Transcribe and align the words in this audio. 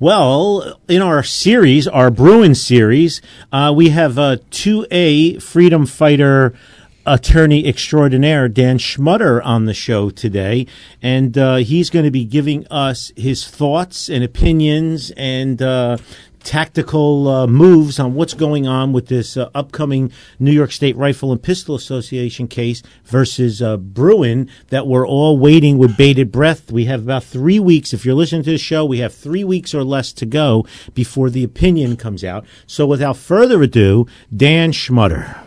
Well, 0.00 0.80
in 0.88 1.02
our 1.02 1.22
series, 1.22 1.86
our 1.88 2.10
Bruen 2.10 2.54
series, 2.54 3.20
uh, 3.52 3.72
we 3.74 3.90
have 3.90 4.18
a 4.18 4.40
2A 4.50 5.42
freedom 5.42 5.86
fighter 5.86 6.54
attorney 7.08 7.66
extraordinaire, 7.66 8.48
Dan 8.48 8.78
Schmutter, 8.78 9.44
on 9.44 9.64
the 9.64 9.74
show 9.74 10.10
today. 10.10 10.66
And 11.02 11.36
uh, 11.36 11.56
he's 11.56 11.90
going 11.90 12.04
to 12.04 12.10
be 12.10 12.24
giving 12.24 12.66
us 12.68 13.12
his 13.16 13.48
thoughts 13.48 14.08
and 14.08 14.22
opinions 14.22 15.10
and 15.16 15.60
uh, 15.60 15.96
tactical 16.48 17.28
uh, 17.28 17.46
moves 17.46 18.00
on 18.00 18.14
what's 18.14 18.32
going 18.32 18.66
on 18.66 18.90
with 18.90 19.08
this 19.08 19.36
uh, 19.36 19.50
upcoming 19.54 20.10
New 20.38 20.50
York 20.50 20.72
State 20.72 20.96
Rifle 20.96 21.30
and 21.30 21.42
Pistol 21.42 21.74
Association 21.74 22.48
case 22.48 22.82
versus 23.04 23.60
uh, 23.60 23.76
Bruen 23.76 24.48
that 24.68 24.86
we're 24.86 25.06
all 25.06 25.38
waiting 25.38 25.76
with 25.76 25.98
bated 25.98 26.32
breath. 26.32 26.72
We 26.72 26.86
have 26.86 27.02
about 27.02 27.24
three 27.24 27.60
weeks. 27.60 27.92
If 27.92 28.06
you're 28.06 28.14
listening 28.14 28.44
to 28.44 28.50
the 28.52 28.56
show, 28.56 28.86
we 28.86 29.00
have 29.00 29.12
three 29.12 29.44
weeks 29.44 29.74
or 29.74 29.84
less 29.84 30.10
to 30.14 30.24
go 30.24 30.66
before 30.94 31.28
the 31.28 31.44
opinion 31.44 31.98
comes 31.98 32.24
out. 32.24 32.46
So 32.66 32.86
without 32.86 33.18
further 33.18 33.62
ado, 33.62 34.06
Dan 34.34 34.72
Schmutter. 34.72 35.38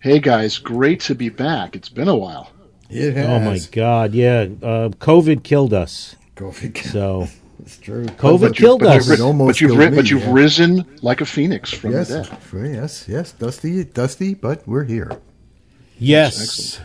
Hey 0.00 0.20
guys, 0.20 0.56
great 0.56 1.00
to 1.00 1.14
be 1.14 1.28
back. 1.28 1.76
It's 1.76 1.90
been 1.90 2.08
a 2.08 2.16
while. 2.16 2.50
It 2.88 3.14
has. 3.14 3.26
Oh 3.26 3.40
my 3.40 3.58
God! 3.70 4.14
Yeah, 4.14 4.46
uh, 4.62 4.88
COVID 4.88 5.42
killed 5.42 5.74
us. 5.74 6.16
COVID. 6.36 6.74
killed 6.74 6.92
So 6.92 7.28
It's 7.60 7.78
true. 7.78 8.04
COVID 8.06 8.40
But 8.40 8.58
you- 8.58 8.64
killed 8.66 8.80
but 8.80 8.96
us. 8.98 9.10
It 9.10 9.20
almost 9.20 9.48
but 9.54 9.60
you've, 9.60 9.76
ri- 9.76 9.90
me, 9.90 9.96
but 9.96 10.10
you've 10.10 10.22
yeah. 10.22 10.32
risen 10.32 10.84
like 11.02 11.20
a 11.20 11.26
phoenix 11.26 11.72
from 11.72 11.92
Yes, 11.92 12.08
the 12.08 12.22
dead. 12.52 12.74
yes, 12.74 13.04
yes. 13.08 13.32
Dusty, 13.32 13.84
dusty, 13.84 14.34
but 14.34 14.66
we're 14.66 14.84
here. 14.84 15.10
Yes. 16.00 16.80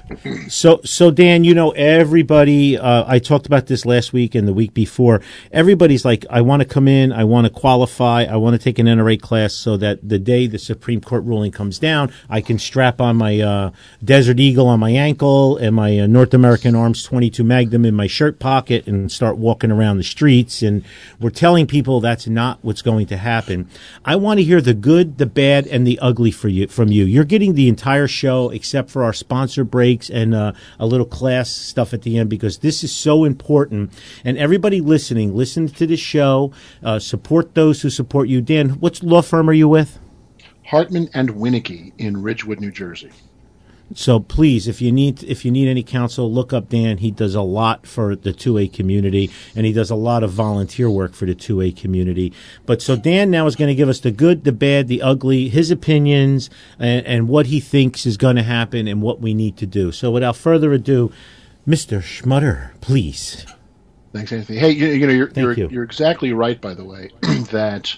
So, 0.49 0.81
so 0.83 1.11
Dan, 1.11 1.43
you 1.43 1.53
know, 1.53 1.71
everybody, 1.71 2.77
uh, 2.77 3.03
I 3.07 3.19
talked 3.19 3.45
about 3.45 3.67
this 3.67 3.85
last 3.85 4.11
week 4.11 4.33
and 4.33 4.47
the 4.47 4.53
week 4.53 4.73
before. 4.73 5.21
Everybody's 5.51 6.03
like, 6.03 6.25
I 6.29 6.41
want 6.41 6.61
to 6.61 6.67
come 6.67 6.87
in. 6.87 7.11
I 7.11 7.23
want 7.23 7.45
to 7.45 7.53
qualify. 7.53 8.23
I 8.23 8.37
want 8.37 8.55
to 8.55 8.59
take 8.59 8.79
an 8.79 8.87
NRA 8.87 9.21
class 9.21 9.53
so 9.53 9.77
that 9.77 10.07
the 10.07 10.17
day 10.17 10.47
the 10.47 10.57
Supreme 10.57 10.99
Court 10.99 11.23
ruling 11.25 11.51
comes 11.51 11.77
down, 11.77 12.11
I 12.29 12.41
can 12.41 12.57
strap 12.57 12.99
on 12.99 13.17
my, 13.17 13.39
uh, 13.39 13.71
Desert 14.03 14.39
Eagle 14.39 14.67
on 14.67 14.79
my 14.79 14.91
ankle 14.91 15.57
and 15.57 15.75
my 15.75 15.99
uh, 15.99 16.07
North 16.07 16.33
American 16.33 16.75
Arms 16.75 17.03
22 17.03 17.43
Magnum 17.43 17.85
in 17.85 17.93
my 17.93 18.07
shirt 18.07 18.39
pocket 18.39 18.87
and 18.87 19.11
start 19.11 19.37
walking 19.37 19.71
around 19.71 19.97
the 19.97 20.03
streets. 20.03 20.63
And 20.63 20.83
we're 21.19 21.29
telling 21.29 21.67
people 21.67 21.99
that's 21.99 22.27
not 22.27 22.59
what's 22.61 22.81
going 22.81 23.05
to 23.07 23.17
happen. 23.17 23.69
I 24.03 24.15
want 24.15 24.39
to 24.39 24.43
hear 24.43 24.61
the 24.61 24.73
good, 24.73 25.19
the 25.19 25.25
bad, 25.25 25.67
and 25.67 25.85
the 25.85 25.99
ugly 25.99 26.31
for 26.31 26.47
you, 26.47 26.67
from 26.67 26.89
you. 26.89 27.05
You're 27.05 27.23
getting 27.23 27.53
the 27.53 27.67
entire 27.67 28.07
show 28.07 28.49
except 28.49 28.89
for 28.89 29.02
our 29.03 29.13
sponsor 29.13 29.63
breaks 29.63 30.09
and 30.09 30.33
uh, 30.33 30.53
a 30.79 30.85
little 30.85 31.05
class 31.05 31.49
stuff 31.49 31.93
at 31.93 32.01
the 32.03 32.17
end 32.17 32.29
because 32.29 32.59
this 32.59 32.83
is 32.83 32.91
so 32.91 33.23
important. 33.23 33.91
And 34.23 34.37
everybody 34.37 34.81
listening, 34.81 35.35
listen 35.35 35.67
to 35.67 35.87
the 35.87 35.97
show, 35.97 36.51
uh, 36.83 36.99
support 36.99 37.55
those 37.55 37.81
who 37.81 37.89
support 37.89 38.27
you. 38.27 38.41
Dan, 38.41 38.69
what 38.79 39.01
law 39.03 39.21
firm 39.21 39.49
are 39.49 39.53
you 39.53 39.67
with? 39.67 39.99
Hartman 40.65 41.09
and 41.13 41.29
Winnicki 41.29 41.91
in 41.97 42.21
Ridgewood, 42.21 42.59
New 42.59 42.71
Jersey. 42.71 43.11
So 43.95 44.19
please, 44.19 44.67
if 44.67 44.81
you 44.81 44.91
need 44.91 45.23
if 45.23 45.45
you 45.45 45.51
need 45.51 45.67
any 45.67 45.83
counsel, 45.83 46.31
look 46.31 46.53
up 46.53 46.69
Dan. 46.69 46.97
He 46.97 47.11
does 47.11 47.35
a 47.35 47.41
lot 47.41 47.85
for 47.85 48.15
the 48.15 48.33
2A 48.33 48.73
community, 48.73 49.31
and 49.55 49.65
he 49.65 49.73
does 49.73 49.89
a 49.89 49.95
lot 49.95 50.23
of 50.23 50.31
volunteer 50.31 50.89
work 50.89 51.13
for 51.13 51.25
the 51.25 51.35
2A 51.35 51.77
community. 51.77 52.33
But 52.65 52.81
so 52.81 52.95
Dan 52.95 53.29
now 53.29 53.45
is 53.45 53.55
going 53.55 53.69
to 53.69 53.75
give 53.75 53.89
us 53.89 53.99
the 53.99 54.11
good, 54.11 54.43
the 54.43 54.51
bad, 54.51 54.87
the 54.87 55.01
ugly, 55.01 55.49
his 55.49 55.71
opinions, 55.71 56.49
and, 56.79 57.05
and 57.05 57.27
what 57.27 57.47
he 57.47 57.59
thinks 57.59 58.05
is 58.05 58.17
going 58.17 58.35
to 58.35 58.43
happen, 58.43 58.87
and 58.87 59.01
what 59.01 59.21
we 59.21 59.33
need 59.33 59.57
to 59.57 59.65
do. 59.65 59.91
So 59.91 60.11
without 60.11 60.35
further 60.35 60.73
ado, 60.73 61.11
Mr. 61.67 62.01
Schmutter, 62.01 62.71
please. 62.81 63.45
Thanks, 64.11 64.31
Anthony. 64.31 64.59
Hey, 64.59 64.71
you, 64.71 64.87
you 64.87 65.07
know, 65.07 65.13
you're, 65.13 65.31
you're, 65.35 65.53
you. 65.53 65.69
you're 65.71 65.83
exactly 65.83 66.33
right, 66.33 66.59
by 66.59 66.73
the 66.73 66.83
way, 66.83 67.09
that 67.51 67.95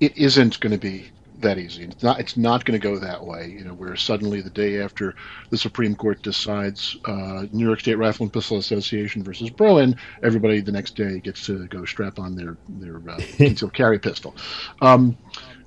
it 0.00 0.16
isn't 0.16 0.60
going 0.60 0.72
to 0.72 0.78
be 0.78 1.10
that 1.46 1.58
easy. 1.58 1.84
It's 1.84 2.02
not. 2.02 2.20
It's 2.20 2.36
not 2.36 2.64
going 2.64 2.78
to 2.78 2.84
go 2.84 2.98
that 2.98 3.24
way. 3.24 3.48
You 3.48 3.64
know, 3.64 3.74
where 3.74 3.96
suddenly 3.96 4.40
the 4.40 4.50
day 4.50 4.80
after 4.80 5.14
the 5.50 5.58
Supreme 5.58 5.94
Court 5.94 6.22
decides 6.22 6.96
uh, 7.06 7.46
New 7.52 7.66
York 7.66 7.80
State 7.80 7.96
Rifle 7.96 8.24
and 8.24 8.32
Pistol 8.32 8.58
Association 8.58 9.22
versus 9.22 9.50
Bruen, 9.50 9.96
everybody 10.22 10.60
the 10.60 10.72
next 10.72 10.96
day 10.96 11.20
gets 11.20 11.46
to 11.46 11.66
go 11.68 11.84
strap 11.84 12.18
on 12.18 12.36
their 12.36 12.58
their 12.68 12.96
uh, 13.08 13.18
concealed 13.36 13.74
carry 13.74 13.98
pistol. 13.98 14.36
Um, 14.80 15.16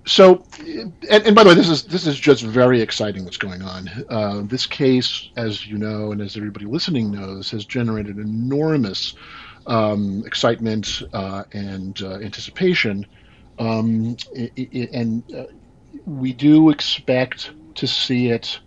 so, 0.05 0.43
and, 0.59 0.93
and 1.25 1.35
by 1.35 1.43
the 1.43 1.49
way, 1.49 1.55
this 1.55 1.69
is 1.69 1.83
this 1.83 2.07
is 2.07 2.19
just 2.19 2.43
very 2.43 2.81
exciting. 2.81 3.25
What's 3.25 3.37
going 3.37 3.61
on? 3.61 3.89
Uh, 4.09 4.41
this 4.45 4.65
case, 4.65 5.29
as 5.35 5.67
you 5.67 5.77
know, 5.77 6.11
and 6.11 6.21
as 6.21 6.35
everybody 6.35 6.65
listening 6.65 7.11
knows, 7.11 7.51
has 7.51 7.65
generated 7.65 8.17
enormous 8.17 9.13
um, 9.67 10.23
excitement 10.25 11.03
uh, 11.13 11.43
and 11.53 12.01
uh, 12.01 12.15
anticipation, 12.15 13.05
um, 13.59 14.15
and 14.93 15.23
uh, 15.33 15.43
we 16.09 16.33
do 16.33 16.69
expect 16.69 17.51
to 17.75 17.87
see 17.87 18.29
it. 18.29 18.59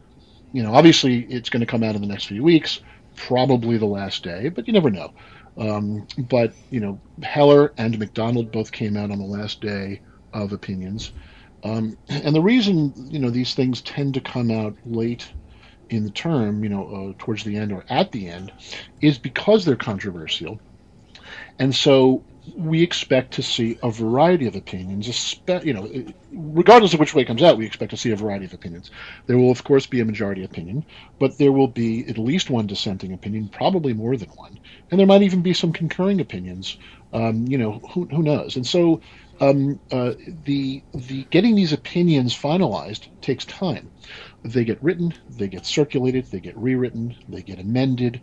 You 0.52 0.62
know, 0.62 0.74
obviously, 0.74 1.20
it's 1.24 1.50
going 1.50 1.60
to 1.60 1.66
come 1.66 1.82
out 1.82 1.94
in 1.94 2.00
the 2.00 2.06
next 2.06 2.26
few 2.26 2.42
weeks, 2.42 2.80
probably 3.16 3.78
the 3.78 3.86
last 3.86 4.22
day, 4.22 4.48
but 4.48 4.66
you 4.66 4.72
never 4.72 4.90
know. 4.90 5.12
Um, 5.56 6.06
but 6.16 6.54
you 6.70 6.80
know, 6.80 7.00
Heller 7.22 7.74
and 7.76 7.98
McDonald 7.98 8.52
both 8.52 8.72
came 8.72 8.96
out 8.96 9.10
on 9.10 9.18
the 9.18 9.24
last 9.24 9.60
day 9.60 10.00
of 10.32 10.52
opinions, 10.52 11.12
um, 11.64 11.98
and 12.08 12.34
the 12.34 12.40
reason 12.40 12.94
you 12.96 13.18
know 13.18 13.30
these 13.30 13.54
things 13.54 13.82
tend 13.82 14.14
to 14.14 14.20
come 14.20 14.50
out 14.50 14.76
late 14.86 15.30
in 15.90 16.04
the 16.04 16.10
term, 16.10 16.64
you 16.64 16.70
know, 16.70 16.86
uh, 16.86 17.12
towards 17.22 17.44
the 17.44 17.56
end 17.56 17.70
or 17.70 17.84
at 17.90 18.12
the 18.12 18.28
end, 18.28 18.50
is 19.02 19.18
because 19.18 19.64
they're 19.64 19.76
controversial, 19.76 20.58
and 21.58 21.74
so 21.74 22.24
we 22.56 22.82
expect 22.82 23.34
to 23.34 23.42
see 23.42 23.78
a 23.82 23.90
variety 23.90 24.46
of 24.46 24.56
opinions. 24.56 25.40
You 25.46 25.72
know, 25.72 26.04
regardless 26.32 26.94
of 26.94 27.00
which 27.00 27.14
way 27.14 27.22
it 27.22 27.26
comes 27.26 27.42
out, 27.42 27.56
we 27.56 27.66
expect 27.66 27.90
to 27.90 27.96
see 27.96 28.10
a 28.10 28.16
variety 28.16 28.44
of 28.44 28.52
opinions. 28.52 28.90
There 29.26 29.38
will, 29.38 29.50
of 29.50 29.64
course, 29.64 29.86
be 29.86 30.00
a 30.00 30.04
majority 30.04 30.44
opinion, 30.44 30.84
but 31.18 31.38
there 31.38 31.52
will 31.52 31.68
be 31.68 32.06
at 32.08 32.18
least 32.18 32.50
one 32.50 32.66
dissenting 32.66 33.12
opinion, 33.12 33.48
probably 33.48 33.92
more 33.94 34.16
than 34.16 34.30
one, 34.30 34.58
and 34.90 34.98
there 34.98 35.06
might 35.06 35.22
even 35.22 35.42
be 35.42 35.54
some 35.54 35.72
concurring 35.72 36.20
opinions. 36.20 36.76
Um, 37.12 37.46
you 37.46 37.58
know, 37.58 37.72
who, 37.92 38.06
who 38.06 38.22
knows? 38.22 38.56
And 38.56 38.66
so, 38.66 39.02
um, 39.40 39.80
uh, 39.90 40.14
the 40.44 40.82
the 40.94 41.24
getting 41.24 41.54
these 41.54 41.72
opinions 41.72 42.34
finalized 42.34 43.08
takes 43.20 43.44
time. 43.44 43.90
They 44.44 44.64
get 44.64 44.82
written, 44.82 45.14
they 45.28 45.48
get 45.48 45.66
circulated, 45.66 46.26
they 46.26 46.40
get 46.40 46.56
rewritten, 46.56 47.16
they 47.28 47.42
get 47.42 47.58
amended. 47.58 48.20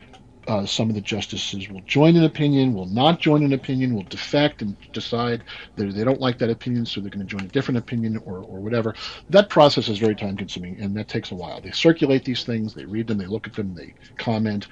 Uh, 0.50 0.66
some 0.66 0.90
of 0.90 0.96
the 0.96 1.02
justices 1.02 1.70
will 1.70 1.82
join 1.82 2.16
an 2.16 2.24
opinion, 2.24 2.74
will 2.74 2.88
not 2.88 3.20
join 3.20 3.44
an 3.44 3.54
opinion, 3.54 3.94
will 3.94 4.02
defect 4.02 4.64
and 4.64 4.76
decide 4.94 5.44
that 5.76 5.94
they 5.94 6.04
don't 6.04 6.20
like 6.20 6.40
that 6.40 6.50
opinion, 6.50 6.84
so 6.84 7.00
they're 7.00 7.12
going 7.12 7.24
to 7.24 7.38
join 7.38 7.46
a 7.46 7.50
different 7.50 7.78
opinion 7.78 8.18
or, 8.26 8.40
or 8.40 8.60
whatever. 8.60 8.96
That 9.30 9.50
process 9.50 9.88
is 9.90 10.00
very 10.00 10.16
time 10.16 10.36
consuming 10.36 10.80
and 10.80 10.98
that 10.98 11.08
takes 11.08 11.30
a 11.30 11.36
while. 11.36 11.62
They 11.62 11.70
circulate 11.70 12.26
these 12.26 12.46
things, 12.46 12.74
they 12.74 12.86
read 12.86 13.06
them, 13.06 13.20
they 13.20 13.28
look 13.28 13.46
at 13.46 13.54
them, 13.54 13.76
they 13.76 13.94
comment. 14.18 14.68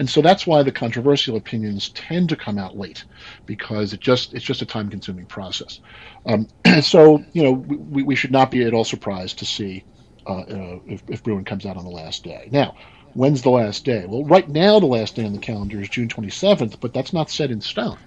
And 0.00 0.10
so 0.10 0.20
that's 0.20 0.48
why 0.48 0.64
the 0.64 0.72
controversial 0.72 1.36
opinions 1.36 1.90
tend 1.90 2.28
to 2.30 2.36
come 2.36 2.58
out 2.58 2.76
late 2.76 3.04
because 3.46 3.92
it 3.92 4.00
just 4.00 4.34
it's 4.34 4.44
just 4.44 4.62
a 4.62 4.66
time 4.66 4.90
consuming 4.90 5.26
process. 5.26 5.78
Um, 6.26 6.48
so, 6.82 7.24
you 7.34 7.44
know, 7.44 7.52
we, 7.52 8.02
we 8.02 8.16
should 8.16 8.32
not 8.32 8.50
be 8.50 8.64
at 8.64 8.74
all 8.74 8.84
surprised 8.84 9.38
to 9.38 9.44
see 9.44 9.84
uh, 10.26 10.40
uh, 10.40 10.78
if, 10.86 11.02
if 11.08 11.22
Bruen 11.22 11.44
comes 11.44 11.66
out 11.66 11.76
on 11.76 11.84
the 11.84 11.90
last 11.90 12.24
day. 12.24 12.48
Now, 12.50 12.74
when's 13.14 13.42
the 13.42 13.50
last 13.50 13.84
day? 13.84 14.04
Well, 14.06 14.24
right 14.24 14.48
now 14.48 14.80
the 14.80 14.86
last 14.86 15.16
day 15.16 15.24
on 15.24 15.32
the 15.32 15.38
calendar 15.38 15.80
is 15.80 15.88
June 15.88 16.08
27th, 16.08 16.80
but 16.80 16.92
that's 16.92 17.12
not 17.12 17.30
set 17.30 17.50
in 17.50 17.60
stone. 17.60 17.98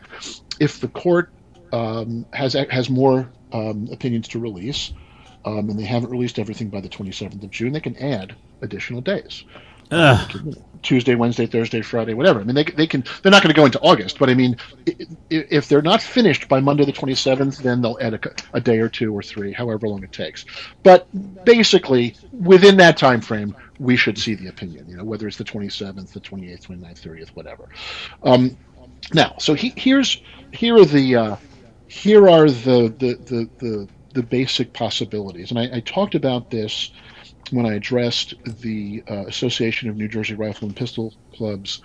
If 0.60 0.80
the 0.80 0.88
court 0.88 1.32
um, 1.72 2.26
has 2.34 2.54
has 2.54 2.90
more 2.90 3.30
um, 3.52 3.90
opinions 3.92 4.28
to 4.30 4.40
release, 4.40 4.94
um, 5.46 5.70
and 5.70 5.80
they 5.80 5.84
haven't 5.84 6.10
released 6.10 6.40
everything 6.40 6.70
by 6.70 6.82
the 6.82 6.90
27th 6.90 7.44
of 7.44 7.52
June, 7.52 7.74
they 7.74 7.80
can 7.80 7.98
add 7.98 8.36
additional 8.62 9.02
days. 9.02 9.44
Ugh. 9.92 10.56
Tuesday, 10.82 11.16
Wednesday, 11.16 11.46
Thursday, 11.46 11.82
Friday, 11.82 12.14
whatever. 12.14 12.42
I 12.42 12.44
mean, 12.44 12.56
they, 12.56 12.64
they 12.64 12.88
can. 12.88 13.04
They're 13.22 13.32
not 13.32 13.42
going 13.42 13.54
to 13.54 13.60
go 13.60 13.66
into 13.66 13.80
August, 13.82 14.20
but 14.20 14.30
I 14.30 14.34
mean, 14.34 14.58
if 15.30 15.70
they're 15.70 15.82
not 15.82 16.02
finished 16.02 16.48
by 16.48 16.60
Monday 16.60 16.84
the 16.86 16.92
twenty 16.92 17.16
seventh, 17.16 17.60
then 17.60 17.82
they'll 17.82 17.98
add 18.02 18.14
a, 18.14 18.20
a 18.54 18.62
day 18.62 18.80
or 18.80 18.90
two 18.90 19.16
or 19.16 19.22
three, 19.22 19.54
however 19.54 19.88
long 19.88 20.04
it 20.04 20.12
takes. 20.12 20.46
But 20.84 21.08
basically, 21.46 22.16
within 22.32 22.78
that 22.78 22.98
time 22.98 23.22
frame, 23.22 23.56
we 23.84 23.98
should 23.98 24.18
see 24.18 24.34
the 24.34 24.48
opinion. 24.48 24.88
You 24.90 24.98
know, 24.98 25.04
whether 25.04 25.28
it's 25.28 25.38
the 25.38 25.44
twenty 25.44 25.70
seventh, 25.70 26.14
the 26.14 26.20
twenty 26.20 26.52
eighth, 26.52 26.68
29th, 26.68 26.98
thirtieth, 26.98 27.36
whatever. 27.36 27.70
Um, 28.24 28.58
now, 29.14 29.36
so 29.38 29.54
he, 29.54 29.74
here's 29.76 30.22
here 30.52 30.78
are 30.78 30.86
the 30.86 31.16
uh, 31.16 31.36
here 31.88 32.30
are 32.30 32.50
the 32.50 32.94
the 32.98 33.16
the 33.26 33.50
the, 33.60 33.88
the 34.14 34.24
basic 34.24 34.74
possibilities, 34.74 35.52
and 35.52 35.60
I, 35.60 35.78
I, 35.78 35.80
talked 35.82 36.16
about 36.16 36.50
this 36.50 36.92
when 37.52 37.66
I 37.66 37.74
addressed 37.74 38.34
the 38.46 39.04
uh, 39.10 39.26
Association 39.26 39.90
of 39.90 39.98
New 39.98 40.08
Jersey 40.08 40.36
Rifle 40.36 40.68
and 40.68 40.76
Pistol 40.76 41.14
Clubs 41.36 41.82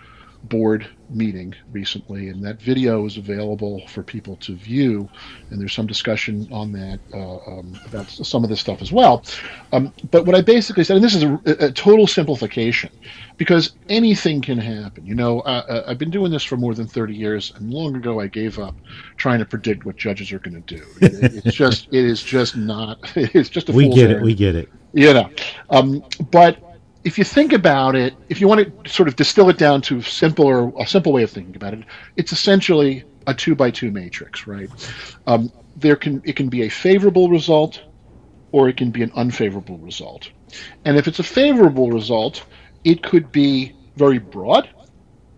board 0.48 0.88
meeting 1.10 1.54
recently, 1.72 2.28
and 2.28 2.44
that 2.44 2.60
video 2.60 3.06
is 3.06 3.16
available 3.16 3.86
for 3.88 4.02
people 4.02 4.36
to 4.36 4.54
view. 4.54 5.08
And 5.50 5.60
there's 5.60 5.72
some 5.72 5.86
discussion 5.86 6.48
on 6.52 6.72
that 6.72 7.00
uh, 7.12 7.36
um, 7.36 7.78
about 7.86 8.08
some 8.08 8.44
of 8.44 8.50
this 8.50 8.60
stuff 8.60 8.82
as 8.82 8.92
well. 8.92 9.24
Um, 9.72 9.92
but 10.10 10.26
what 10.26 10.34
I 10.34 10.40
basically 10.40 10.84
said, 10.84 10.96
and 10.96 11.04
this 11.04 11.14
is 11.14 11.22
a, 11.22 11.40
a, 11.66 11.72
total 11.72 12.06
simplification, 12.06 12.90
because 13.36 13.72
anything 13.88 14.40
can 14.40 14.58
happen. 14.58 15.06
You 15.06 15.14
know, 15.14 15.40
uh, 15.40 15.84
I've 15.86 15.98
been 15.98 16.10
doing 16.10 16.30
this 16.30 16.44
for 16.44 16.56
more 16.56 16.74
than 16.74 16.86
30 16.86 17.14
years, 17.14 17.52
and 17.56 17.72
long 17.72 17.96
ago 17.96 18.20
I 18.20 18.26
gave 18.26 18.58
up 18.58 18.74
trying 19.16 19.38
to 19.38 19.44
predict 19.44 19.84
what 19.84 19.96
judges 19.96 20.32
are 20.32 20.38
going 20.38 20.62
to 20.62 20.76
do. 20.76 20.84
It, 21.00 21.46
it's 21.46 21.56
just, 21.56 21.88
it 21.88 22.04
is 22.04 22.22
just 22.22 22.56
not. 22.56 22.98
It's 23.38 23.50
just 23.50 23.68
a. 23.68 23.72
We 23.72 23.88
get 23.88 24.10
it. 24.10 24.22
We 24.22 24.34
get 24.34 24.54
it. 24.54 24.70
You 24.94 25.12
know, 25.12 25.30
um, 25.70 26.02
but 26.30 26.58
if 27.04 27.18
you 27.18 27.24
think 27.24 27.52
about 27.52 27.94
it, 27.94 28.14
if 28.28 28.40
you 28.40 28.48
want 28.48 28.84
to 28.84 28.90
sort 28.90 29.08
of 29.08 29.16
distill 29.16 29.48
it 29.48 29.58
down 29.58 29.80
to 29.82 30.02
simpler, 30.02 30.70
a 30.78 30.86
simple 30.86 31.12
way 31.12 31.22
of 31.22 31.30
thinking 31.30 31.56
about 31.56 31.74
it, 31.74 31.84
it's 32.16 32.32
essentially 32.32 33.04
a 33.26 33.34
two 33.34 33.54
by 33.54 33.70
two 33.70 33.90
matrix, 33.90 34.46
right? 34.46 34.68
Um, 35.26 35.52
there 35.76 35.96
can 35.96 36.20
it 36.24 36.34
can 36.34 36.48
be 36.48 36.62
a 36.62 36.68
favorable 36.68 37.30
result, 37.30 37.80
or 38.52 38.68
it 38.68 38.76
can 38.76 38.90
be 38.90 39.02
an 39.02 39.12
unfavorable 39.14 39.78
result. 39.78 40.30
And 40.84 40.96
if 40.96 41.06
it's 41.06 41.18
a 41.18 41.24
favorable 41.24 41.90
result, 41.90 42.44
it 42.84 43.02
could 43.02 43.30
be 43.30 43.74
very 43.96 44.18
broad, 44.18 44.68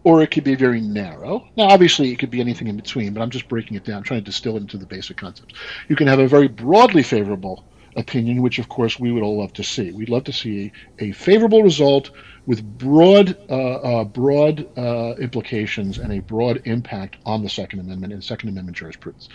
or 0.05 0.23
it 0.23 0.31
could 0.31 0.45
be 0.45 0.55
very 0.55 0.81
narrow. 0.81 1.47
Now, 1.57 1.65
obviously, 1.65 2.11
it 2.11 2.19
could 2.19 2.31
be 2.31 2.41
anything 2.41 2.69
in 2.69 2.77
between, 2.77 3.13
but 3.13 3.21
I'm 3.21 3.31
just 3.31 3.49
breaking 3.49 3.77
it 3.77 3.85
down, 3.85 4.03
trying 4.03 4.21
to 4.21 4.25
distill 4.25 4.57
it 4.57 4.61
into 4.61 4.79
the 4.79 4.87
basic 4.87 5.17
concepts. 5.17 5.55
You 5.89 5.97
can 5.97 6.07
have 6.07 6.21
a 6.21 6.29
very 6.29 6.49
broadly 6.49 7.03
favorable 7.03 7.65
opinion, 7.97 8.43
which 8.43 8.59
of 8.59 8.69
course 8.69 8.99
we 8.99 9.13
would 9.13 9.23
all 9.23 9.39
love 9.39 9.53
to 9.55 9.65
see. 9.65 9.93
We'd 9.93 10.09
love 10.09 10.25
to 10.25 10.33
see 10.33 10.73
a, 10.99 11.13
favorable 11.13 11.63
result 11.63 12.11
with 12.47 12.63
broad, 12.79 13.37
uh, 13.51 13.75
uh, 13.75 14.05
broad 14.05 14.67
uh, 14.77 15.15
implications 15.17 15.99
and 15.99 16.13
a 16.13 16.21
broad 16.21 16.63
impact 16.65 17.17
on 17.27 17.43
the 17.43 17.49
Second 17.49 17.81
Amendment 17.81 18.13
and 18.13 18.23
Second 18.23 18.49
Amendment 18.49 18.77
jurisprudence. 18.77 19.29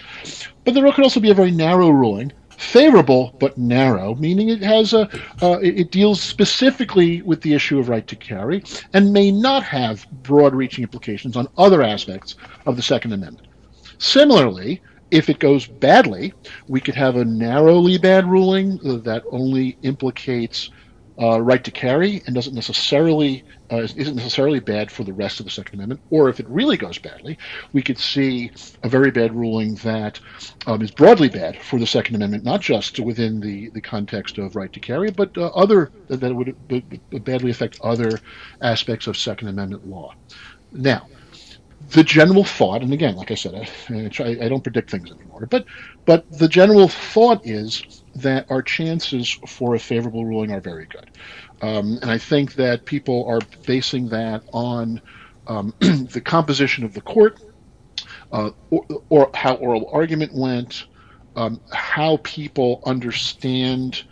But 0.63 0.73
there 0.73 0.91
could 0.91 1.03
also 1.03 1.19
be 1.19 1.31
a 1.31 1.35
very 1.35 1.51
narrow 1.51 1.89
ruling, 1.89 2.31
favorable 2.57 3.35
but 3.39 3.57
narrow, 3.57 4.15
meaning 4.15 4.49
it 4.49 4.61
has 4.61 4.93
a, 4.93 5.09
uh, 5.41 5.59
it 5.61 5.91
deals 5.91 6.21
specifically 6.21 7.21
with 7.21 7.41
the 7.41 7.53
issue 7.53 7.79
of 7.79 7.89
right 7.89 8.07
to 8.07 8.15
carry 8.15 8.63
and 8.93 9.13
may 9.13 9.31
not 9.31 9.63
have 9.63 10.07
broad-reaching 10.23 10.83
implications 10.83 11.35
on 11.35 11.47
other 11.57 11.83
aspects 11.83 12.35
of 12.65 12.75
the 12.75 12.81
Second 12.81 13.13
Amendment. 13.13 13.47
Similarly, 13.97 14.81
if 15.11 15.29
it 15.29 15.39
goes 15.39 15.67
badly, 15.67 16.33
we 16.67 16.81
could 16.81 16.95
have 16.95 17.15
a 17.15 17.25
narrowly 17.25 17.97
bad 17.97 18.25
ruling 18.25 18.77
that 19.03 19.23
only 19.31 19.77
implicates 19.83 20.69
uh, 21.21 21.39
right 21.41 21.63
to 21.63 21.71
carry 21.71 22.21
and 22.25 22.35
doesn't 22.35 22.53
necessarily 22.53 23.43
uh, 23.71 23.77
isn't 23.77 24.15
necessarily 24.15 24.59
bad 24.59 24.91
for 24.91 25.03
the 25.03 25.13
rest 25.13 25.39
of 25.39 25.45
the 25.45 25.51
Second 25.51 25.75
Amendment. 25.75 26.01
Or 26.09 26.29
if 26.29 26.39
it 26.39 26.47
really 26.47 26.77
goes 26.77 26.97
badly, 26.97 27.37
we 27.73 27.81
could 27.81 27.97
see 27.97 28.51
a 28.83 28.89
very 28.89 29.11
bad 29.11 29.33
ruling 29.33 29.75
that 29.75 30.19
um, 30.67 30.81
is 30.81 30.91
broadly 30.91 31.29
bad 31.29 31.61
for 31.61 31.79
the 31.79 31.87
Second 31.87 32.15
Amendment, 32.15 32.43
not 32.43 32.61
just 32.61 32.99
within 32.99 33.39
the, 33.39 33.69
the 33.69 33.81
context 33.81 34.37
of 34.37 34.55
right 34.55 34.71
to 34.73 34.79
carry, 34.79 35.09
but 35.09 35.35
uh, 35.37 35.47
other 35.47 35.91
that 36.09 36.35
would 36.35 36.55
badly 37.23 37.49
affect 37.49 37.79
other 37.81 38.19
aspects 38.61 39.07
of 39.07 39.17
Second 39.17 39.47
Amendment 39.47 39.87
law. 39.87 40.13
Now, 40.71 41.07
the 41.89 42.03
general 42.03 42.43
thought, 42.43 42.81
and 42.81 42.93
again, 42.93 43.15
like 43.15 43.31
I 43.31 43.35
said, 43.35 43.69
I, 43.89 44.45
I, 44.45 44.49
don't 44.49 44.63
predict 44.63 44.89
things 44.89 45.11
anymore, 45.11 45.47
but 45.49 45.65
but 46.05 46.29
the 46.31 46.47
general 46.47 46.87
thought 46.87 47.45
is 47.45 48.03
that 48.15 48.49
our 48.49 48.61
chances 48.61 49.29
for 49.47 49.75
a 49.75 49.79
favorable 49.79 50.25
ruling 50.25 50.51
are 50.51 50.61
very 50.61 50.87
good, 50.87 51.11
um, 51.61 51.99
and 52.01 52.09
I 52.09 52.17
think 52.17 52.55
that 52.55 52.85
people 52.85 53.25
are 53.27 53.39
basing 53.65 54.09
that 54.09 54.43
on 54.51 55.01
um, 55.47 55.73
the 55.79 56.21
composition 56.23 56.83
of 56.83 56.93
the 56.93 57.01
court, 57.01 57.39
uh, 58.31 58.51
or, 58.71 58.85
or, 59.09 59.31
how 59.33 59.55
oral 59.55 59.89
argument 59.91 60.33
went, 60.33 60.85
um, 61.35 61.61
how 61.71 62.17
people 62.23 62.81
understand 62.85 64.03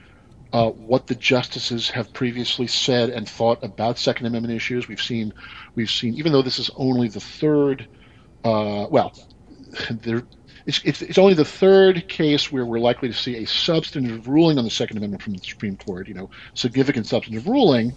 uh, 0.53 0.69
what 0.69 1.07
the 1.07 1.15
justices 1.15 1.89
have 1.89 2.13
previously 2.13 2.67
said 2.67 3.09
and 3.09 3.27
thought 3.27 3.63
about 3.63 3.97
Second 3.97 4.27
Amendment 4.27 4.53
issues. 4.53 4.88
We've 4.88 5.01
seen, 5.01 5.33
we've 5.73 5.89
seen, 5.89 6.13
even 6.13 6.31
though 6.31 6.44
this 6.44 6.59
is 6.59 6.69
only 6.75 7.07
the 7.07 7.19
third, 7.19 7.88
uh, 8.45 8.85
well, 8.89 9.17
there, 9.91 10.21
it's, 10.67 10.79
it's, 10.85 11.01
it's, 11.01 11.17
only 11.17 11.33
the 11.33 11.44
third 11.44 12.07
case 12.07 12.51
where 12.51 12.65
we're 12.65 12.79
likely 12.79 13.09
to 13.09 13.13
see 13.15 13.38
a 13.38 13.47
substantive 13.47 14.27
ruling 14.27 14.59
on 14.59 14.63
the 14.63 14.69
Second 14.69 14.97
Amendment 14.97 15.23
from 15.23 15.33
the 15.33 15.44
Supreme 15.44 15.75
Court, 15.75 16.07
you 16.07 16.13
know, 16.13 16.29
significant 16.53 17.07
substantive 17.07 17.47
ruling. 17.47 17.94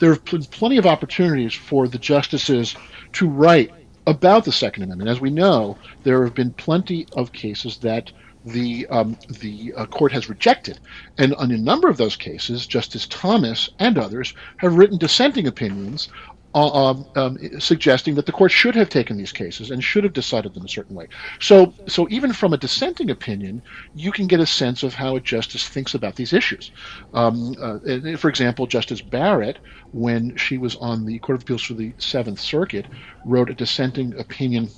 There 0.00 0.12
have 0.12 0.24
been 0.24 0.44
plenty 0.44 0.78
of 0.78 0.86
opportunities 0.86 1.54
for 1.54 1.86
the 1.86 1.98
justices 1.98 2.74
to 3.12 3.28
write 3.28 3.70
about 4.08 4.44
the 4.44 4.52
Second 4.52 4.82
Amendment. 4.82 5.08
As 5.08 5.20
we 5.20 5.30
know, 5.30 5.78
there 6.02 6.24
have 6.24 6.34
been 6.34 6.52
plenty 6.52 7.06
of 7.12 7.32
cases 7.32 7.78
that 7.78 8.10
the 8.52 8.86
um, 8.88 9.16
the 9.40 9.72
uh, 9.76 9.86
court 9.86 10.12
has 10.12 10.28
rejected, 10.28 10.80
and 11.18 11.34
on 11.34 11.50
a 11.50 11.56
number 11.56 11.88
of 11.88 11.96
those 11.96 12.16
cases, 12.16 12.66
Justice 12.66 13.06
Thomas 13.08 13.68
and 13.78 13.98
others 13.98 14.34
have 14.58 14.74
written 14.74 14.98
dissenting 14.98 15.46
opinions. 15.46 16.08
Uh, 16.52 16.90
um, 16.90 17.06
um, 17.14 17.38
suggesting 17.60 18.16
that 18.16 18.26
the 18.26 18.32
court 18.32 18.50
should 18.50 18.74
have 18.74 18.88
taken 18.88 19.16
these 19.16 19.30
cases 19.30 19.70
and 19.70 19.84
should 19.84 20.02
have 20.02 20.12
decided 20.12 20.52
them 20.52 20.64
a 20.64 20.68
certain 20.68 20.96
way. 20.96 21.06
So, 21.38 21.72
so 21.86 22.08
even 22.10 22.32
from 22.32 22.52
a 22.52 22.56
dissenting 22.56 23.08
opinion, 23.08 23.62
you 23.94 24.10
can 24.10 24.26
get 24.26 24.40
a 24.40 24.46
sense 24.46 24.82
of 24.82 24.92
how 24.92 25.14
a 25.14 25.20
justice 25.20 25.68
thinks 25.68 25.94
about 25.94 26.16
these 26.16 26.32
issues. 26.32 26.72
Um, 27.14 27.54
uh, 27.62 28.16
for 28.16 28.28
example, 28.28 28.66
Justice 28.66 29.00
Barrett, 29.00 29.60
when 29.92 30.36
she 30.36 30.58
was 30.58 30.74
on 30.74 31.06
the 31.06 31.20
Court 31.20 31.36
of 31.36 31.42
Appeals 31.42 31.62
for 31.62 31.74
the 31.74 31.92
Seventh 31.98 32.40
Circuit, 32.40 32.86
wrote 33.24 33.48
a 33.48 33.54
dissenting 33.54 34.18
opinion 34.18 34.68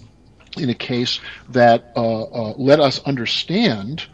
in 0.58 0.70
a 0.70 0.75
case 0.75 1.20
that 1.50 1.93
uh, 1.96 2.22
uh, 2.22 2.54
let 2.56 2.81
us 2.81 3.02
understand 3.04 4.04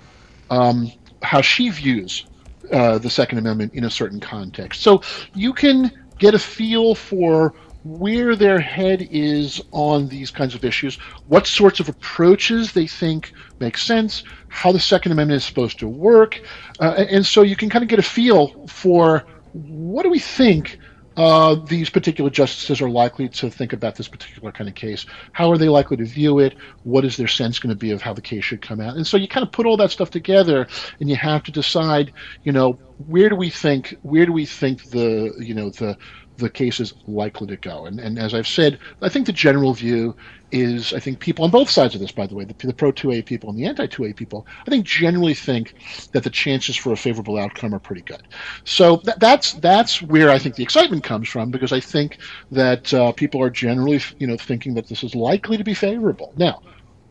um, 0.50 0.90
how 1.23 1.40
she 1.40 1.69
views 1.69 2.26
uh, 2.73 2.99
the 2.99 3.11
Second 3.11 3.38
Amendment 3.38 3.75
in 3.75 3.85
a 3.85 3.90
certain 3.90 4.20
context. 4.20 4.82
So 4.82 5.02
you 5.35 5.52
can 5.52 5.90
get 6.19 6.35
a 6.35 6.38
feel 6.38 6.94
for 6.94 7.55
where 7.85 8.37
their 8.37 8.61
head 8.61 9.08
is 9.11 9.62
on 9.70 10.08
these 10.08 10.31
kinds 10.31 10.55
of 10.55 10.64
issues, 10.64 10.96
what 11.29 11.46
sorts 11.46 11.81
of 11.81 11.88
approaches 11.88 12.73
they 12.73 12.87
think 12.87 13.32
make 13.61 13.79
sense, 13.79 14.25
how 14.49 14.73
the 14.73 14.81
Second 14.81 15.12
Amendment 15.12 15.38
is 15.38 15.44
supposed 15.44 15.78
to 15.78 15.88
work, 15.88 16.40
uh, 16.80 17.04
and 17.09 17.25
so 17.25 17.42
you 17.42 17.57
can 17.57 17.71
kind 17.71 17.83
of 17.83 17.88
get 17.88 17.99
a 17.99 18.02
feel 18.02 18.66
for 18.66 19.25
what 19.52 20.02
do 20.02 20.11
we 20.11 20.18
think 20.18 20.78
uh, 21.19 21.57
these 21.57 21.91
particular 21.91 22.31
justices 22.31 22.81
are 22.81 22.89
likely 22.89 23.29
to 23.29 23.51
think 23.51 23.73
about 23.73 23.97
this 23.97 24.07
particular 24.07 24.53
kind 24.53 24.69
of 24.69 24.77
case. 24.77 25.05
How 25.33 25.51
are 25.51 25.59
they 25.59 25.69
likely 25.69 25.97
to 25.97 26.05
view 26.05 26.39
it? 26.39 26.55
What 26.85 27.05
is 27.05 27.17
their 27.17 27.27
sense 27.27 27.59
going 27.59 27.75
to 27.75 27.77
be 27.77 27.91
of 27.91 28.01
how 28.01 28.15
the 28.15 28.23
case 28.23 28.45
should 28.45 28.63
come 28.63 28.81
out? 28.81 28.95
And 28.95 29.05
so 29.05 29.17
you 29.17 29.27
kind 29.27 29.45
of 29.45 29.51
put 29.51 29.67
all 29.67 29.77
that 29.79 29.91
stuff 29.91 30.11
together, 30.11 30.69
and 31.01 31.11
you 31.11 31.17
have 31.17 31.43
to 31.43 31.51
decide, 31.51 32.13
you 32.45 32.53
know, 32.53 32.75
where 33.09 33.29
do 33.29 33.35
we 33.35 33.51
think 33.51 33.97
where 34.03 34.27
do 34.27 34.33
we 34.33 34.47
think 34.47 34.91
the 34.91 35.35
you 35.41 35.55
know 35.55 35.71
the 35.71 35.99
the 36.37 36.49
case 36.49 36.79
is 36.79 36.95
likely 37.09 37.49
to 37.49 37.57
go. 37.57 37.87
And, 37.87 37.99
and 37.99 38.17
as 38.17 38.33
I've 38.33 38.47
said, 38.47 38.79
I 39.03 39.09
think 39.09 39.27
the 39.27 39.33
general 39.33 39.75
view 39.75 40.15
is 40.50 40.93
I 40.93 41.00
think 41.00 41.21
people 41.21 41.45
on 41.45 41.50
both 41.50 41.71
sides 41.71 41.95
of 41.95 42.00
this, 42.00 42.12
by 42.12 42.26
the 42.26 42.35
way, 42.35 42.45
the, 42.45 42.55
the 42.67 42.73
pro 42.73 42.93
2A 42.93 43.26
people 43.26 43.50
and 43.50 43.59
the 43.59 43.67
anti 43.67 43.87
2A 43.87 44.17
people, 44.17 44.47
I 44.67 44.71
think 44.71 44.87
generally 44.87 45.35
think 45.35 45.75
that 46.12 46.25
the 46.25 46.31
chances 46.31 46.76
for 46.76 46.93
a 46.93 46.97
favorable 46.97 47.38
outcome 47.38 47.75
are 47.75 47.81
pretty 47.81 48.02
good. 48.02 48.23
So 48.64 48.99
th- 48.99 49.17
that's 49.19 49.55
that's 49.55 50.02
where 50.02 50.31
I 50.31 50.38
think 50.38 50.55
the 50.55 50.62
excitement 50.62 51.05
comes 51.05 51.28
from 51.28 51.50
because 51.50 51.73
I 51.73 51.81
think 51.81 52.19
that 52.50 52.93
uh, 52.95 53.12
people 53.12 53.43
are 53.43 53.50
generally 53.50 54.00
you 54.19 54.26
know 54.26 54.37
thinking 54.37 54.75
that 54.75 54.88
this 54.88 55.05
is 55.05 55.14
likely 55.14 55.57
to 55.57 55.64
be 55.64 55.75
favorable. 55.75 56.33
Now, 56.37 56.62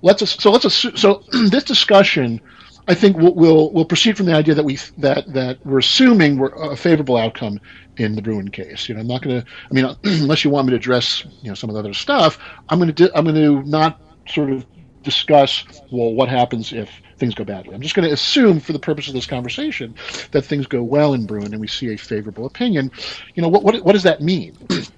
let's 0.02 0.30
so 0.42 0.52
let's 0.52 0.66
assume, 0.66 0.98
so 0.98 1.24
this 1.50 1.64
discussion 1.64 2.42
I 2.88 2.94
think 2.94 3.18
we'll, 3.18 3.36
we'll, 3.36 3.72
we'll 3.74 3.86
proceed 3.86 4.16
from 4.16 4.28
the 4.28 4.34
idea 4.34 4.56
that 4.56 4.64
we 4.64 4.78
that 4.98 5.32
that 5.34 5.60
we're 5.66 5.80
assuming 5.80 6.38
we're 6.38 6.72
a 6.72 6.78
favorable 6.78 7.18
outcome 7.18 7.60
in 7.98 8.16
the 8.16 8.22
Bruen 8.22 8.50
case. 8.50 8.88
You 8.88 8.96
know, 8.96 9.02
I'm 9.02 9.08
not 9.08 9.22
going 9.22 9.42
to. 9.42 9.48
I 9.70 9.74
mean, 9.74 9.96
unless 10.04 10.44
you 10.44 10.50
want 10.50 10.68
me 10.68 10.72
to 10.72 10.78
address 10.78 11.24
you 11.42 11.50
know 11.50 11.56
some 11.56 11.70
of 11.70 11.74
the 11.74 11.80
other 11.80 11.94
stuff, 11.94 12.40
I'm 12.70 12.80
going 12.80 12.94
to 12.94 13.18
I'm 13.18 13.26
going 13.26 13.36
to 13.36 13.68
not 13.68 14.02
sort 14.28 14.52
of 14.52 14.66
discuss 15.04 15.64
well 15.92 16.14
what 16.14 16.30
happens 16.30 16.74
if 16.74 16.90
things 17.18 17.34
go 17.34 17.44
badly. 17.44 17.74
I'm 17.74 17.82
just 17.82 17.96
going 17.96 18.08
to 18.08 18.14
assume 18.14 18.60
for 18.60 18.74
the 18.74 18.80
purpose 18.80 19.08
of 19.08 19.14
this 19.14 19.26
conversation 19.26 19.96
that 20.32 20.44
things 20.44 20.68
go 20.68 20.84
well 20.84 21.14
in 21.14 21.26
Bruen 21.26 21.54
and 21.54 21.62
we 21.62 21.68
see 21.68 21.94
a 21.94 21.98
favorable 21.98 22.46
opinion. 22.46 22.92
You 23.36 23.42
know, 23.42 23.50
what 23.50 23.64
what 23.64 23.84
what 23.84 23.94
does 23.94 24.04
that 24.04 24.22
mean? 24.22 24.56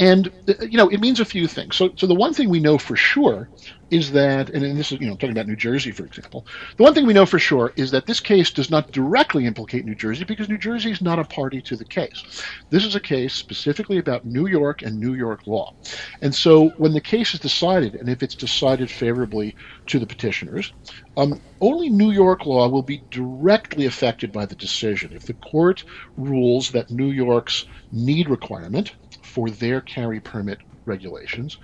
and 0.00 0.30
you 0.62 0.78
know, 0.78 0.88
it 0.88 1.00
means 1.00 1.20
a 1.20 1.26
few 1.26 1.46
things. 1.46 1.76
So, 1.76 1.90
so 1.96 2.06
the 2.06 2.14
one 2.14 2.32
thing 2.32 2.48
we 2.48 2.58
know 2.58 2.78
for 2.78 2.96
sure 2.96 3.50
is 3.90 4.10
that, 4.12 4.48
and 4.48 4.78
this 4.78 4.92
is 4.92 5.00
you 5.00 5.06
know 5.06 5.14
talking 5.14 5.32
about 5.32 5.46
New 5.46 5.56
Jersey, 5.56 5.92
for 5.92 6.06
example, 6.06 6.46
the 6.78 6.82
one 6.84 6.94
thing 6.94 7.06
we 7.06 7.12
know 7.12 7.26
for 7.26 7.38
sure 7.38 7.72
is 7.76 7.90
that 7.90 8.06
this 8.06 8.18
case 8.18 8.50
does 8.50 8.70
not 8.70 8.90
directly 8.92 9.44
implicate 9.44 9.84
New 9.84 9.94
Jersey 9.94 10.24
because 10.24 10.48
New 10.48 10.56
Jersey 10.56 10.90
is 10.90 11.02
not 11.02 11.18
a 11.18 11.24
party 11.24 11.60
to 11.62 11.76
the 11.76 11.84
case. 11.84 12.22
This 12.70 12.86
is 12.86 12.94
a 12.94 13.00
case 13.00 13.34
specifically 13.34 13.98
about 13.98 14.24
New 14.24 14.46
York 14.46 14.80
and 14.80 14.98
New 14.98 15.14
York 15.14 15.46
law, 15.46 15.74
and 16.22 16.34
so 16.34 16.70
when 16.78 16.94
the 16.94 17.00
case 17.00 17.34
is 17.34 17.40
decided, 17.40 17.94
and 17.94 18.08
if 18.08 18.22
it's 18.22 18.36
decided 18.36 18.90
favorably 18.90 19.54
to 19.88 19.98
the 19.98 20.06
petitioners, 20.06 20.72
um, 21.18 21.38
only 21.60 21.90
New 21.90 22.10
York 22.10 22.46
law 22.46 22.68
will 22.68 22.82
be 22.82 23.04
directly 23.10 23.84
affected 23.84 24.32
by 24.32 24.46
the 24.46 24.56
decision. 24.56 25.12
If 25.12 25.26
the 25.26 25.34
court 25.34 25.84
rules 26.16 26.70
that 26.70 26.90
New 26.90 27.10
York's 27.10 27.66
need 27.92 28.30
requirement 28.30 28.94
for 29.30 29.48
their 29.48 29.80
carry 29.80 30.20
permit 30.20 30.58
regulations 30.86 31.56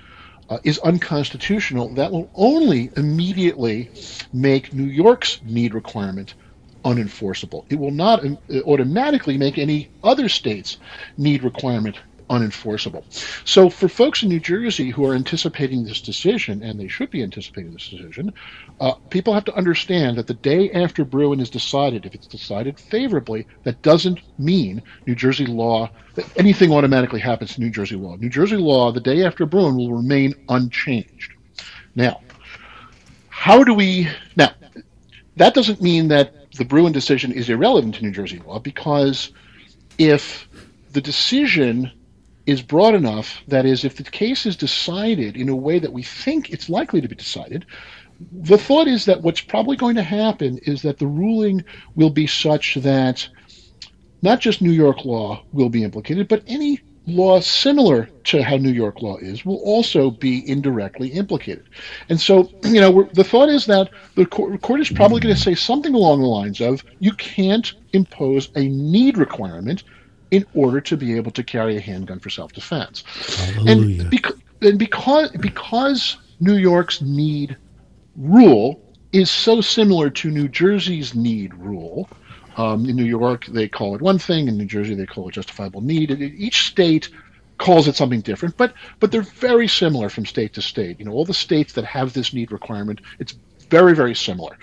uh, 0.48 0.58
is 0.64 0.78
unconstitutional, 0.78 1.94
that 1.94 2.12
will 2.12 2.30
only 2.34 2.90
immediately 2.96 3.90
make 4.32 4.72
New 4.72 4.84
York's 4.84 5.40
need 5.42 5.74
requirement 5.74 6.34
unenforceable. 6.84 7.64
It 7.68 7.80
will 7.80 7.90
not 7.90 8.24
uh, 8.24 8.60
automatically 8.64 9.36
make 9.36 9.58
any 9.58 9.90
other 10.04 10.28
state's 10.28 10.78
need 11.16 11.42
requirement 11.42 11.96
unenforceable. 12.30 13.04
So, 13.46 13.70
for 13.70 13.88
folks 13.88 14.22
in 14.22 14.28
New 14.28 14.40
Jersey 14.40 14.90
who 14.90 15.04
are 15.06 15.14
anticipating 15.14 15.84
this 15.84 16.00
decision, 16.00 16.62
and 16.62 16.78
they 16.78 16.88
should 16.88 17.10
be 17.10 17.22
anticipating 17.22 17.72
this 17.72 17.88
decision, 17.88 18.32
uh, 18.80 18.92
people 19.10 19.34
have 19.34 19.44
to 19.44 19.54
understand 19.54 20.18
that 20.18 20.26
the 20.26 20.34
day 20.34 20.70
after 20.72 21.04
Bruen 21.04 21.40
is 21.40 21.50
decided, 21.50 22.04
if 22.04 22.14
it's 22.14 22.26
decided 22.26 22.78
favorably, 22.78 23.46
that 23.64 23.82
doesn't 23.82 24.20
mean 24.38 24.82
New 25.06 25.14
Jersey 25.14 25.46
law, 25.46 25.90
that 26.14 26.26
anything 26.36 26.72
automatically 26.72 27.20
happens 27.20 27.54
to 27.54 27.60
New 27.60 27.70
Jersey 27.70 27.96
law. 27.96 28.16
New 28.16 28.30
Jersey 28.30 28.56
law, 28.56 28.92
the 28.92 29.00
day 29.00 29.24
after 29.24 29.46
Bruen, 29.46 29.76
will 29.76 29.92
remain 29.92 30.34
unchanged. 30.48 31.32
Now, 31.94 32.20
how 33.28 33.62
do 33.62 33.74
we. 33.74 34.08
Now, 34.34 34.50
that 35.36 35.54
doesn't 35.54 35.80
mean 35.82 36.08
that 36.08 36.50
the 36.52 36.64
Bruen 36.64 36.92
decision 36.92 37.32
is 37.32 37.48
irrelevant 37.48 37.96
to 37.96 38.02
New 38.02 38.10
Jersey 38.10 38.40
law 38.46 38.58
because 38.58 39.30
if 39.98 40.48
the 40.92 41.00
decision 41.00 41.92
is 42.46 42.62
broad 42.62 42.94
enough 42.94 43.42
that 43.48 43.66
is, 43.66 43.84
if 43.84 43.96
the 43.96 44.04
case 44.04 44.46
is 44.46 44.56
decided 44.56 45.36
in 45.36 45.48
a 45.48 45.56
way 45.56 45.78
that 45.78 45.92
we 45.92 46.02
think 46.02 46.50
it's 46.50 46.68
likely 46.68 47.00
to 47.00 47.08
be 47.08 47.14
decided, 47.14 47.66
the 48.32 48.58
thought 48.58 48.86
is 48.88 49.04
that 49.04 49.22
what's 49.22 49.40
probably 49.40 49.76
going 49.76 49.96
to 49.96 50.02
happen 50.02 50.58
is 50.62 50.82
that 50.82 50.98
the 50.98 51.06
ruling 51.06 51.64
will 51.96 52.10
be 52.10 52.26
such 52.26 52.76
that 52.76 53.28
not 54.22 54.40
just 54.40 54.62
New 54.62 54.72
York 54.72 55.04
law 55.04 55.42
will 55.52 55.68
be 55.68 55.84
implicated, 55.84 56.28
but 56.28 56.42
any 56.46 56.80
law 57.06 57.40
similar 57.40 58.08
to 58.24 58.42
how 58.42 58.56
New 58.56 58.72
York 58.72 59.00
law 59.00 59.16
is 59.18 59.44
will 59.44 59.58
also 59.58 60.10
be 60.10 60.48
indirectly 60.48 61.08
implicated. 61.08 61.64
And 62.08 62.20
so, 62.20 62.50
you 62.64 62.80
know, 62.80 63.08
the 63.12 63.24
thought 63.24 63.48
is 63.48 63.66
that 63.66 63.90
the 64.14 64.26
court, 64.26 64.60
court 64.62 64.80
is 64.80 64.90
probably 64.90 65.20
going 65.20 65.34
to 65.34 65.40
say 65.40 65.54
something 65.54 65.94
along 65.94 66.20
the 66.20 66.26
lines 66.26 66.60
of 66.60 66.82
you 66.98 67.12
can't 67.12 67.72
impose 67.92 68.50
a 68.56 68.68
need 68.68 69.18
requirement 69.18 69.84
in 70.30 70.44
order 70.54 70.80
to 70.80 70.96
be 70.96 71.16
able 71.16 71.30
to 71.32 71.44
carry 71.44 71.76
a 71.76 71.80
handgun 71.80 72.18
for 72.18 72.30
self-defense. 72.30 73.04
And, 73.66 74.10
bec- 74.10 74.32
and 74.62 74.78
because 74.78 75.30
because 75.30 76.16
New 76.40 76.56
York's 76.56 77.00
need 77.00 77.56
rule 78.16 78.82
is 79.12 79.30
so 79.30 79.60
similar 79.60 80.10
to 80.10 80.30
New 80.30 80.48
Jersey's 80.48 81.14
need 81.14 81.54
rule. 81.54 82.08
Um, 82.56 82.86
in 82.88 82.96
New 82.96 83.04
York, 83.04 83.44
they 83.46 83.68
call 83.68 83.94
it 83.94 84.00
one 84.00 84.18
thing. 84.18 84.48
In 84.48 84.56
New 84.56 84.64
Jersey, 84.64 84.94
they 84.94 85.04
call 85.04 85.28
it 85.28 85.32
justifiable 85.32 85.82
need. 85.82 86.10
Each 86.10 86.66
state 86.68 87.10
calls 87.58 87.88
it 87.88 87.96
something 87.96 88.20
different, 88.20 88.56
but 88.56 88.74
but 89.00 89.12
they're 89.12 89.22
very 89.22 89.68
similar 89.68 90.08
from 90.08 90.26
state 90.26 90.54
to 90.54 90.62
state. 90.62 90.98
You 90.98 91.06
know, 91.06 91.12
all 91.12 91.24
the 91.24 91.34
states 91.34 91.72
that 91.74 91.84
have 91.84 92.12
this 92.12 92.32
need 92.32 92.52
requirement, 92.52 93.00
it's 93.18 93.34
very 93.70 93.94
very 93.94 94.14
similar. 94.14 94.58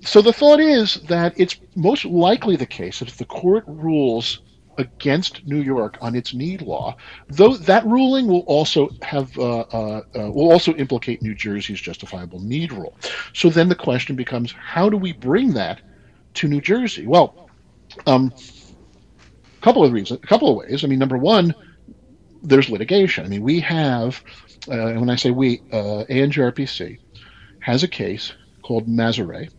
So 0.00 0.20
the 0.20 0.32
thought 0.32 0.60
is 0.60 0.94
that 1.08 1.34
it's 1.36 1.56
most 1.76 2.04
likely 2.04 2.56
the 2.56 2.66
case 2.66 2.98
that 2.98 3.08
if 3.08 3.16
the 3.16 3.24
court 3.24 3.64
rules 3.66 4.40
against 4.78 5.46
New 5.46 5.60
York 5.60 5.96
on 6.00 6.14
its 6.14 6.34
need 6.34 6.62
law, 6.62 6.96
though 7.28 7.56
that 7.56 7.84
ruling 7.86 8.26
will 8.26 8.40
also 8.40 8.88
have 9.02 9.36
uh, 9.38 9.60
uh, 9.60 10.02
uh, 10.16 10.30
will 10.30 10.50
also 10.50 10.74
implicate 10.74 11.22
New 11.22 11.34
Jersey's 11.34 11.80
justifiable 11.80 12.40
need 12.40 12.72
rule. 12.72 12.96
So 13.32 13.50
then 13.50 13.68
the 13.68 13.74
question 13.74 14.16
becomes, 14.16 14.52
how 14.52 14.88
do 14.88 14.96
we 14.96 15.12
bring 15.12 15.52
that 15.54 15.80
to 16.34 16.48
New 16.48 16.60
Jersey? 16.60 17.06
Well, 17.06 17.48
um, 18.06 18.32
a 19.58 19.60
couple 19.62 19.84
of 19.84 19.92
reasons, 19.92 20.20
a 20.22 20.26
couple 20.26 20.48
of 20.48 20.56
ways. 20.56 20.84
I 20.84 20.88
mean, 20.88 20.98
number 20.98 21.18
one, 21.18 21.54
there's 22.42 22.68
litigation. 22.68 23.24
I 23.24 23.28
mean, 23.28 23.42
we 23.42 23.60
have, 23.60 24.22
uh, 24.68 24.92
when 24.92 25.10
I 25.10 25.16
say 25.16 25.30
we, 25.30 25.62
uh, 25.72 26.04
ANJRPC 26.08 26.98
has 27.60 27.82
a 27.82 27.88
case 27.88 28.32
called 28.62 28.86
Mazahreh, 28.86 29.50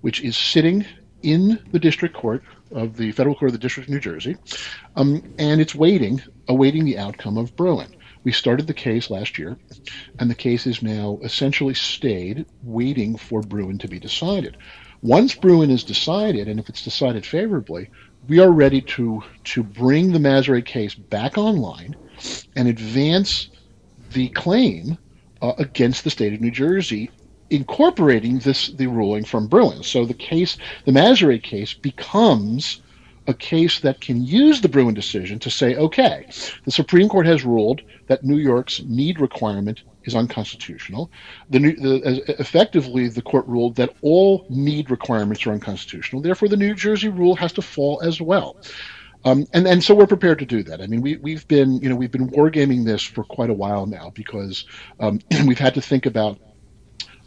which 0.00 0.22
is 0.22 0.36
sitting 0.36 0.86
in 1.22 1.62
the 1.72 1.78
district 1.78 2.14
court 2.14 2.42
of 2.72 2.96
the 2.96 3.12
federal 3.12 3.34
court 3.34 3.50
of 3.50 3.52
the 3.52 3.58
District 3.58 3.88
of 3.88 3.92
New 3.92 4.00
Jersey, 4.00 4.36
um, 4.96 5.22
and 5.38 5.60
it's 5.60 5.74
waiting, 5.74 6.22
awaiting 6.48 6.84
the 6.84 6.98
outcome 6.98 7.36
of 7.36 7.56
Bruen. 7.56 7.94
We 8.22 8.32
started 8.32 8.66
the 8.66 8.74
case 8.74 9.10
last 9.10 9.38
year, 9.38 9.56
and 10.18 10.30
the 10.30 10.34
case 10.34 10.66
is 10.66 10.82
now 10.82 11.18
essentially 11.22 11.74
stayed, 11.74 12.46
waiting 12.62 13.16
for 13.16 13.40
Bruen 13.40 13.78
to 13.78 13.88
be 13.88 13.98
decided. 13.98 14.56
Once 15.02 15.34
Bruen 15.34 15.70
is 15.70 15.84
decided, 15.84 16.46
and 16.46 16.60
if 16.60 16.68
it's 16.68 16.84
decided 16.84 17.24
favorably, 17.24 17.88
we 18.28 18.38
are 18.38 18.50
ready 18.52 18.82
to 18.82 19.22
to 19.44 19.62
bring 19.62 20.12
the 20.12 20.18
Mazahreh 20.18 20.64
case 20.64 20.94
back 20.94 21.38
online 21.38 21.96
and 22.54 22.68
advance 22.68 23.48
the 24.12 24.28
claim 24.28 24.98
uh, 25.40 25.54
against 25.56 26.04
the 26.04 26.10
state 26.10 26.34
of 26.34 26.40
New 26.40 26.50
Jersey 26.50 27.10
incorporating 27.50 28.38
this 28.38 28.68
the 28.68 28.86
ruling 28.86 29.24
from 29.24 29.46
Bruen. 29.48 29.82
So 29.82 30.04
the 30.04 30.14
case, 30.14 30.56
the 30.84 30.92
Mazahreh 30.92 31.42
case, 31.42 31.74
becomes 31.74 32.80
a 33.26 33.34
case 33.34 33.80
that 33.80 34.00
can 34.00 34.24
use 34.24 34.60
the 34.60 34.68
Bruen 34.68 34.94
decision 34.94 35.38
to 35.40 35.50
say, 35.50 35.76
okay, 35.76 36.26
the 36.64 36.70
Supreme 36.70 37.08
Court 37.08 37.26
has 37.26 37.44
ruled 37.44 37.82
that 38.08 38.24
New 38.24 38.38
York's 38.38 38.82
need 38.82 39.20
requirement 39.20 39.82
is 40.04 40.14
unconstitutional. 40.14 41.10
The, 41.50 41.58
the, 41.58 42.34
effectively, 42.40 43.08
the 43.08 43.22
court 43.22 43.46
ruled 43.46 43.76
that 43.76 43.94
all 44.02 44.46
need 44.48 44.90
requirements 44.90 45.46
are 45.46 45.52
unconstitutional. 45.52 46.22
Therefore, 46.22 46.48
the 46.48 46.56
New 46.56 46.74
Jersey 46.74 47.08
rule 47.08 47.36
has 47.36 47.52
to 47.54 47.62
fall 47.62 48.00
as 48.02 48.20
well. 48.20 48.56
Um, 49.24 49.46
and 49.52 49.66
and 49.66 49.84
so 49.84 49.94
we're 49.94 50.06
prepared 50.06 50.38
to 50.38 50.46
do 50.46 50.62
that. 50.62 50.80
I 50.80 50.86
mean, 50.86 51.02
we 51.02 51.16
we've 51.18 51.46
been 51.46 51.74
you 51.82 51.90
know 51.90 51.94
we've 51.96 52.10
been 52.10 52.30
wargaming 52.30 52.86
this 52.86 53.02
for 53.02 53.22
quite 53.22 53.50
a 53.50 53.54
while 53.54 53.84
now 53.84 54.10
because 54.14 54.64
um, 54.98 55.20
we've 55.46 55.58
had 55.58 55.74
to 55.74 55.82
think 55.82 56.06
about 56.06 56.38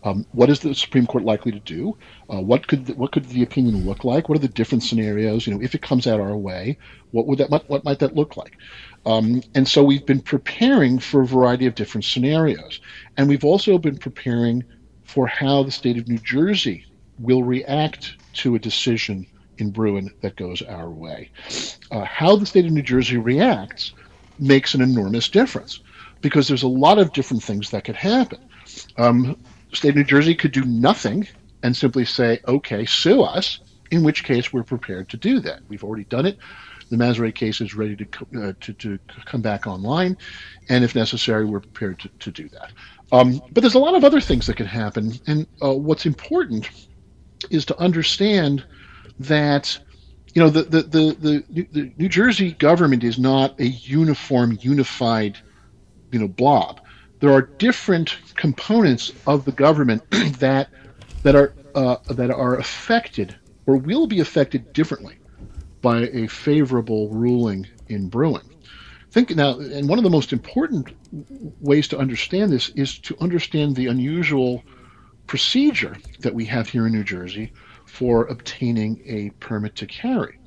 um, 0.04 0.26
what 0.34 0.50
is 0.50 0.60
the 0.60 0.76
Supreme 0.76 1.08
Court 1.08 1.24
likely 1.24 1.52
to 1.52 1.60
do? 1.60 1.98
Uh, 2.30 2.42
what 2.42 2.68
could 2.68 2.86
the, 2.88 2.94
what 2.94 3.12
could 3.12 3.26
the 3.26 3.44
opinion 3.44 3.86
look 3.86 4.04
like? 4.04 4.28
What 4.28 4.38
are 4.38 4.42
the 4.42 4.48
different 4.50 4.84
scenarios? 4.84 5.48
You 5.48 5.54
know, 5.54 5.62
if 5.62 5.76
it 5.76 5.82
comes 5.82 6.08
out 6.08 6.20
our 6.20 6.36
way, 6.36 6.78
what 7.12 7.26
would 7.28 7.40
that 7.40 7.50
what, 7.50 7.70
what 7.70 7.86
might 7.86 8.00
that 8.00 8.16
look 8.16 8.36
like? 8.36 8.58
Um, 9.06 9.42
and 9.56 9.68
so 9.68 9.84
we've 9.84 10.06
been 10.06 10.22
preparing 10.22 11.00
for 11.00 11.22
a 11.22 11.28
variety 11.28 11.66
of 11.66 11.76
different 11.76 12.06
scenarios, 12.06 12.80
and 13.18 13.30
we've 13.30 13.46
also 13.46 13.78
been 13.78 13.98
preparing 13.98 14.64
for 15.04 15.28
how 15.28 15.64
the 15.64 15.72
state 15.72 15.98
of 15.98 16.08
New 16.08 16.18
Jersey 16.18 16.86
will 17.20 17.44
react 17.44 18.16
to 18.34 18.56
a 18.56 18.60
decision 18.60 19.26
in 19.58 19.72
Bruen 19.72 20.10
that 20.22 20.36
goes 20.36 20.62
our 20.64 20.90
way. 20.90 21.30
Uh, 21.92 22.04
how 22.04 22.36
the 22.36 22.46
state 22.46 22.66
of 22.66 22.72
New 22.72 22.82
Jersey 22.82 23.18
reacts 23.18 23.94
makes 24.40 24.74
an 24.74 24.82
enormous 24.82 25.30
difference 25.30 25.80
because 26.22 26.48
there's 26.48 26.64
a 26.64 26.68
lot 26.68 26.98
of 26.98 27.14
different 27.14 27.44
things 27.44 27.70
that 27.70 27.84
could 27.84 27.96
happen. 27.96 28.40
Um, 28.98 29.38
state 29.74 29.90
of 29.90 29.96
New 29.96 30.04
Jersey 30.04 30.36
could 30.36 30.52
do 30.52 30.64
nothing 30.64 31.28
and 31.62 31.76
simply 31.76 32.06
say, 32.06 32.40
okay, 32.48 32.86
sue 32.86 33.22
us, 33.22 33.60
in 33.92 34.04
which 34.04 34.24
case 34.24 34.52
we're 34.52 34.64
prepared 34.64 35.10
to 35.10 35.18
do 35.18 35.40
that. 35.42 35.62
We've 35.68 35.84
already 35.84 36.04
done 36.06 36.26
it. 36.26 36.38
The 36.90 36.98
Mazahreh 36.98 37.34
case 37.34 37.62
is 37.62 37.74
ready 37.74 37.96
to, 37.96 38.06
uh, 38.36 38.54
to, 38.60 38.74
to, 38.74 39.00
come 39.26 39.42
back 39.42 39.66
online, 39.66 40.18
and 40.70 40.84
if 40.84 40.94
necessary, 40.96 41.46
we're 41.46 41.62
prepared 41.62 42.00
to, 42.02 42.10
to 42.20 42.32
do 42.32 42.50
that. 42.50 42.72
Um, 43.12 43.42
but 43.52 43.62
there's 43.62 43.76
a 43.76 43.80
lot 43.80 43.96
of 43.96 44.04
other 44.04 44.22
things 44.22 44.48
that 44.48 44.58
can 44.58 44.66
happen, 44.66 45.14
and 45.26 45.48
uh, 45.64 45.74
what's 45.74 46.06
important 46.06 46.70
is 47.50 47.66
to 47.66 47.80
understand 47.80 48.64
that 49.20 49.80
you 50.34 50.42
know 50.42 50.50
the, 50.50 50.64
the, 50.64 50.82
the, 50.84 51.44
the, 51.50 51.68
the 51.72 51.94
New 51.98 52.10
Jersey 52.10 52.52
government 52.54 53.04
is 53.04 53.18
not 53.18 53.60
a 53.60 53.68
uniform, 53.68 54.58
unified 54.62 55.38
you 56.12 56.20
know 56.20 56.28
blob 56.28 56.82
there 57.24 57.32
are 57.32 57.44
different 57.58 58.18
components 58.36 59.14
of 59.26 59.46
the 59.46 59.52
government 59.54 60.04
that 60.40 60.68
that 61.22 61.38
are 61.38 61.54
uh, 61.74 61.96
that 62.10 62.30
are 62.30 62.58
affected 62.58 63.34
or 63.66 63.78
will 63.78 64.08
be 64.08 64.20
affected 64.20 64.74
differently 64.74 65.16
by 65.82 66.02
a 66.02 66.28
favorable 66.28 67.08
ruling 67.08 67.66
in 67.88 68.10
Bruen. 68.10 68.42
Think 69.12 69.34
now, 69.38 69.58
and 69.58 69.88
one 69.88 69.98
of 69.98 70.04
the 70.04 70.10
most 70.10 70.34
important 70.34 70.90
ways 71.62 71.88
to 71.88 71.98
understand 71.98 72.52
this 72.52 72.68
is 72.76 73.00
to 73.00 73.16
understand 73.22 73.78
the 73.78 73.88
unusual 73.88 74.62
procedure 75.26 75.96
that 76.20 76.36
we 76.36 76.44
have 76.44 76.68
here 76.68 76.88
in 76.88 76.92
New 76.92 77.06
Jersey 77.06 77.54
for 77.86 78.26
obtaining 78.26 79.02
a 79.06 79.30
permit 79.40 79.78
to 79.78 79.86
carry. 79.86 80.40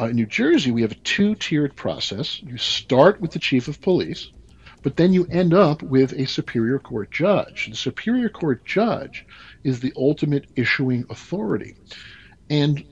Uh, 0.00 0.06
in 0.06 0.16
New 0.16 0.24
Jersey, 0.24 0.70
we 0.70 0.80
have 0.80 0.92
a 0.92 1.02
two 1.04 1.34
tiered 1.34 1.76
process. 1.76 2.42
You 2.42 2.56
start 2.56 3.20
with 3.20 3.32
the 3.32 3.38
chief 3.38 3.68
of 3.68 3.82
police, 3.82 4.30
But 4.82 4.96
then 4.96 5.12
you 5.12 5.26
end 5.26 5.52
up 5.52 5.82
with 5.82 6.12
a 6.12 6.26
Superior 6.26 6.78
Court 6.78 7.10
judge. 7.10 7.68
The 7.70 7.76
Superior 7.76 8.28
Court 8.28 8.64
judge 8.64 9.26
is 9.62 9.80
the 9.80 9.92
ultimate 9.96 10.46
issuing 10.56 11.04
authority. 11.10 11.76
And 12.48 12.84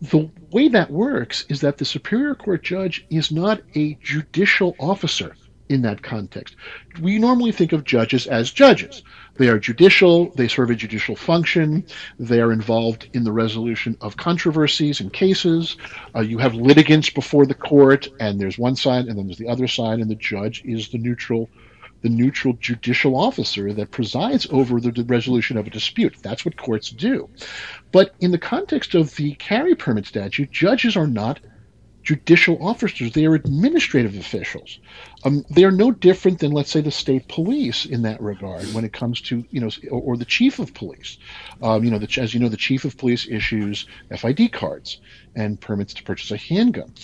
the 0.00 0.30
way 0.52 0.68
that 0.68 0.90
works 0.90 1.44
is 1.48 1.60
that 1.62 1.78
the 1.78 1.84
Superior 1.84 2.34
Court 2.34 2.62
judge 2.62 3.04
is 3.10 3.32
not 3.32 3.62
a 3.74 3.94
judicial 4.02 4.76
officer 4.78 5.34
in 5.68 5.82
that 5.82 6.02
context. 6.02 6.54
We 7.00 7.18
normally 7.18 7.52
think 7.52 7.72
of 7.72 7.84
judges 7.84 8.26
as 8.26 8.52
judges. 8.52 9.02
They 9.38 9.48
are 9.48 9.58
judicial, 9.58 10.30
they 10.30 10.48
serve 10.48 10.70
a 10.70 10.74
judicial 10.74 11.14
function, 11.14 11.84
they 12.18 12.40
are 12.40 12.52
involved 12.52 13.08
in 13.12 13.24
the 13.24 13.32
resolution 13.32 13.96
of 14.00 14.16
controversies 14.16 15.00
and 15.00 15.12
cases. 15.12 15.76
Uh, 16.14 16.20
you 16.20 16.38
have 16.38 16.54
litigants 16.54 17.10
before 17.10 17.46
the 17.46 17.54
court, 17.54 18.08
and 18.18 18.40
there's 18.40 18.58
one 18.58 18.76
side 18.76 19.06
and 19.06 19.18
then 19.18 19.26
there's 19.26 19.38
the 19.38 19.48
other 19.48 19.68
side, 19.68 19.98
and 19.98 20.10
the 20.10 20.14
judge 20.14 20.62
is 20.64 20.88
the 20.88 20.98
neutral 20.98 21.48
the 22.02 22.08
neutral 22.10 22.52
judicial 22.60 23.16
officer 23.16 23.72
that 23.72 23.90
presides 23.90 24.46
over 24.50 24.80
the, 24.80 24.92
the 24.92 25.02
resolution 25.04 25.56
of 25.56 25.66
a 25.66 25.70
dispute. 25.70 26.14
That's 26.22 26.44
what 26.44 26.56
courts 26.56 26.90
do. 26.90 27.28
But 27.90 28.14
in 28.20 28.30
the 28.30 28.38
context 28.38 28.94
of 28.94 29.16
the 29.16 29.34
carry 29.34 29.74
permit 29.74 30.06
statute, 30.06 30.50
judges 30.50 30.96
are 30.96 31.06
not 31.06 31.40
judicial 32.06 32.56
officers. 32.64 33.12
They 33.12 33.26
are 33.26 33.34
administrative 33.34 34.16
officials. 34.16 34.78
Um, 35.24 35.44
they 35.50 35.64
are 35.64 35.72
no 35.72 35.90
different 35.90 36.38
than, 36.38 36.52
let's 36.52 36.70
say, 36.70 36.80
the 36.80 36.92
state 36.92 37.26
police 37.26 37.84
in 37.84 38.02
that 38.02 38.22
regard 38.22 38.62
when 38.72 38.84
it 38.84 38.92
comes 38.92 39.20
to, 39.22 39.44
you 39.50 39.60
know, 39.60 39.68
or, 39.90 40.00
or 40.00 40.16
the 40.16 40.24
chief 40.24 40.60
of 40.60 40.72
police. 40.72 41.18
Um, 41.60 41.82
you 41.82 41.90
know, 41.90 41.98
the, 41.98 42.20
as 42.20 42.32
you 42.32 42.38
know, 42.38 42.48
the 42.48 42.56
chief 42.56 42.84
of 42.84 42.96
police 42.96 43.26
issues 43.28 43.86
FID 44.16 44.52
cards 44.52 45.00
and 45.34 45.60
permits 45.60 45.94
to 45.94 46.04
purchase 46.04 46.30
a 46.30 46.36
handgun. 46.36 46.94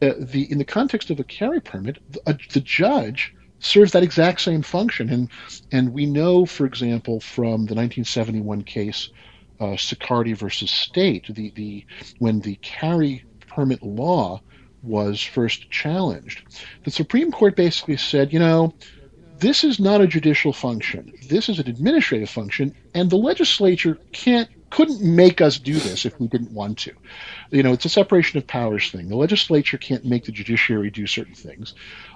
Uh, 0.00 0.12
the 0.18 0.46
in 0.50 0.58
the 0.58 0.64
context 0.64 1.10
of 1.10 1.18
a 1.18 1.24
carry 1.24 1.60
permit, 1.60 1.98
the, 2.12 2.20
uh, 2.26 2.34
the 2.52 2.60
judge 2.60 3.34
serves 3.58 3.92
that 3.92 4.04
exact 4.04 4.40
same 4.40 4.62
function. 4.62 5.10
And 5.10 5.28
and 5.72 5.92
we 5.92 6.06
know, 6.06 6.46
for 6.46 6.66
example, 6.66 7.18
from 7.18 7.66
the 7.66 7.74
1971 7.74 8.62
case, 8.62 9.10
uh, 9.58 9.76
Siccardi 9.76 10.34
versus 10.34 10.70
State, 10.70 11.34
the 11.34 11.50
the 11.56 11.84
when 12.20 12.40
the 12.40 12.54
carry 12.62 13.24
permit 13.56 13.82
law 13.82 14.40
was 14.82 15.20
first 15.22 15.70
challenged, 15.70 16.42
the 16.84 16.90
Supreme 16.90 17.32
Court 17.32 17.56
basically 17.56 17.96
said, 17.96 18.32
you 18.32 18.38
know, 18.38 18.74
this 19.38 19.64
is 19.64 19.80
not 19.80 20.00
a 20.00 20.06
judicial 20.06 20.52
function. 20.52 21.12
This 21.28 21.48
is 21.48 21.58
an 21.58 21.68
administrative 21.68 22.30
function, 22.30 22.74
and 22.94 23.10
the 23.10 23.16
legislature 23.16 23.98
can't 24.12 24.48
couldn't 24.70 25.00
make 25.00 25.40
us 25.40 25.58
do 25.58 25.74
this 25.74 26.04
if 26.04 26.18
we 26.18 26.26
didn't 26.26 26.50
want 26.50 26.76
to. 26.76 26.92
You 27.50 27.62
know, 27.62 27.72
it's 27.72 27.84
a 27.84 27.88
separation 27.88 28.36
of 28.36 28.46
powers 28.46 28.90
thing. 28.90 29.08
The 29.08 29.16
legislature 29.16 29.78
can't 29.78 30.04
make 30.04 30.24
the 30.24 30.32
judiciary 30.32 30.90
do 30.90 31.06
certain 31.06 31.34
things, 31.34 31.74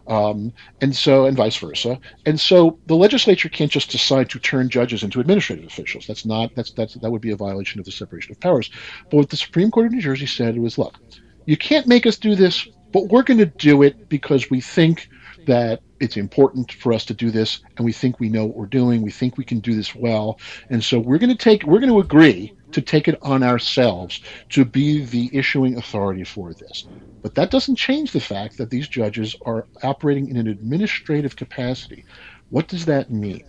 um, 0.08 0.52
and 0.80 0.94
so 0.94 1.26
and 1.26 1.36
vice 1.36 1.56
versa. 1.56 2.00
And 2.26 2.40
so 2.40 2.78
the 2.86 2.96
legislature 2.96 3.48
can't 3.48 3.70
just 3.70 3.90
decide 3.90 4.30
to 4.30 4.38
turn 4.38 4.68
judges 4.68 5.02
into 5.02 5.20
administrative 5.20 5.66
officials. 5.66 6.06
That's 6.06 6.24
not 6.24 6.54
that's 6.54 6.72
that's 6.72 6.94
that 6.94 7.10
would 7.10 7.22
be 7.22 7.30
a 7.30 7.36
violation 7.36 7.78
of 7.78 7.86
the 7.86 7.92
separation 7.92 8.32
of 8.32 8.40
powers. 8.40 8.70
But 9.10 9.16
what 9.18 9.30
the 9.30 9.36
Supreme 9.36 9.70
Court 9.70 9.86
of 9.86 9.92
New 9.92 10.00
Jersey 10.00 10.26
said 10.26 10.58
was, 10.58 10.76
look, 10.78 10.98
you 11.46 11.56
can't 11.56 11.86
make 11.86 12.06
us 12.06 12.16
do 12.16 12.34
this, 12.34 12.66
but 12.92 13.08
we're 13.08 13.22
going 13.22 13.38
to 13.38 13.46
do 13.46 13.82
it 13.82 14.08
because 14.08 14.50
we 14.50 14.60
think 14.60 15.08
that 15.46 15.80
it's 16.00 16.16
important 16.16 16.72
for 16.72 16.92
us 16.92 17.04
to 17.06 17.14
do 17.14 17.30
this 17.30 17.60
and 17.76 17.84
we 17.84 17.92
think 17.92 18.18
we 18.18 18.28
know 18.28 18.46
what 18.46 18.56
we're 18.56 18.66
doing. 18.66 19.02
We 19.02 19.10
think 19.10 19.36
we 19.36 19.44
can 19.44 19.60
do 19.60 19.74
this 19.74 19.94
well. 19.94 20.38
And 20.70 20.82
so 20.82 20.98
we're 20.98 21.18
going 21.18 21.30
to 21.30 21.36
take, 21.36 21.64
we're 21.64 21.80
going 21.80 21.92
to 21.92 22.00
agree 22.00 22.54
to 22.72 22.80
take 22.80 23.08
it 23.08 23.18
on 23.22 23.42
ourselves 23.42 24.20
to 24.50 24.64
be 24.64 25.04
the 25.04 25.30
issuing 25.32 25.76
authority 25.76 26.24
for 26.24 26.54
this. 26.54 26.86
But 27.22 27.34
that 27.34 27.50
doesn't 27.50 27.76
change 27.76 28.12
the 28.12 28.20
fact 28.20 28.56
that 28.58 28.70
these 28.70 28.88
judges 28.88 29.36
are 29.44 29.66
operating 29.82 30.28
in 30.28 30.36
an 30.36 30.48
administrative 30.48 31.36
capacity. 31.36 32.04
What 32.48 32.68
does 32.68 32.86
that 32.86 33.10
mean? 33.10 33.44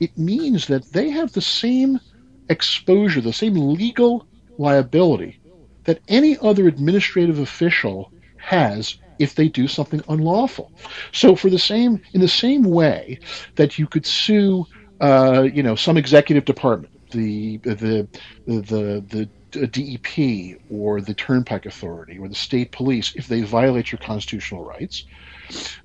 It 0.00 0.16
means 0.18 0.66
that 0.66 0.90
they 0.92 1.10
have 1.10 1.32
the 1.32 1.40
same 1.40 2.00
exposure, 2.48 3.20
the 3.20 3.32
same 3.32 3.54
legal 3.54 4.26
liability 4.58 5.40
that 5.84 6.00
any 6.08 6.38
other 6.38 6.68
administrative 6.68 7.38
official 7.38 8.12
has 8.36 8.96
if 9.18 9.34
they 9.34 9.48
do 9.48 9.68
something 9.68 10.02
unlawful. 10.08 10.72
So, 11.12 11.36
for 11.36 11.50
the 11.50 11.58
same, 11.58 12.00
in 12.12 12.20
the 12.20 12.28
same 12.28 12.64
way 12.64 13.18
that 13.56 13.78
you 13.78 13.86
could 13.86 14.06
sue, 14.06 14.66
uh, 15.00 15.48
you 15.52 15.62
know, 15.62 15.76
some 15.76 15.96
executive 15.96 16.44
department, 16.44 16.92
the 17.10 17.58
the 17.58 18.08
the 18.46 19.04
the, 19.08 19.30
DEP 19.52 20.58
or 20.70 21.02
the 21.02 21.12
Turnpike 21.12 21.66
Authority 21.66 22.18
or 22.18 22.26
the 22.26 22.34
state 22.34 22.72
police, 22.72 23.12
if 23.14 23.26
they 23.26 23.42
violate 23.42 23.92
your 23.92 23.98
constitutional 23.98 24.64
rights, 24.64 25.04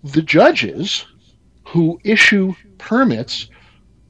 the 0.06 0.22
judges 0.22 1.06
who 1.68 2.00
issue 2.06 2.54
permits 2.78 3.50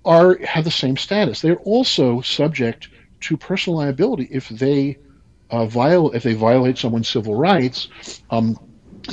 are 0.06 0.38
have 0.45 0.63
the 0.63 0.71
same 0.71 0.95
status. 0.95 1.41
They're 1.41 1.56
also 1.58 2.21
subject 2.21 2.89
to 3.21 3.36
personal 3.36 3.80
liability 3.80 4.28
if 4.30 4.47
they 4.50 4.97
uh, 5.49 5.65
viol- 5.65 6.12
if 6.12 6.23
they 6.23 6.33
violate 6.33 6.77
someone's 6.77 7.07
civil 7.07 7.36
rights 7.36 7.88
um, 8.29 8.57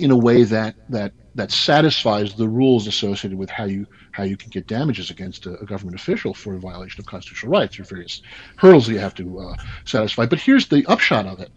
in 0.00 0.10
a 0.10 0.16
way 0.16 0.44
that 0.44 0.74
that 0.88 1.12
that 1.36 1.50
satisfies 1.50 2.34
the 2.34 2.48
rules 2.48 2.86
associated 2.86 3.38
with 3.38 3.50
how 3.50 3.64
you 3.64 3.86
how 4.12 4.22
you 4.22 4.36
can 4.36 4.50
get 4.50 4.66
damages 4.66 5.10
against 5.10 5.46
a, 5.46 5.58
a 5.60 5.66
government 5.66 5.98
official 5.98 6.32
for 6.32 6.54
a 6.54 6.60
violation 6.60 7.00
of 7.00 7.06
constitutional 7.06 7.52
rights. 7.52 7.76
There 7.76 7.84
are 7.84 7.88
various 7.88 8.22
hurdles 8.56 8.86
that 8.86 8.92
you 8.92 9.00
have 9.00 9.14
to 9.16 9.40
uh, 9.40 9.56
satisfy. 9.84 10.26
But 10.26 10.40
here's 10.40 10.68
the 10.68 10.84
upshot 10.86 11.26
of 11.26 11.40
it: 11.40 11.50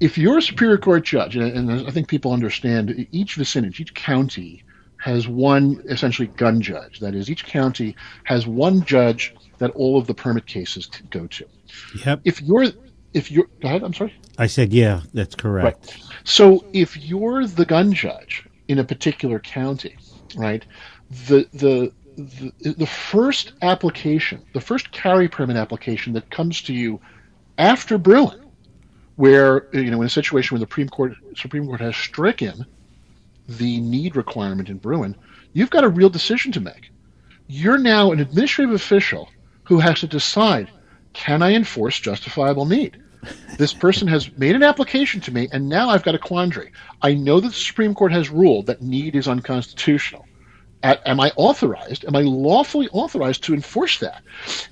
if 0.00 0.18
you're 0.18 0.38
a 0.38 0.42
superior 0.42 0.78
court 0.78 1.04
judge, 1.04 1.36
and, 1.36 1.70
and 1.70 1.86
I 1.86 1.90
think 1.90 2.08
people 2.08 2.32
understand, 2.32 3.06
each 3.10 3.36
vicinage, 3.36 3.80
each 3.80 3.94
county 3.94 4.64
has 5.00 5.28
one 5.28 5.82
essentially 5.88 6.28
gun 6.28 6.60
judge. 6.60 6.98
That 6.98 7.14
is, 7.14 7.30
each 7.30 7.44
county 7.44 7.94
has 8.24 8.46
one 8.46 8.84
judge 8.84 9.34
that 9.58 9.70
all 9.72 9.98
of 9.98 10.06
the 10.06 10.14
permit 10.14 10.46
cases 10.46 10.88
go 11.10 11.26
to. 11.28 11.46
Yep. 12.04 12.20
If 12.24 12.42
you're 12.42 12.66
if 13.14 13.30
you're 13.30 13.48
go 13.60 13.68
ahead, 13.68 13.82
I'm 13.82 13.94
sorry. 13.94 14.14
I 14.38 14.46
said, 14.46 14.72
yeah, 14.72 15.02
that's 15.14 15.34
correct. 15.34 15.64
Right. 15.64 16.06
So 16.24 16.64
if 16.72 16.96
you're 16.96 17.46
the 17.46 17.64
gun 17.64 17.92
judge 17.92 18.44
in 18.68 18.78
a 18.78 18.84
particular 18.84 19.38
county, 19.38 19.96
right, 20.36 20.64
the 21.28 21.48
the 21.52 21.92
the, 22.16 22.72
the 22.72 22.86
first 22.86 23.52
application, 23.62 24.42
the 24.52 24.60
first 24.60 24.90
carry 24.90 25.28
permit 25.28 25.56
application 25.56 26.12
that 26.14 26.30
comes 26.30 26.62
to 26.62 26.72
you 26.74 27.00
after 27.58 27.96
Bruen 27.98 28.44
where 29.16 29.66
you 29.72 29.90
know 29.90 30.00
in 30.00 30.06
a 30.06 30.10
situation 30.10 30.54
where 30.54 30.60
the 30.60 30.70
Supreme 30.70 30.88
Court 30.88 31.12
Supreme 31.36 31.66
Court 31.66 31.80
has 31.80 31.96
stricken 31.96 32.64
the 33.48 33.80
need 33.80 34.14
requirement 34.14 34.68
in 34.68 34.78
Bruen 34.78 35.16
you've 35.52 35.70
got 35.70 35.84
a 35.84 35.88
real 35.88 36.08
decision 36.10 36.52
to 36.52 36.60
make. 36.60 36.90
You're 37.48 37.78
now 37.78 38.12
an 38.12 38.20
administrative 38.20 38.74
official 38.74 39.28
who 39.64 39.80
has 39.80 40.00
to 40.00 40.06
decide 40.06 40.70
can 41.12 41.42
I 41.42 41.54
enforce 41.54 41.98
justifiable 42.00 42.66
need? 42.66 42.96
This 43.58 43.74
person 43.74 44.06
has 44.08 44.30
made 44.36 44.54
an 44.54 44.62
application 44.62 45.20
to 45.22 45.32
me, 45.32 45.48
and 45.52 45.68
now 45.68 45.88
I've 45.88 46.04
got 46.04 46.14
a 46.14 46.18
quandary. 46.18 46.70
I 47.02 47.14
know 47.14 47.40
that 47.40 47.48
the 47.48 47.54
Supreme 47.54 47.94
Court 47.94 48.12
has 48.12 48.30
ruled 48.30 48.66
that 48.66 48.80
need 48.80 49.16
is 49.16 49.26
unconstitutional. 49.26 50.24
am 50.82 51.18
I 51.20 51.32
authorized? 51.36 52.04
Am 52.04 52.14
I 52.14 52.20
lawfully 52.20 52.88
authorized 52.92 53.42
to 53.44 53.54
enforce 53.54 53.98
that? 53.98 54.22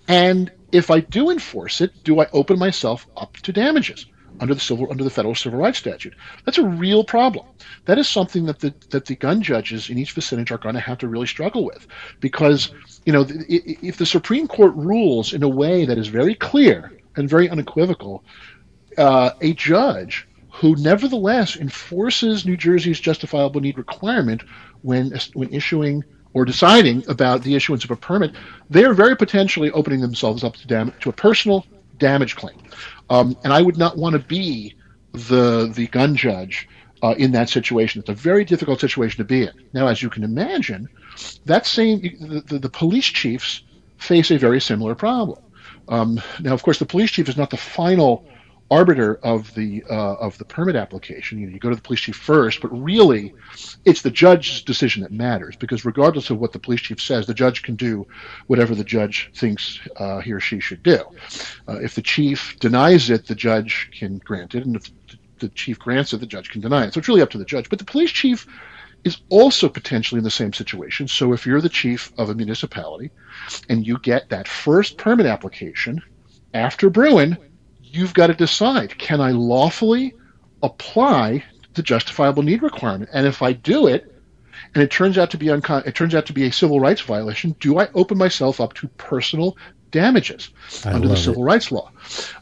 And 0.07 0.53
if 0.71 0.91
I 0.91 1.01
do 1.01 1.31
enforce 1.31 1.81
it, 1.81 1.93
do 2.05 2.21
I 2.21 2.29
open 2.33 2.59
myself 2.59 3.07
up 3.17 3.37
to 3.39 3.53
damages? 3.53 4.07
Under 4.41 4.55
the 4.55 4.61
civil 4.61 4.89
under 4.91 5.05
the 5.05 5.11
federal 5.11 5.35
civil 5.35 5.59
rights 5.59 5.79
statute. 5.79 6.15
That's 6.45 6.59
a 6.59 6.67
real 6.67 7.05
problem. 7.05 7.47
That 7.87 7.99
is 7.99 8.09
something 8.09 8.47
that 8.47 8.61
the 8.61 8.75
that 8.91 9.07
the 9.07 9.17
gun 9.17 9.43
judges 9.43 9.91
in 9.91 9.99
each 9.99 10.15
vicinage 10.15 10.51
are 10.51 10.59
going 10.59 10.75
to 10.75 10.81
have 10.81 10.99
to 10.99 11.09
really 11.09 11.27
struggle 11.27 11.65
with, 11.65 11.87
because 12.21 12.71
you 13.05 13.13
know 13.13 13.27
if 13.29 13.97
the 13.97 14.07
Supreme 14.07 14.49
Court 14.49 14.75
rules 14.75 15.33
in 15.33 15.43
a 15.43 15.49
way 15.49 15.87
that 15.87 15.99
is 15.99 16.09
very 16.09 16.35
clear 16.35 16.93
and 17.17 17.29
very 17.29 17.49
unequivocal, 17.49 18.25
uh, 18.99 19.31
a 19.41 19.55
judge 19.55 20.27
who 20.53 20.75
nevertheless 20.77 21.57
enforces 21.57 22.47
New 22.47 22.57
Jersey's 22.57 23.01
justifiable 23.01 23.61
need 23.61 23.79
requirement 23.79 24.43
when 24.83 25.13
when 25.35 25.53
issuing 25.53 26.03
or 26.35 26.45
deciding 26.45 27.03
about 27.09 27.43
the 27.43 27.55
issuance 27.55 27.85
of 27.85 27.91
a 27.91 27.97
permit, 27.97 28.33
they 28.69 28.85
are 28.85 28.93
very 28.93 29.17
potentially 29.17 29.71
opening 29.71 30.01
themselves 30.01 30.45
up 30.45 30.55
to, 30.57 30.67
dam- 30.67 30.93
to 31.01 31.09
a 31.09 31.13
personal 31.13 31.65
damage 31.97 32.37
claim. 32.37 32.57
Um, 33.11 33.37
and 33.45 33.53
I 33.53 33.63
would 33.63 33.77
not 33.77 33.97
want 33.97 34.15
to 34.15 34.19
be 34.19 34.75
the 35.13 35.73
the 35.75 35.87
gun 35.89 36.17
judge 36.17 36.69
uh, 37.03 37.15
in 37.19 37.33
that 37.33 37.49
situation. 37.49 38.01
It's 38.01 38.09
a 38.09 38.15
very 38.15 38.45
difficult 38.45 38.81
situation 38.81 39.19
to 39.19 39.25
be 39.25 39.43
in. 39.43 39.53
Now, 39.73 39.87
as 39.87 40.03
you 40.03 40.11
can 40.11 40.25
imagine, 40.25 40.89
that 41.45 41.67
same 41.67 42.01
the, 42.01 42.43
the, 42.47 42.59
the 42.59 42.69
police 42.69 43.07
chiefs 43.07 43.63
face 43.99 44.31
a 44.31 44.39
very 44.39 44.61
similar 44.61 44.95
problem. 44.95 45.39
Um, 45.89 46.21
now, 46.41 46.53
of 46.53 46.63
course, 46.63 46.79
the 46.79 46.87
police 46.87 47.11
chief 47.11 47.29
is 47.29 47.37
not 47.37 47.51
the 47.51 47.57
final 47.57 48.27
arbiter 48.71 49.15
of 49.23 49.55
the 49.55 49.85
uh, 49.89 50.15
of 50.15 50.37
the 50.39 50.45
permit 50.45 50.77
application. 50.77 51.39
You, 51.39 51.47
know, 51.47 51.53
you 51.53 51.59
go 51.59 51.71
to 51.71 51.77
the 51.77 51.83
police 51.83 52.01
chief 52.01 52.17
first, 52.17 52.61
but 52.61 52.69
really, 52.69 53.35
it's 53.85 54.03
the 54.03 54.11
judge's 54.11 54.63
decision 54.63 55.03
that 55.03 55.13
matters 55.13 55.57
because 55.57 55.85
regardless 55.85 56.31
of 56.31 56.39
what 56.39 56.53
the 56.53 56.59
police 56.59 56.81
chief 56.81 57.01
says, 57.01 57.27
the 57.27 57.35
judge 57.35 57.63
can 57.63 57.77
do 57.77 58.07
whatever 58.47 58.75
the 58.75 58.85
judge 58.85 59.31
thinks 59.35 59.79
uh, 59.97 60.21
he 60.21 60.33
or 60.33 60.41
she 60.41 60.61
should 60.61 60.83
do. 60.83 60.99
Uh, 61.69 61.79
if 61.79 61.95
the 61.95 62.03
chief 62.03 62.57
denies 62.59 63.11
it, 63.11 63.27
the 63.27 63.35
judge 63.35 63.91
can 63.99 64.19
grant 64.19 64.55
it, 64.55 64.65
and 64.65 64.77
if 64.77 64.91
the 65.39 65.49
chief 65.51 65.79
grants 65.79 66.13
it, 66.13 66.19
the 66.19 66.27
judge 66.27 66.51
can 66.51 66.61
deny 66.61 66.87
it. 66.87 66.95
So 66.95 66.99
it's 66.99 67.09
really 67.09 67.23
up 67.23 67.31
to 67.31 67.39
the 67.39 67.45
judge. 67.45 67.69
But 67.69 67.79
the 67.79 67.85
police 67.85 68.11
chief 68.11 68.47
is 69.05 69.19
also 69.29 69.69
potentially 69.69 70.19
in 70.19 70.25
the 70.25 70.31
same 70.31 70.53
situation. 70.53 71.07
So 71.07 71.33
if 71.33 71.47
you're 71.47 71.61
the 71.61 71.69
chief 71.69 72.13
of 72.19 72.31
a 72.31 72.35
municipality 72.35 73.11
and 73.69 73.87
you 73.87 73.99
get 73.99 74.31
that 74.31 74.49
first 74.49 74.99
permit 74.99 75.27
application 75.27 76.03
after 76.53 76.91
Bruen, 76.91 77.37
you've 77.97 78.15
got 78.15 78.29
to 78.29 78.35
decide 78.35 78.99
can 78.99 79.21
I 79.21 79.31
lawfully 79.31 80.15
apply 80.63 81.45
the 81.75 81.83
justifiable 81.83 82.43
need 82.43 82.63
requirement? 82.63 83.11
And 83.13 83.27
if 83.27 83.43
I 83.43 83.53
do 83.53 83.87
it, 83.87 84.13
and 84.75 84.83
it 84.83 84.91
turns 84.91 85.19
out 85.19 85.31
to 85.31 85.39
be 85.39 85.47
uncon- 85.47 85.87
it 85.87 85.95
turns 85.95 86.15
out 86.15 86.27
to 86.27 86.33
be 86.33 86.45
a 86.45 86.53
civil 86.53 86.81
rights 86.81 87.01
violation, 87.01 87.55
do 87.61 87.79
I 87.79 87.89
open 87.95 88.19
myself 88.19 88.61
up 88.61 88.75
to 88.75 88.89
personal 88.99 89.57
damages 89.91 90.51
I 90.85 90.93
under 90.93 91.09
the 91.09 91.17
civil 91.17 91.45
rights 91.45 91.73
law? 91.73 91.91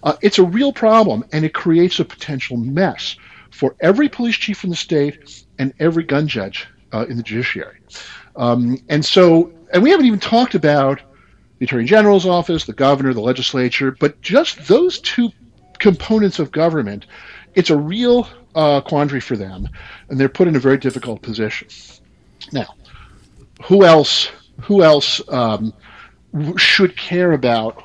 Uh, 0.02 0.14
it's 0.22 0.38
a 0.38 0.44
real 0.44 0.72
problem, 0.72 1.24
and 1.32 1.44
it 1.44 1.54
creates 1.54 2.00
a 2.00 2.04
potential 2.04 2.56
mess 2.56 3.16
for 3.50 3.76
every 3.80 4.08
police 4.08 4.36
chief 4.36 4.64
in 4.64 4.70
the 4.70 4.76
state 4.76 5.44
and 5.58 5.72
every 5.78 6.02
gun 6.02 6.26
judge 6.26 6.66
uh, 6.92 7.06
in 7.08 7.16
the 7.16 7.22
judiciary. 7.22 7.78
Um, 8.36 8.78
and 8.88 9.04
so, 9.04 9.52
and 9.72 9.82
we 9.82 9.90
haven't 9.90 10.06
even 10.06 10.18
talked 10.18 10.54
about 10.54 11.00
the 11.58 11.66
attorney 11.66 11.84
general's 11.84 12.26
office, 12.26 12.64
the 12.64 12.72
governor, 12.72 13.14
the 13.14 13.20
legislature, 13.20 13.92
but 13.92 14.20
just 14.20 14.66
those 14.66 14.98
two 15.00 15.30
components 15.78 16.38
of 16.38 16.52
government, 16.52 17.06
it's 17.54 17.70
a 17.70 17.76
real 17.76 18.28
uh, 18.54 18.80
quandary 18.80 19.20
for 19.20 19.36
them, 19.36 19.68
and 20.08 20.18
they're 20.18 20.28
put 20.28 20.48
in 20.48 20.56
a 20.56 20.60
very 20.60 20.78
difficult 20.78 21.22
position. 21.22 21.68
Now, 22.52 22.74
who 23.64 23.84
else? 23.84 24.30
Who 24.62 24.82
else 24.82 25.20
um, 25.28 25.72
should 26.56 26.96
care 26.96 27.32
about 27.32 27.82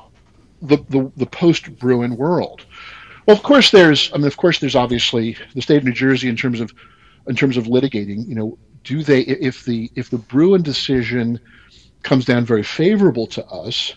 the 0.62 0.78
the, 0.88 1.10
the 1.16 1.26
post 1.26 1.78
Bruen 1.78 2.16
world? 2.16 2.64
Well, 3.26 3.36
of 3.36 3.42
course, 3.42 3.70
there's. 3.70 4.12
I 4.12 4.18
mean, 4.18 4.26
of 4.26 4.36
course, 4.36 4.58
there's 4.58 4.76
obviously 4.76 5.36
the 5.54 5.62
state 5.62 5.78
of 5.78 5.84
New 5.84 5.92
Jersey 5.92 6.28
in 6.28 6.36
terms 6.36 6.60
of 6.60 6.72
in 7.28 7.36
terms 7.36 7.56
of 7.56 7.64
litigating. 7.64 8.26
You 8.28 8.34
know, 8.34 8.58
do 8.84 9.02
they 9.02 9.20
if 9.20 9.64
the 9.64 9.90
if 9.94 10.10
the 10.10 10.18
Bruen 10.18 10.62
decision 10.62 11.40
comes 12.02 12.24
down 12.24 12.44
very 12.44 12.62
favorable 12.62 13.26
to 13.28 13.44
us, 13.46 13.94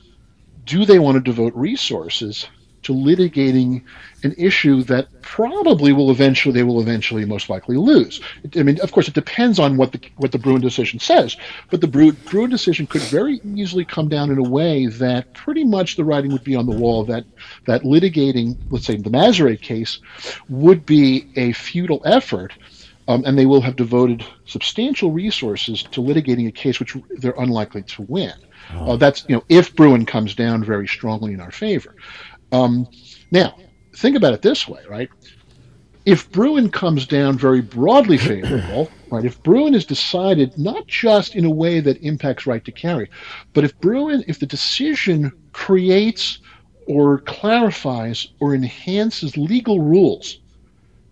do 0.65 0.85
they 0.85 0.99
want 0.99 1.15
to 1.15 1.21
devote 1.21 1.53
resources 1.55 2.47
to 2.83 2.93
litigating 2.93 3.83
an 4.23 4.33
issue 4.37 4.83
that 4.83 5.07
probably 5.21 5.91
will 5.91 6.11
eventually 6.11 6.53
they 6.53 6.63
will 6.63 6.81
eventually 6.81 7.25
most 7.25 7.49
likely 7.49 7.75
lose. 7.75 8.21
I 8.55 8.63
mean, 8.63 8.79
of 8.81 8.91
course, 8.91 9.07
it 9.07 9.13
depends 9.13 9.59
on 9.59 9.77
what 9.77 9.91
the 9.91 10.01
what 10.17 10.31
the 10.31 10.37
Bruen 10.37 10.61
decision 10.61 10.99
says, 10.99 11.37
but 11.69 11.81
the 11.81 11.87
Bruen 11.87 12.49
decision 12.49 12.87
could 12.87 13.01
very 13.03 13.41
easily 13.55 13.85
come 13.85 14.09
down 14.09 14.31
in 14.31 14.37
a 14.37 14.49
way 14.49 14.87
that 14.87 15.33
pretty 15.33 15.63
much 15.63 15.95
the 15.95 16.05
writing 16.05 16.31
would 16.31 16.43
be 16.43 16.55
on 16.55 16.65
the 16.65 16.75
wall 16.75 17.03
that 17.05 17.25
that 17.65 17.83
litigating, 17.83 18.57
let's 18.69 18.85
say, 18.85 18.95
the 18.95 19.09
Mazahreh 19.09 19.59
case, 19.59 19.99
would 20.49 20.85
be 20.85 21.27
a 21.35 21.51
futile 21.53 22.01
effort. 22.05 22.53
Um, 23.05 23.25
and 23.25 23.37
they 23.37 23.45
will 23.45 23.59
have 23.59 23.75
devoted 23.75 24.25
substantial 24.45 25.11
resources 25.11 25.83
to 25.83 25.99
litigating 25.99 26.47
a 26.47 26.53
case 26.53 26.79
which 26.79 26.95
they're 27.17 27.35
unlikely 27.37 27.83
to 27.83 28.03
win. 28.03 28.31
Uh, 28.71 28.95
that's 28.95 29.25
you 29.27 29.35
know 29.35 29.43
if 29.49 29.75
Bruen 29.75 30.05
comes 30.05 30.35
down 30.35 30.63
very 30.63 30.87
strongly 30.87 31.33
in 31.33 31.41
our 31.41 31.51
favor. 31.51 31.95
Um, 32.53 32.87
now, 33.31 33.57
think 33.97 34.15
about 34.15 34.33
it 34.33 34.41
this 34.41 34.67
way, 34.67 34.81
right? 34.89 35.09
If 36.05 36.31
Bruen 36.31 36.69
comes 36.69 37.07
down 37.07 37.37
very 37.37 37.61
broadly 37.61 38.17
favorable, 38.17 38.91
right? 39.11 39.25
If 39.25 39.41
Bruen 39.43 39.73
is 39.73 39.85
decided 39.85 40.57
not 40.57 40.87
just 40.87 41.35
in 41.35 41.45
a 41.45 41.49
way 41.49 41.79
that 41.79 42.01
impacts 42.01 42.45
right 42.45 42.63
to 42.65 42.71
carry, 42.71 43.09
but 43.53 43.63
if 43.63 43.77
Bruen, 43.79 44.23
if 44.27 44.39
the 44.39 44.45
decision 44.45 45.31
creates 45.53 46.39
or 46.87 47.19
clarifies 47.19 48.27
or 48.39 48.53
enhances 48.53 49.37
legal 49.37 49.81
rules 49.81 50.39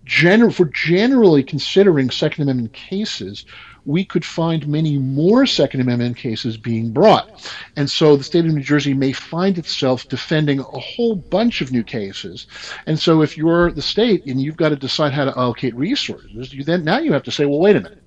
gener- 0.05 0.53
for 0.53 0.65
generally 0.65 1.43
considering 1.43 2.09
Second 2.09 2.43
Amendment 2.43 2.73
cases, 2.73 3.45
we 3.85 4.05
could 4.05 4.23
find 4.23 4.67
many 4.67 4.97
more 4.97 5.45
Second 5.45 5.81
Amendment 5.81 6.17
cases 6.17 6.57
being 6.57 6.91
brought. 6.91 7.29
And 7.75 7.89
so 7.89 8.15
the 8.15 8.23
state 8.23 8.45
of 8.45 8.53
New 8.53 8.61
Jersey 8.61 8.93
may 8.93 9.11
find 9.11 9.57
itself 9.57 10.07
defending 10.07 10.59
a 10.59 10.63
whole 10.63 11.15
bunch 11.15 11.61
of 11.61 11.71
new 11.71 11.83
cases. 11.83 12.47
And 12.85 12.99
so 12.99 13.21
if 13.21 13.37
you're 13.37 13.71
the 13.71 13.81
state 13.81 14.25
and 14.25 14.41
you've 14.41 14.57
got 14.57 14.69
to 14.69 14.75
decide 14.75 15.13
how 15.13 15.25
to 15.25 15.37
allocate 15.37 15.75
resources, 15.75 16.53
you 16.53 16.63
then 16.63 16.83
now 16.83 16.99
you 16.99 17.13
have 17.13 17.23
to 17.23 17.31
say, 17.31 17.45
well, 17.45 17.59
wait 17.59 17.75
a 17.75 17.81
minute. 17.81 18.03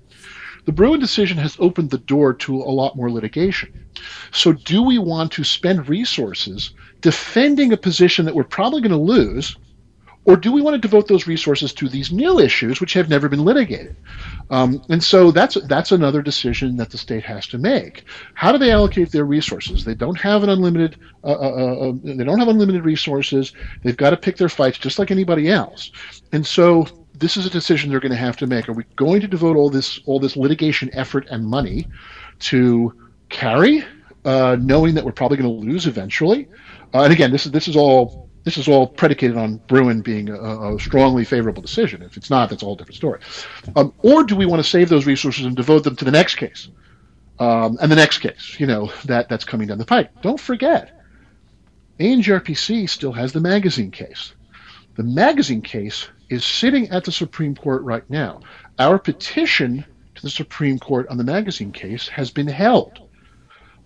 The 0.65 0.71
Bruen 0.71 0.99
decision 0.99 1.37
has 1.37 1.57
opened 1.59 1.91
the 1.91 1.99
door 1.99 2.33
to 2.33 2.55
a 2.55 2.73
lot 2.73 2.95
more 2.95 3.11
litigation. 3.11 3.85
So 4.31 4.53
do 4.53 4.81
we 4.81 4.97
want 4.97 5.31
to 5.33 5.43
spend 5.43 5.89
resources 5.89 6.71
defending 7.01 7.71
a 7.71 7.77
position 7.77 8.25
that 8.25 8.33
we're 8.33 8.45
probably 8.45 8.81
going 8.81 8.91
to 8.91 8.97
lose 8.97 9.55
or 10.25 10.35
do 10.35 10.51
we 10.51 10.61
want 10.61 10.73
to 10.73 10.79
devote 10.79 11.07
those 11.07 11.27
resources 11.27 11.71
to 11.73 11.87
these 11.87 12.11
new 12.11 12.39
issues 12.39 12.81
which 12.81 12.93
have 12.93 13.09
never 13.09 13.29
been 13.29 13.45
litigated? 13.45 13.95
Um, 14.49 14.83
and 14.89 15.03
so 15.03 15.31
that's 15.31 15.55
that's 15.67 15.91
another 15.91 16.21
decision 16.21 16.77
that 16.77 16.89
the 16.89 16.97
state 16.97 17.23
has 17.23 17.47
to 17.47 17.57
make. 17.57 18.03
How 18.33 18.51
do 18.51 18.57
they 18.57 18.71
allocate 18.71 19.11
their 19.11 19.25
resources? 19.25 19.85
They 19.85 19.95
don't 19.95 20.19
have 20.19 20.43
an 20.43 20.49
unlimited 20.49 20.97
uh, 21.23 21.27
uh, 21.27 21.89
uh, 21.89 21.93
they 22.03 22.23
don't 22.23 22.39
have 22.39 22.47
unlimited 22.47 22.83
resources. 22.85 23.53
They've 23.83 23.97
got 23.97 24.11
to 24.11 24.17
pick 24.17 24.37
their 24.37 24.49
fights 24.49 24.77
just 24.79 24.99
like 24.99 25.11
anybody 25.11 25.49
else. 25.49 25.91
And 26.31 26.45
so 26.45 26.87
this 27.13 27.37
is 27.37 27.45
a 27.45 27.49
decision 27.49 27.89
they're 27.89 27.99
going 27.99 28.11
to 28.11 28.17
have 28.17 28.37
to 28.37 28.47
make. 28.47 28.67
Are 28.67 28.73
we 28.73 28.83
going 28.95 29.21
to 29.21 29.27
devote 29.27 29.55
all 29.55 29.69
this 29.69 29.99
all 30.05 30.19
this 30.19 30.35
litigation 30.35 30.89
effort 30.93 31.27
and 31.29 31.45
money 31.45 31.87
to 32.39 32.93
carry, 33.29 33.85
uh, 34.25 34.57
knowing 34.59 34.95
that 34.95 35.05
we're 35.05 35.11
probably 35.11 35.37
going 35.37 35.49
to 35.49 35.65
lose 35.65 35.87
eventually? 35.87 36.47
Uh, 36.93 37.03
and 37.03 37.13
again, 37.13 37.31
this 37.31 37.45
is 37.45 37.51
this 37.51 37.67
is 37.67 37.75
all 37.75 38.24
this 38.45 38.57
is 38.57 38.67
all 38.67 38.87
predicated 38.87 39.35
on 39.37 39.57
Bruen 39.67 40.01
being 40.01 40.29
a, 40.29 40.75
a, 40.75 40.79
strongly 40.79 41.25
favorable 41.25 41.63
decision. 41.63 42.03
If 42.03 42.15
it's 42.15 42.29
not, 42.29 42.49
that's 42.49 42.61
a 42.61 42.65
whole 42.65 42.75
different 42.75 42.95
story. 42.95 43.19
Um, 43.75 43.91
or 44.03 44.23
do 44.23 44.35
we 44.35 44.45
want 44.45 44.63
to 44.63 44.69
save 44.69 44.87
those 44.87 45.07
resources 45.07 45.45
and 45.45 45.55
devote 45.55 45.83
them 45.83 45.95
to 45.97 46.05
the 46.05 46.11
next 46.11 46.35
case, 46.35 46.69
um, 47.39 47.77
and 47.81 47.91
the 47.91 47.95
next 47.95 48.19
case, 48.19 48.55
you 48.59 48.67
know, 48.67 48.91
that 49.05 49.27
that's 49.27 49.43
coming 49.43 49.67
down 49.67 49.79
the 49.79 49.85
pike? 49.85 50.21
Don't 50.21 50.39
forget, 50.39 51.01
ANJRPC 51.99 52.87
still 52.87 53.11
has 53.11 53.33
the 53.33 53.41
magazine 53.41 53.91
case. 53.91 54.33
The 54.95 55.03
magazine 55.03 55.61
case 55.61 56.07
is 56.29 56.45
sitting 56.45 56.89
at 56.89 57.03
the 57.03 57.11
Supreme 57.11 57.55
Court 57.55 57.81
right 57.81 58.07
now. 58.09 58.41
Our 58.77 58.99
petition 58.99 59.83
to 60.13 60.21
the 60.21 60.29
Supreme 60.29 60.77
Court 60.77 61.07
on 61.09 61.17
the 61.17 61.23
magazine 61.23 61.71
case 61.71 62.07
has 62.09 62.29
been 62.29 62.47
held. 62.47 62.99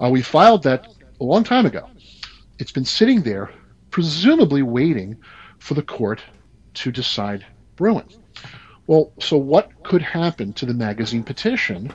Uh, 0.03 0.09
we 0.09 0.21
filed 0.21 0.63
that 0.63 0.85
a 1.19 1.23
long 1.23 1.43
time 1.45 1.65
ago. 1.65 1.89
It's 2.59 2.71
been 2.71 2.85
sitting 2.85 3.21
there 3.21 3.51
presumably 3.91 4.61
waiting 4.61 5.17
for 5.59 5.73
the 5.73 5.81
court 5.81 6.21
to 6.75 6.91
decide 6.91 7.45
Bruen. 7.75 8.07
Well, 8.87 9.11
so 9.19 9.37
what 9.37 9.69
could 9.83 10.01
happen 10.01 10.53
to 10.53 10.65
the 10.65 10.73
magazine 10.73 11.23
petition 11.23 11.93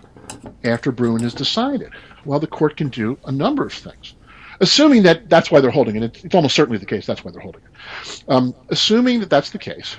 after 0.62 0.92
Bruen 0.92 1.24
is 1.24 1.34
decided? 1.34 1.90
Well, 2.24 2.38
the 2.38 2.46
court 2.46 2.76
can 2.76 2.88
do 2.88 3.18
a 3.24 3.32
number 3.32 3.66
of 3.66 3.72
things. 3.72 4.14
Assuming 4.60 5.02
that 5.02 5.28
that's 5.28 5.50
why 5.50 5.60
they're 5.60 5.70
holding 5.70 5.96
it, 5.96 6.24
it's 6.24 6.34
almost 6.34 6.54
certainly 6.54 6.78
the 6.78 6.86
case 6.86 7.06
that's 7.06 7.24
why 7.24 7.32
they're 7.32 7.40
holding 7.40 7.62
it. 7.62 8.24
Um, 8.28 8.54
assuming 8.68 9.18
that 9.20 9.30
that's 9.30 9.50
the 9.50 9.58
case, 9.58 9.96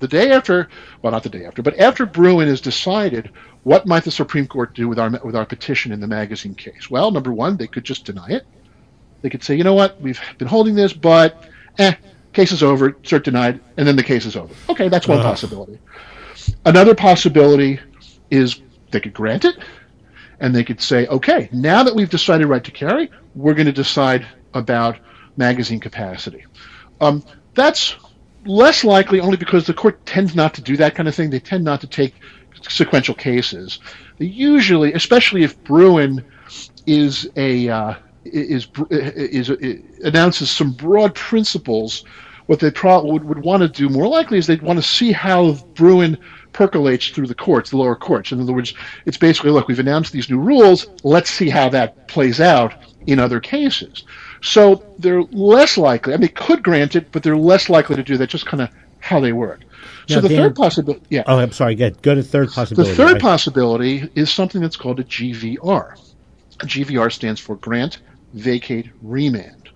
the 0.00 0.08
day 0.08 0.32
after, 0.32 0.68
well, 1.00 1.12
not 1.12 1.22
the 1.22 1.28
day 1.28 1.44
after, 1.44 1.62
but 1.62 1.78
after 1.78 2.04
Bruen 2.04 2.48
is 2.48 2.60
decided, 2.60 3.30
what 3.62 3.86
might 3.86 4.04
the 4.04 4.10
Supreme 4.10 4.46
Court 4.46 4.74
do 4.74 4.88
with 4.88 4.98
our 4.98 5.10
with 5.24 5.36
our 5.36 5.46
petition 5.46 5.92
in 5.92 6.00
the 6.00 6.08
magazine 6.08 6.54
case? 6.54 6.90
Well, 6.90 7.10
number 7.10 7.32
one, 7.32 7.56
they 7.56 7.68
could 7.68 7.84
just 7.84 8.04
deny 8.04 8.28
it. 8.28 8.46
They 9.24 9.30
could 9.30 9.42
say, 9.42 9.56
you 9.56 9.64
know 9.64 9.72
what, 9.72 9.98
we've 10.02 10.20
been 10.36 10.48
holding 10.48 10.74
this, 10.74 10.92
but 10.92 11.48
eh, 11.78 11.94
case 12.34 12.52
is 12.52 12.62
over, 12.62 12.92
cert 12.92 13.22
denied, 13.22 13.58
and 13.78 13.88
then 13.88 13.96
the 13.96 14.02
case 14.02 14.26
is 14.26 14.36
over. 14.36 14.54
Okay, 14.68 14.90
that's 14.90 15.08
one 15.08 15.20
uh. 15.20 15.22
possibility. 15.22 15.78
Another 16.66 16.94
possibility 16.94 17.80
is 18.30 18.60
they 18.90 19.00
could 19.00 19.14
grant 19.14 19.46
it, 19.46 19.56
and 20.40 20.54
they 20.54 20.62
could 20.62 20.78
say, 20.78 21.06
okay, 21.06 21.48
now 21.52 21.82
that 21.82 21.94
we've 21.94 22.10
decided 22.10 22.48
right 22.48 22.62
to 22.64 22.70
carry, 22.70 23.10
we're 23.34 23.54
going 23.54 23.64
to 23.64 23.72
decide 23.72 24.26
about 24.52 24.98
magazine 25.38 25.80
capacity. 25.80 26.44
Um, 27.00 27.24
that's 27.54 27.96
less 28.44 28.84
likely 28.84 29.20
only 29.20 29.38
because 29.38 29.66
the 29.66 29.72
court 29.72 30.04
tends 30.04 30.34
not 30.34 30.52
to 30.52 30.60
do 30.60 30.76
that 30.76 30.94
kind 30.94 31.08
of 31.08 31.14
thing. 31.14 31.30
They 31.30 31.40
tend 31.40 31.64
not 31.64 31.80
to 31.80 31.86
take 31.86 32.12
sequential 32.68 33.14
cases. 33.14 33.78
They 34.18 34.26
usually, 34.26 34.92
especially 34.92 35.44
if 35.44 35.64
Bruen 35.64 36.22
is 36.86 37.26
a 37.36 37.70
uh, 37.70 37.94
is, 38.24 38.66
is, 38.90 39.50
is 39.50 39.82
announces 40.04 40.50
some 40.50 40.72
broad 40.72 41.14
principles. 41.14 42.04
What 42.46 42.60
they 42.60 42.70
pro- 42.70 43.04
would, 43.04 43.24
would 43.24 43.42
want 43.42 43.62
to 43.62 43.68
do 43.68 43.88
more 43.88 44.06
likely 44.06 44.36
is 44.36 44.46
they'd 44.46 44.60
want 44.60 44.78
to 44.78 44.82
see 44.82 45.12
how 45.12 45.52
Bruen 45.74 46.18
percolates 46.52 47.08
through 47.08 47.26
the 47.26 47.34
courts, 47.34 47.70
the 47.70 47.78
lower 47.78 47.96
courts. 47.96 48.32
In 48.32 48.40
other 48.40 48.52
words, 48.52 48.74
it's 49.06 49.16
basically 49.16 49.50
look, 49.50 49.66
we've 49.66 49.78
announced 49.78 50.12
these 50.12 50.28
new 50.28 50.38
rules. 50.38 50.86
Let's 51.02 51.30
see 51.30 51.48
how 51.48 51.70
that 51.70 52.06
plays 52.08 52.40
out 52.40 52.74
in 53.06 53.18
other 53.18 53.40
cases. 53.40 54.04
So 54.42 54.82
they're 54.98 55.22
less 55.22 55.78
likely. 55.78 56.12
I 56.12 56.16
mean, 56.16 56.22
they 56.22 56.28
could 56.28 56.62
grant 56.62 56.96
it, 56.96 57.12
but 57.12 57.22
they're 57.22 57.36
less 57.36 57.68
likely 57.68 57.96
to 57.96 58.02
do 58.02 58.16
that. 58.18 58.28
Just 58.28 58.46
kind 58.46 58.62
of 58.62 58.68
how 59.00 59.20
they 59.20 59.32
work. 59.32 59.60
So 60.08 60.20
the 60.20 60.28
Dan, 60.28 60.38
third 60.38 60.56
possibility, 60.56 61.04
yeah. 61.10 61.22
Oh, 61.26 61.38
I'm 61.38 61.52
sorry. 61.52 61.74
Go, 61.74 61.90
go 61.90 62.14
to 62.14 62.22
third 62.22 62.50
possibility. 62.50 62.90
The 62.90 62.96
third 62.96 63.12
right? 63.12 63.20
possibility 63.20 64.10
is 64.14 64.30
something 64.30 64.60
that's 64.60 64.76
called 64.76 65.00
a 65.00 65.04
GVR. 65.04 65.98
A 66.60 66.66
GVR 66.66 67.12
stands 67.12 67.40
for 67.40 67.56
grant, 67.56 67.98
vacate, 68.34 68.90
remand. 69.02 69.70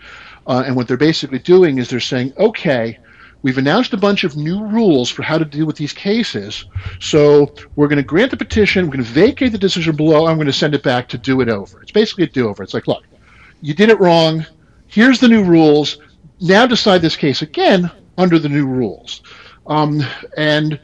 Uh, 0.47 0.65
and 0.67 0.77
what 0.77 0.89
they're 0.89 0.97
basically 0.97 1.39
doing 1.39 1.79
is 1.79 1.89
they're 1.89 2.01
saying, 2.01 2.33
okay, 2.39 2.99
We've 3.43 3.59
announced 3.59 3.93
a 3.93 3.97
bunch 3.97 4.25
of 4.25 4.37
new 4.37 4.65
rules 4.67 5.09
for 5.11 5.23
how 5.23 5.39
to 5.39 5.45
deal 5.45 5.65
with 5.65 5.77
these 5.77 5.93
cases. 5.93 6.65
So 6.99 7.55
we're 7.77 7.87
going 7.87 7.99
to 7.99 8.03
grant 8.03 8.33
the 8.33 8.37
petition. 8.37 8.87
We're 8.87 8.97
going 8.97 9.05
to 9.05 9.11
vacate 9.11 9.53
the 9.53 9.59
decision 9.59 9.95
below. 9.95 10.27
I'm 10.27 10.37
going 10.37 10.47
to 10.47 10.53
send 10.53 10.75
it 10.75 10.83
back 10.83 11.09
to 11.11 11.19
do 11.19 11.41
it 11.41 11.49
over. 11.49 11.81
It's 11.81 11.93
basically 11.93 12.25
a 12.25 12.29
do 12.29 12.49
over. 12.49 12.63
It's 12.65 12.75
like, 12.75 12.89
look, 12.89 13.05
you 13.61 13.75
did 13.75 13.91
it 13.91 14.01
wrong. 14.01 14.45
Here's 14.89 15.21
the 15.21 15.29
new 15.29 15.45
rules. 15.45 15.99
Now 16.41 16.67
decide 16.67 17.01
this 17.01 17.17
case 17.17 17.43
again 17.43 17.91
under 18.17 18.41
the 18.41 18.49
new 18.49 18.67
rules. 18.67 19.23
Um, 19.69 20.03
and 20.37 20.81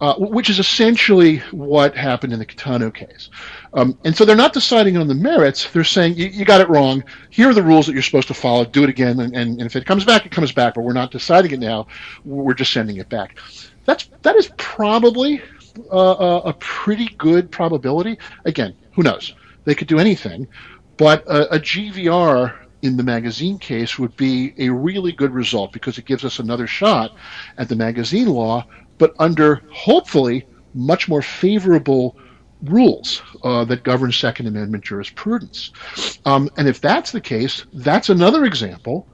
uh, 0.00 0.14
which 0.18 0.50
is 0.50 0.58
essentially 0.58 1.38
what 1.50 1.96
happened 1.96 2.32
in 2.32 2.38
the 2.38 2.46
Caetano 2.46 2.94
case. 2.94 3.30
Um, 3.74 3.98
and 4.04 4.16
so 4.16 4.24
they're 4.24 4.36
not 4.36 4.52
deciding 4.52 4.96
on 4.96 5.08
the 5.08 5.14
merits. 5.14 5.70
They're 5.70 5.84
saying, 5.84 6.14
you, 6.16 6.44
got 6.44 6.60
it 6.60 6.68
wrong. 6.68 7.04
Here 7.30 7.48
are 7.48 7.54
the 7.54 7.62
rules 7.62 7.86
that 7.86 7.92
you're 7.92 8.02
supposed 8.02 8.28
to 8.28 8.34
follow. 8.34 8.64
Do 8.64 8.84
it 8.84 8.90
again. 8.90 9.20
And, 9.20 9.36
and, 9.36 9.60
and, 9.60 9.62
if 9.62 9.76
it 9.76 9.86
comes 9.86 10.04
back, 10.04 10.26
it 10.26 10.32
comes 10.32 10.52
back. 10.52 10.74
But 10.74 10.82
we're 10.82 10.92
not 10.92 11.10
deciding 11.10 11.52
it 11.52 11.60
now. 11.60 11.86
We're 12.24 12.54
just 12.54 12.72
sending 12.72 12.96
it 12.96 13.08
back. 13.08 13.38
That's, 13.84 14.08
that 14.22 14.36
is 14.36 14.50
probably 14.56 15.42
uh, 15.92 16.40
a 16.44 16.52
pretty 16.54 17.08
good 17.18 17.50
probability. 17.50 18.18
Again, 18.44 18.74
who 18.92 19.02
knows? 19.02 19.34
They 19.64 19.74
could 19.74 19.88
do 19.88 19.98
anything. 19.98 20.48
But 20.96 21.24
a, 21.26 21.54
a 21.54 21.58
GVR 21.58 22.56
in 22.82 22.96
the 22.96 23.02
magazine 23.02 23.58
case 23.58 23.98
would 23.98 24.16
be 24.16 24.54
a 24.58 24.68
really 24.68 25.12
good 25.12 25.32
result 25.32 25.72
because 25.72 25.98
it 25.98 26.04
gives 26.04 26.24
us 26.24 26.38
another 26.38 26.66
shot 26.66 27.14
at 27.58 27.68
the 27.68 27.76
magazine 27.76 28.28
law 28.28 28.64
but 28.98 29.14
under 29.18 29.62
hopefully 29.72 30.46
much 30.74 31.08
more 31.08 31.22
favorable 31.22 32.16
rules 32.62 33.22
uh, 33.42 33.64
that 33.64 33.82
govern 33.84 34.12
Second 34.12 34.46
Amendment 34.46 34.84
jurisprudence. 34.84 35.72
Um, 36.24 36.50
and 36.56 36.68
if 36.68 36.80
that's 36.80 37.12
the 37.12 37.20
case, 37.20 37.64
that's 37.72 38.08
another 38.08 38.44
example 38.44 39.06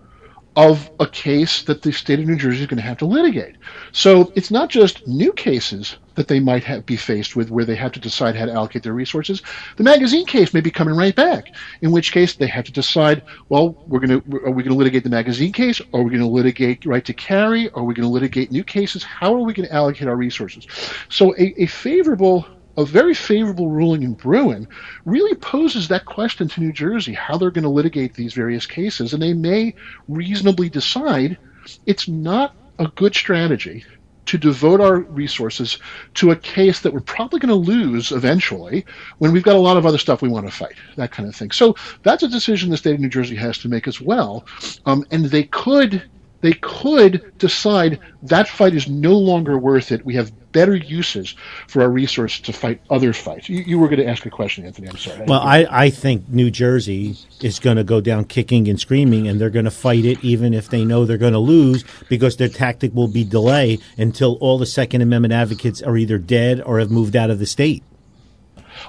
of 0.54 0.90
a 1.00 1.06
case 1.06 1.62
that 1.62 1.80
the 1.80 1.90
state 1.90 2.18
of 2.18 2.26
New 2.26 2.36
Jersey 2.36 2.60
is 2.60 2.66
going 2.66 2.76
to 2.76 2.82
have 2.82 2.98
to 2.98 3.06
litigate. 3.06 3.56
So 3.92 4.32
it's 4.34 4.50
not 4.50 4.68
just 4.68 5.06
new 5.06 5.32
cases 5.32 5.96
that 6.14 6.28
they 6.28 6.40
might 6.40 6.62
have, 6.64 6.84
be 6.84 6.96
faced 6.96 7.36
with 7.36 7.50
where 7.50 7.64
they 7.64 7.74
have 7.74 7.92
to 7.92 8.00
decide 8.00 8.36
how 8.36 8.44
to 8.44 8.52
allocate 8.52 8.82
their 8.82 8.92
resources. 8.92 9.40
The 9.78 9.82
magazine 9.82 10.26
case 10.26 10.52
may 10.52 10.60
be 10.60 10.70
coming 10.70 10.94
right 10.94 11.16
back, 11.16 11.54
in 11.80 11.90
which 11.90 12.12
case 12.12 12.34
they 12.34 12.48
have 12.48 12.66
to 12.66 12.72
decide, 12.72 13.22
well, 13.48 13.82
we're 13.86 14.00
going 14.00 14.20
to, 14.20 14.36
are 14.44 14.50
we 14.50 14.62
going 14.62 14.74
to 14.74 14.78
litigate 14.78 15.04
the 15.04 15.10
magazine 15.10 15.52
case? 15.52 15.80
Are 15.94 16.02
we 16.02 16.10
going 16.10 16.20
to 16.20 16.26
litigate 16.26 16.84
right 16.84 17.04
to 17.06 17.14
carry? 17.14 17.70
Are 17.70 17.84
we 17.84 17.94
going 17.94 18.06
to 18.06 18.12
litigate 18.12 18.52
new 18.52 18.64
cases? 18.64 19.02
How 19.02 19.34
are 19.34 19.40
we 19.40 19.54
going 19.54 19.68
to 19.68 19.74
allocate 19.74 20.06
our 20.06 20.16
resources? 20.16 20.66
So 21.08 21.34
a, 21.36 21.62
a 21.62 21.66
favorable 21.66 22.46
a 22.76 22.84
very 22.84 23.14
favorable 23.14 23.70
ruling 23.70 24.02
in 24.02 24.14
Bruen 24.14 24.66
really 25.04 25.34
poses 25.36 25.88
that 25.88 26.04
question 26.04 26.48
to 26.48 26.60
New 26.60 26.72
Jersey 26.72 27.12
how 27.12 27.36
they're 27.36 27.50
going 27.50 27.64
to 27.64 27.70
litigate 27.70 28.14
these 28.14 28.34
various 28.34 28.66
cases, 28.66 29.12
and 29.12 29.22
they 29.22 29.34
may 29.34 29.74
reasonably 30.08 30.68
decide 30.68 31.38
it's 31.86 32.08
not 32.08 32.54
a 32.78 32.88
good 32.88 33.14
strategy 33.14 33.84
to 34.24 34.38
devote 34.38 34.80
our 34.80 34.98
resources 34.98 35.78
to 36.14 36.30
a 36.30 36.36
case 36.36 36.80
that 36.80 36.92
we're 36.92 37.00
probably 37.00 37.40
going 37.40 37.48
to 37.48 37.54
lose 37.54 38.12
eventually 38.12 38.84
when 39.18 39.32
we've 39.32 39.42
got 39.42 39.56
a 39.56 39.60
lot 39.60 39.76
of 39.76 39.84
other 39.84 39.98
stuff 39.98 40.22
we 40.22 40.28
want 40.28 40.46
to 40.46 40.52
fight, 40.52 40.76
that 40.96 41.10
kind 41.10 41.28
of 41.28 41.34
thing. 41.34 41.50
So 41.50 41.74
that's 42.02 42.22
a 42.22 42.28
decision 42.28 42.70
the 42.70 42.76
state 42.76 42.94
of 42.94 43.00
New 43.00 43.08
Jersey 43.08 43.34
has 43.36 43.58
to 43.58 43.68
make 43.68 43.88
as 43.88 44.00
well. 44.00 44.46
Um, 44.86 45.04
and 45.10 45.24
they 45.24 45.42
could 45.44 46.08
they 46.42 46.52
could 46.52 47.38
decide 47.38 47.98
that 48.24 48.48
fight 48.48 48.74
is 48.74 48.88
no 48.88 49.16
longer 49.16 49.56
worth 49.56 49.90
it. 49.90 50.04
We 50.04 50.14
have 50.16 50.32
better 50.52 50.76
uses 50.76 51.34
for 51.66 51.82
our 51.82 51.88
resources 51.88 52.40
to 52.40 52.52
fight 52.52 52.80
other 52.90 53.12
fights. 53.12 53.48
You, 53.48 53.62
you 53.62 53.78
were 53.78 53.88
going 53.88 54.00
to 54.00 54.06
ask 54.06 54.26
a 54.26 54.30
question, 54.30 54.66
Anthony. 54.66 54.88
I'm 54.88 54.98
sorry. 54.98 55.24
Well, 55.26 55.40
I, 55.40 55.66
I 55.70 55.90
think 55.90 56.28
New 56.28 56.50
Jersey 56.50 57.16
is 57.40 57.58
going 57.58 57.78
to 57.78 57.84
go 57.84 58.00
down 58.00 58.26
kicking 58.26 58.68
and 58.68 58.78
screaming, 58.78 59.26
and 59.28 59.40
they're 59.40 59.50
going 59.50 59.64
to 59.64 59.70
fight 59.70 60.04
it 60.04 60.22
even 60.22 60.52
if 60.52 60.68
they 60.68 60.84
know 60.84 61.04
they're 61.04 61.16
going 61.16 61.32
to 61.32 61.38
lose 61.38 61.84
because 62.08 62.36
their 62.36 62.48
tactic 62.48 62.92
will 62.94 63.08
be 63.08 63.24
delay 63.24 63.78
until 63.96 64.34
all 64.40 64.58
the 64.58 64.66
Second 64.66 65.00
Amendment 65.00 65.32
advocates 65.32 65.80
are 65.80 65.96
either 65.96 66.18
dead 66.18 66.60
or 66.60 66.80
have 66.80 66.90
moved 66.90 67.16
out 67.16 67.30
of 67.30 67.38
the 67.38 67.46
state. 67.46 67.82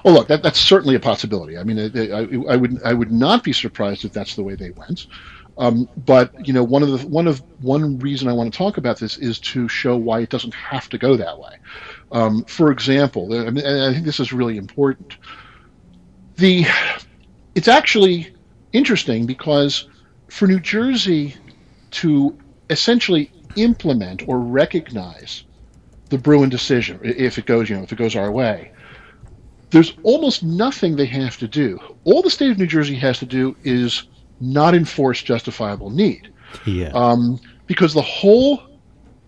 Oh, 0.04 0.12
look, 0.12 0.28
that, 0.28 0.42
that's 0.42 0.60
certainly 0.60 0.96
a 0.96 1.00
possibility. 1.00 1.56
I 1.56 1.62
mean, 1.62 1.78
I, 1.78 2.52
I, 2.52 2.56
would 2.56 2.82
I 2.82 2.92
would 2.92 3.12
not 3.12 3.44
be 3.44 3.52
surprised 3.52 4.04
if 4.04 4.12
that's 4.12 4.34
the 4.34 4.42
way 4.42 4.54
they 4.54 4.70
went. 4.70 5.06
Um, 5.56 5.88
but 5.96 6.46
you 6.46 6.52
know, 6.52 6.64
one 6.64 6.82
of 6.82 6.90
the 6.90 7.06
one 7.06 7.26
of 7.26 7.42
one 7.60 7.98
reason 7.98 8.28
I 8.28 8.32
want 8.32 8.52
to 8.52 8.58
talk 8.58 8.76
about 8.76 8.98
this 8.98 9.16
is 9.18 9.38
to 9.40 9.68
show 9.68 9.96
why 9.96 10.20
it 10.20 10.28
doesn't 10.28 10.54
have 10.54 10.88
to 10.88 10.98
go 10.98 11.16
that 11.16 11.38
way. 11.38 11.56
Um, 12.10 12.44
for 12.44 12.72
example, 12.72 13.32
I, 13.32 13.50
mean, 13.50 13.64
I 13.64 13.92
think 13.92 14.04
this 14.04 14.20
is 14.20 14.32
really 14.32 14.56
important. 14.56 15.16
The 16.36 16.66
it's 17.54 17.68
actually 17.68 18.34
interesting 18.72 19.26
because 19.26 19.88
for 20.28 20.48
New 20.48 20.58
Jersey 20.58 21.36
to 21.92 22.36
essentially 22.70 23.30
implement 23.54 24.26
or 24.26 24.40
recognize 24.40 25.44
the 26.08 26.18
Bruen 26.18 26.48
decision, 26.48 26.98
if 27.04 27.38
it 27.38 27.46
goes, 27.46 27.70
you 27.70 27.76
know, 27.76 27.82
if 27.82 27.92
it 27.92 27.98
goes 27.98 28.16
our 28.16 28.32
way, 28.32 28.72
there's 29.70 29.94
almost 30.02 30.42
nothing 30.42 30.96
they 30.96 31.06
have 31.06 31.36
to 31.38 31.46
do. 31.46 31.78
All 32.04 32.22
the 32.22 32.30
state 32.30 32.50
of 32.50 32.58
New 32.58 32.66
Jersey 32.66 32.96
has 32.96 33.18
to 33.20 33.26
do 33.26 33.56
is 33.62 34.04
not 34.40 34.74
enforce 34.74 35.22
justifiable 35.22 35.90
need. 35.90 36.32
Yeah. 36.64 36.90
Um, 36.94 37.40
because 37.66 37.94
the 37.94 38.02
whole 38.02 38.62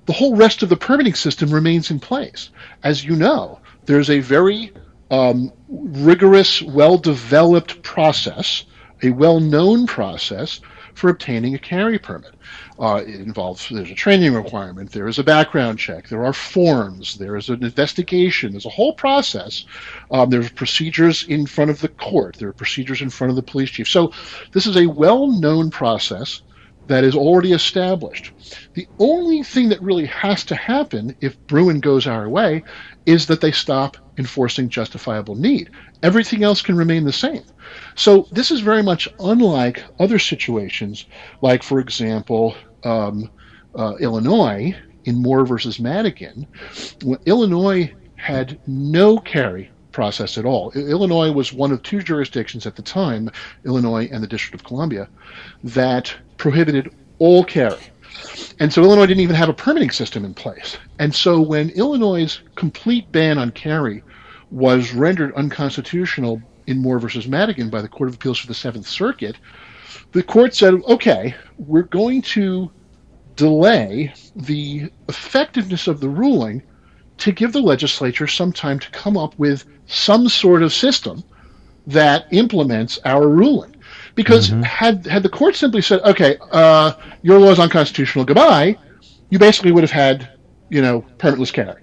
the 0.07 0.13
whole 0.13 0.37
rest 0.37 0.63
of 0.63 0.69
the 0.69 0.77
permitting 0.77 1.15
system 1.15 1.51
remains 1.51 1.91
in 1.91 1.99
place. 1.99 2.51
As 2.85 3.05
you 3.05 3.17
know, 3.17 3.61
there's 3.87 4.09
a 4.09 4.21
very 4.21 4.73
um, 5.11 5.53
rigorous, 5.69 6.63
well-developed 6.63 7.83
process, 7.83 8.65
a 9.03 9.11
well-known 9.11 9.87
process 9.87 10.61
for 10.97 11.11
obtaining 11.11 11.55
a 11.55 11.59
carry 11.59 11.99
permit. 11.99 12.35
Uh, 12.79 13.03
it 13.07 13.17
involves 13.17 13.69
there's 13.69 13.91
a 13.91 13.95
training 13.95 14.33
requirement, 14.33 14.91
there 14.91 15.07
is 15.07 15.19
a 15.19 15.25
background 15.25 15.79
check, 15.79 16.09
there 16.09 16.25
are 16.25 16.33
forms, 16.33 17.17
there 17.17 17.37
is 17.37 17.51
an 17.51 17.63
investigation, 17.63 18.53
there's 18.53 18.67
a 18.67 18.71
whole 18.71 18.95
process. 18.95 19.67
Um, 20.11 20.31
there's 20.31 20.51
procedures 20.51 21.25
in 21.29 21.47
front 21.47 21.71
of 21.71 21.81
the 21.81 21.89
court, 21.89 22.37
there 22.39 22.49
are 22.49 22.55
procedures 22.55 23.03
in 23.03 23.11
front 23.11 23.31
of 23.31 23.37
the 23.37 23.43
police 23.43 23.71
chief. 23.71 23.89
So 23.89 24.13
this 24.53 24.67
is 24.67 24.77
a 24.77 24.87
well-known 24.87 25.71
process 25.71 26.43
that 26.87 27.05
is 27.05 27.15
already 27.15 27.53
established. 27.53 28.33
The 28.75 28.89
only 28.99 29.43
thing 29.43 29.69
that 29.69 29.83
really 29.83 30.07
has 30.07 30.45
to 30.45 30.55
happen 30.55 31.15
if 31.21 31.39
Bruen 31.47 31.81
goes 31.81 32.07
our 32.07 32.29
way 32.29 32.63
is 33.05 33.27
that 33.27 33.41
they 33.41 33.53
stop 33.53 33.97
enforcing 34.19 34.69
justifiable 34.69 35.35
need. 35.35 35.71
Everything 36.03 36.43
else 36.43 36.63
can 36.63 36.77
remain 36.77 37.05
the 37.05 37.13
same. 37.13 37.43
So 37.95 38.29
this 38.33 38.51
is 38.51 38.61
very 38.61 38.83
much 38.83 39.09
unlike 39.21 39.83
other 39.99 40.19
situations, 40.19 41.07
like, 41.43 41.63
for 41.63 41.81
example, 41.81 42.55
um, 42.85 43.31
uh, 43.75 43.95
Illinois 44.01 44.75
in 45.05 45.23
Moore 45.23 45.47
versus 45.47 45.79
Madigan. 45.79 46.47
Illinois 47.27 47.93
had 48.17 48.59
no 48.67 49.19
carry 49.19 49.71
process 49.93 50.37
at 50.37 50.45
all. 50.45 50.71
Illinois 50.73 51.33
was 51.33 51.53
one 51.53 51.73
of 51.73 51.83
two 51.83 52.03
jurisdictions 52.03 52.67
at 52.67 52.77
the 52.77 52.83
time, 52.83 53.31
Illinois 53.65 54.09
and 54.13 54.23
the 54.23 54.27
District 54.27 54.55
of 54.55 54.65
Columbia, 54.65 55.09
that 55.65 56.15
prohibited 56.37 56.91
all 57.19 57.45
carry. 57.45 57.81
And 58.59 58.73
so 58.73 58.83
Illinois 58.83 59.07
didn't 59.07 59.23
even 59.23 59.37
have 59.37 59.49
a 59.49 59.55
permitting 59.55 59.91
system 59.91 60.25
in 60.25 60.35
place. 60.35 60.79
And 60.99 61.15
so 61.15 61.41
when 61.41 61.71
Illinois' 61.71 62.41
complete 62.55 63.11
ban 63.13 63.39
on 63.39 63.51
carry 63.51 64.03
was 64.51 64.95
rendered 64.95 65.35
unconstitutional 65.35 66.41
in 66.67 66.81
Moore 66.81 66.99
versus 66.99 67.29
Madigan 67.29 67.71
by 67.71 67.83
the 67.83 67.89
Court 67.89 68.09
of 68.09 68.15
Appeals 68.15 68.39
for 68.39 68.47
the 68.47 68.55
Seventh 68.55 68.87
Circuit, 68.87 69.37
the 70.13 70.23
court 70.23 70.55
said, 70.55 70.75
okay, 70.89 71.35
we're 71.59 71.83
going 71.83 72.23
to 72.23 72.71
delay 73.35 74.13
the 74.35 74.91
effectiveness 75.09 75.87
of 75.87 76.01
the 76.01 76.09
ruling 76.09 76.63
to 77.19 77.33
give 77.33 77.53
the 77.53 77.61
legislature 77.61 78.27
some 78.27 78.53
time 78.53 78.79
to 78.79 78.91
come 78.91 79.17
up 79.17 79.39
with 79.39 79.65
some 79.87 80.29
sort 80.29 80.63
of 80.63 80.73
system 80.73 81.23
that 81.87 82.27
implements 82.33 82.99
our 83.05 83.29
ruling. 83.29 83.76
Because 84.17 84.51
mm-hmm. 84.51 84.63
had 84.63 85.07
had 85.07 85.23
the 85.23 85.29
court 85.29 85.55
simply 85.55 85.83
said, 85.83 86.01
"Okay, 86.01 86.39
uh, 86.51 86.95
your 87.23 87.39
law 87.39 87.51
is 87.51 87.61
unconstitutional, 87.61 88.25
goodbye," 88.25 88.77
you 89.31 89.39
basically 89.39 89.71
would 89.73 89.85
have 89.85 89.91
had, 89.91 90.29
you 90.71 90.83
know, 90.83 91.05
permitless 91.19 91.53
carry. 91.53 91.83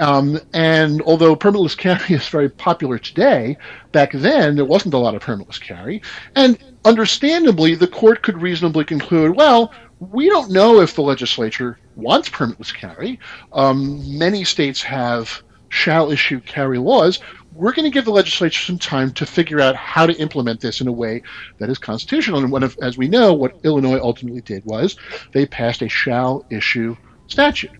Um, 0.00 0.38
and 0.52 1.02
although 1.02 1.36
permitless 1.36 1.76
carry 1.78 2.14
is 2.14 2.28
very 2.28 2.48
popular 2.48 2.98
today, 2.98 3.56
back 3.92 4.12
then 4.12 4.56
there 4.56 4.64
wasn't 4.64 4.94
a 4.94 4.98
lot 4.98 5.14
of 5.14 5.22
permitless 5.22 5.60
carry. 5.60 6.02
And 6.34 6.58
understandably, 6.84 7.74
the 7.74 7.86
court 7.86 8.22
could 8.22 8.40
reasonably 8.40 8.84
conclude, 8.84 9.36
well, 9.36 9.72
we 9.98 10.28
don't 10.28 10.50
know 10.50 10.80
if 10.80 10.94
the 10.94 11.02
legislature 11.02 11.78
wants 11.94 12.28
permitless 12.28 12.74
carry. 12.74 13.18
Um, 13.52 14.18
many 14.18 14.44
states 14.44 14.82
have 14.82 15.42
shall 15.76 16.10
issue 16.10 16.40
carry 16.40 16.78
laws. 16.78 17.20
We're 17.52 17.72
going 17.72 17.84
to 17.84 17.94
give 17.94 18.06
the 18.06 18.10
legislature 18.10 18.64
some 18.64 18.78
time 18.78 19.12
to 19.12 19.26
figure 19.26 19.60
out 19.60 19.76
how 19.76 20.06
to 20.06 20.16
implement 20.16 20.60
this 20.60 20.80
in 20.80 20.88
a 20.88 20.92
way 20.92 21.22
that 21.58 21.70
is 21.70 21.78
constitutional. 21.78 22.42
And 22.42 22.64
of, 22.64 22.76
as 22.82 22.98
we 22.98 23.08
know, 23.08 23.34
what 23.34 23.60
Illinois 23.62 24.00
ultimately 24.00 24.40
did 24.40 24.64
was 24.64 24.96
they 25.32 25.46
passed 25.46 25.82
a 25.82 25.88
shall 25.88 26.44
issue 26.50 26.96
statute. 27.28 27.70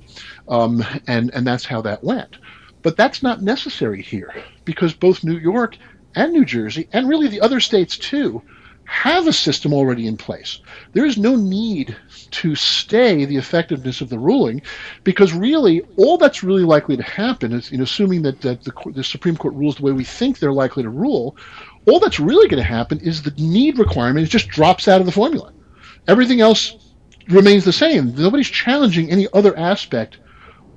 Um, 0.48 0.84
and, 1.06 1.30
and 1.34 1.46
that's 1.46 1.64
how 1.64 1.82
that 1.82 2.04
went. 2.04 2.36
But 2.82 2.96
that's 2.96 3.22
not 3.22 3.42
necessary 3.42 4.02
here 4.02 4.32
because 4.64 4.94
both 4.94 5.24
New 5.24 5.38
York 5.38 5.76
and 6.14 6.32
New 6.32 6.44
Jersey, 6.44 6.88
and 6.92 7.08
really 7.08 7.28
the 7.28 7.40
other 7.40 7.60
states 7.60 7.96
too, 7.98 8.42
have 8.84 9.26
a 9.26 9.32
system 9.32 9.72
already 9.72 10.06
in 10.06 10.16
place. 10.16 10.60
There 10.92 11.06
is 11.06 11.18
no 11.18 11.34
need 11.34 11.96
to 12.30 12.54
stay 12.54 13.24
the 13.24 13.36
effectiveness 13.36 14.00
of 14.00 14.08
the 14.08 14.18
ruling 14.18 14.62
because 15.04 15.32
really 15.32 15.82
all 15.96 16.18
that's 16.18 16.42
really 16.42 16.64
likely 16.64 16.96
to 16.96 17.02
happen 17.02 17.52
is, 17.52 17.70
know, 17.78 17.84
assuming 17.84 18.22
that, 18.22 18.40
that 18.40 18.62
the, 18.64 18.72
the 18.92 19.04
Supreme 19.04 19.36
Court 19.36 19.54
rules 19.54 19.76
the 19.76 19.82
way 19.82 19.92
we 19.92 20.04
think 20.04 20.38
they're 20.38 20.52
likely 20.52 20.82
to 20.82 20.90
rule, 20.90 21.36
all 21.86 22.00
that's 22.00 22.20
really 22.20 22.48
going 22.48 22.62
to 22.62 22.68
happen 22.68 22.98
is 23.00 23.22
the 23.22 23.34
need 23.38 23.78
requirement 23.78 24.28
just 24.28 24.48
drops 24.48 24.88
out 24.88 25.00
of 25.00 25.06
the 25.06 25.12
formula. 25.12 25.52
Everything 26.08 26.40
else 26.40 26.94
remains 27.28 27.64
the 27.64 27.72
same. 27.72 28.14
Nobody's 28.14 28.48
challenging 28.48 29.10
any 29.10 29.26
other 29.32 29.56
aspect 29.58 30.18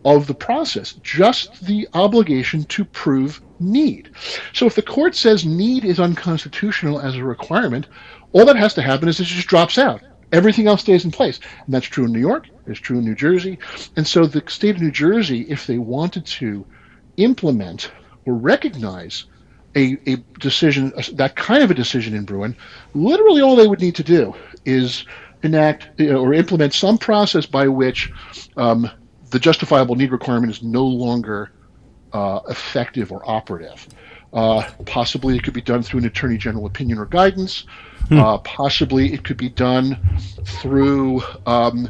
of 0.05 0.27
the 0.27 0.33
process, 0.33 0.93
just 1.03 1.65
the 1.65 1.87
obligation 1.93 2.63
to 2.65 2.85
prove 2.85 3.41
need. 3.59 4.11
So 4.53 4.65
if 4.65 4.75
the 4.75 4.81
court 4.81 5.15
says 5.15 5.45
need 5.45 5.83
is 5.83 5.99
unconstitutional 5.99 6.99
as 7.01 7.15
a 7.15 7.23
requirement, 7.23 7.87
all 8.31 8.45
that 8.45 8.55
has 8.55 8.73
to 8.75 8.81
happen 8.81 9.09
is 9.09 9.19
it 9.19 9.25
just 9.25 9.47
drops 9.47 9.77
out. 9.77 10.01
Everything 10.31 10.67
else 10.67 10.81
stays 10.81 11.05
in 11.05 11.11
place. 11.11 11.39
And 11.65 11.73
that's 11.73 11.85
true 11.85 12.05
in 12.05 12.11
New 12.11 12.19
York, 12.19 12.47
it's 12.67 12.79
true 12.79 12.99
in 12.99 13.05
New 13.05 13.15
Jersey. 13.15 13.59
And 13.95 14.07
so 14.07 14.25
the 14.25 14.43
state 14.47 14.75
of 14.75 14.81
New 14.81 14.91
Jersey, 14.91 15.41
if 15.49 15.67
they 15.67 15.77
wanted 15.77 16.25
to 16.25 16.65
implement 17.17 17.91
or 18.25 18.35
recognize 18.35 19.25
a, 19.75 19.97
a 20.07 20.17
decision, 20.39 20.93
that 21.13 21.35
kind 21.35 21.63
of 21.63 21.71
a 21.71 21.73
decision 21.73 22.13
in 22.13 22.25
Bruen, 22.25 22.55
literally 22.93 23.41
all 23.41 23.55
they 23.55 23.67
would 23.67 23.81
need 23.81 23.95
to 23.95 24.03
do 24.03 24.35
is 24.65 25.05
enact 25.43 25.99
or 26.01 26.33
implement 26.33 26.73
some 26.73 26.97
process 26.97 27.45
by 27.45 27.67
which 27.67 28.11
um, 28.57 28.89
the 29.29 29.39
justifiable 29.39 29.95
need 29.95 30.11
requirement 30.11 30.51
is 30.51 30.63
no 30.63 30.85
longer 30.85 31.51
uh, 32.13 32.39
effective 32.49 33.11
or 33.11 33.27
operative. 33.29 33.87
Uh, 34.31 34.63
possibly 34.85 35.35
it 35.35 35.43
could 35.43 35.53
be 35.53 35.61
done 35.61 35.81
through 35.81 35.99
an 36.01 36.05
attorney 36.05 36.37
general 36.37 36.65
opinion 36.65 36.99
or 36.99 37.05
guidance. 37.05 37.65
Hmm. 38.09 38.19
Uh, 38.19 38.37
possibly 38.39 39.13
it 39.13 39.23
could 39.23 39.37
be 39.37 39.49
done 39.49 39.97
through 40.45 41.21
um, 41.45 41.89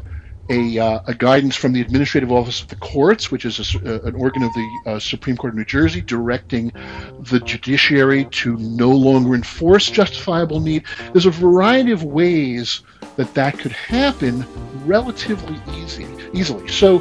a, 0.50 0.78
uh, 0.78 1.00
a, 1.06 1.14
guidance 1.14 1.54
from 1.54 1.72
the 1.72 1.80
Administrative 1.80 2.32
Office 2.32 2.60
of 2.60 2.68
the 2.68 2.76
Courts, 2.76 3.30
which 3.30 3.44
is 3.44 3.74
a, 3.76 3.78
uh, 3.78 4.08
an 4.08 4.16
organ 4.16 4.42
of 4.42 4.52
the 4.52 4.80
uh, 4.86 4.98
Supreme 4.98 5.36
Court 5.36 5.52
of 5.52 5.58
New 5.58 5.64
Jersey, 5.64 6.00
directing 6.00 6.72
the 7.20 7.38
judiciary 7.40 8.24
to 8.32 8.56
no 8.56 8.90
longer 8.90 9.34
enforce 9.34 9.88
justifiable 9.90 10.58
need. 10.58 10.84
There's 11.12 11.26
a 11.26 11.30
variety 11.30 11.92
of 11.92 12.02
ways 12.02 12.82
that 13.16 13.32
that 13.34 13.58
could 13.58 13.72
happen 13.72 14.44
relatively 14.84 15.60
easy, 15.76 16.06
easily. 16.32 16.66
So 16.68 16.98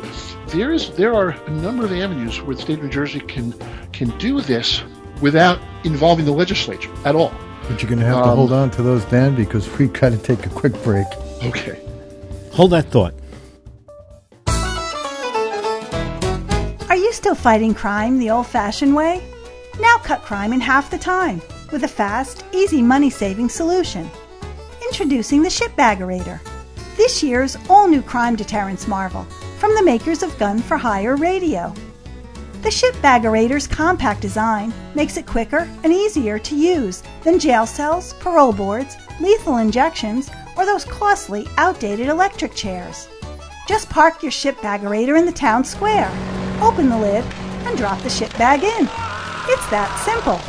there 0.50 0.72
is 0.72 0.92
there 0.92 1.16
are 1.16 1.30
a 1.30 1.50
number 1.50 1.86
of 1.86 1.92
avenues 1.92 2.42
where 2.42 2.56
the 2.56 2.62
state 2.62 2.78
of 2.78 2.84
New 2.84 2.90
Jersey 2.92 3.20
can 3.22 3.54
can 3.92 4.16
do 4.20 4.42
this 4.42 4.84
without 5.22 5.60
involving 5.84 6.26
the 6.26 6.32
legislature 6.32 6.92
at 7.06 7.16
all. 7.16 7.34
But 7.68 7.82
you're 7.82 7.90
going 7.90 8.00
to 8.00 8.06
have 8.06 8.24
to 8.24 8.30
um, 8.30 8.38
hold 8.38 8.52
on 8.52 8.72
to 8.72 8.82
those, 8.82 9.06
Dan, 9.06 9.36
because 9.36 9.70
we've 9.78 9.94
got 9.94 10.10
to 10.10 10.18
take 10.18 10.46
a 10.46 10.50
quick 10.50 10.74
break. 10.84 11.08
Okay. 11.44 11.80
Hold 12.52 12.72
that 12.72 12.86
thought. 12.86 13.14
Are 16.90 16.96
you 16.96 17.14
still 17.14 17.36
fighting 17.36 17.76
crime 17.76 18.18
the 18.18 18.32
old 18.32 18.48
fashioned 18.48 18.96
way? 18.96 19.24
Now 19.80 19.98
cut 19.98 20.22
crime 20.24 20.52
in 20.52 20.60
half 20.60 20.90
the 20.90 20.98
time 20.98 21.42
with 21.72 21.84
a 21.84 21.88
fast, 21.88 22.44
easy 22.52 22.82
money 22.82 23.10
saving 23.10 23.50
solution. 23.50 24.10
Introducing 24.88 25.44
the 25.44 25.50
Shipbaggerator, 25.50 26.40
this 26.98 27.22
year's 27.22 27.56
all 27.70 27.88
new 27.88 28.02
crime 28.02 28.36
deterrence 28.36 28.88
marvel 28.88 29.24
from 29.60 29.76
the 29.76 29.84
makers 29.84 30.24
of 30.24 30.38
Gun 30.40 30.60
for 30.60 30.78
Hire 30.78 31.16
Radio. 31.16 31.74
The 32.62 32.70
Shipbaggerator's 32.70 33.68
compact 33.68 34.20
design 34.20 34.74
makes 34.94 35.16
it 35.16 35.26
quicker 35.26 35.70
and 35.84 35.94
easier 35.94 36.38
to 36.40 36.56
use 36.56 37.02
than 37.24 37.40
jail 37.40 37.66
cells, 37.66 38.14
parole 38.16 38.52
boards, 38.52 38.98
lethal 39.22 39.58
injections, 39.58 40.30
or 40.58 40.66
those 40.66 40.84
costly, 40.84 41.48
outdated 41.58 42.10
electric 42.10 42.54
chairs. 42.54 43.08
Just 43.66 43.90
park 43.90 44.22
your 44.22 44.34
Shipbaggerator 44.34 45.18
in 45.18 45.26
the 45.26 45.32
town 45.32 45.64
square, 45.64 46.12
open 46.62 46.90
the 46.90 46.98
lid, 46.98 47.24
and 47.66 47.78
drop 47.78 48.02
the 48.02 48.10
ship 48.10 48.32
bag 48.38 48.62
in. 48.64 48.90
It's 49.48 49.70
that 49.70 49.90
simple. 50.04 50.42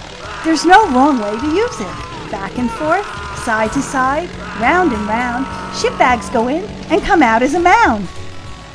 There's 0.45 0.65
no 0.65 0.91
wrong 0.91 1.21
way 1.21 1.39
to 1.39 1.55
use 1.55 1.81
it. 1.81 2.31
Back 2.33 2.59
and 2.59 2.71
forth, 2.73 3.07
side 3.45 3.73
to 3.73 3.83
side, 3.83 4.29
round 4.61 4.93
and 4.93 5.07
round, 5.07 5.47
ship 5.77 5.97
bags 5.97 6.29
go 6.31 6.49
in 6.49 6.65
and 6.91 7.03
come 7.03 7.23
out 7.23 7.45
as 7.45 7.55
a 7.55 7.61
mound. 7.61 8.09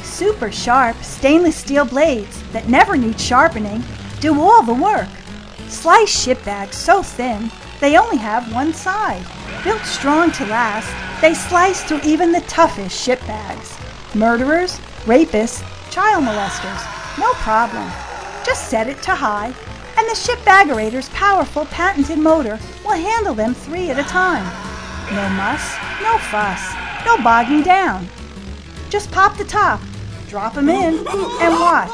Super 0.06 0.52
sharp 0.52 0.96
stainless 1.04 1.58
steel 1.58 1.84
blades 1.84 2.41
that 2.54 2.70
never 2.70 2.96
need 2.96 3.20
sharpening 3.20 3.84
do 4.22 4.39
all 4.39 4.63
the 4.63 4.74
work. 4.74 5.10
Slice 5.68 6.24
ship 6.24 6.44
bags 6.46 6.78
so 6.78 7.04
thin 7.04 7.52
they 7.82 7.98
only 7.98 8.18
have 8.18 8.54
one 8.54 8.74
side. 8.74 9.26
Built 9.63 9.82
strong 9.82 10.32
to 10.34 10.46
last, 10.46 10.89
they 11.22 11.34
slice 11.34 11.84
through 11.84 12.02
even 12.06 12.32
the 12.32 12.41
toughest 12.41 12.98
ship 12.98 13.20
bags. 13.22 13.78
Murderers, 14.13 14.80
rapists, 15.06 15.62
child 15.91 16.24
molesters, 16.24 17.18
no 17.18 17.34
problem. 17.34 17.91
Just 18.46 18.70
set 18.70 18.88
it 18.88 19.02
to 19.04 19.12
high 19.15 19.54
and 19.98 20.08
the 20.08 20.15
Shipbaggerator's 20.15 21.10
powerful 21.10 21.65
patented 21.65 22.20
motor 22.20 22.60
will 22.84 22.91
handle 22.91 23.34
them 23.34 23.54
three 23.54 23.89
at 23.89 24.00
a 24.00 24.04
time. 24.04 24.44
No 25.12 25.30
muss, 25.30 25.76
no 26.02 26.18
fuss, 26.18 26.74
no 27.06 27.18
bogging 27.24 27.62
down. 27.62 28.08
Just 28.89 29.12
pop 29.12 29.38
the 29.38 29.46
top, 29.46 29.80
drop 30.36 30.54
them 30.54 30.67
in, 30.67 30.95
and 30.95 31.54
watch 31.62 31.89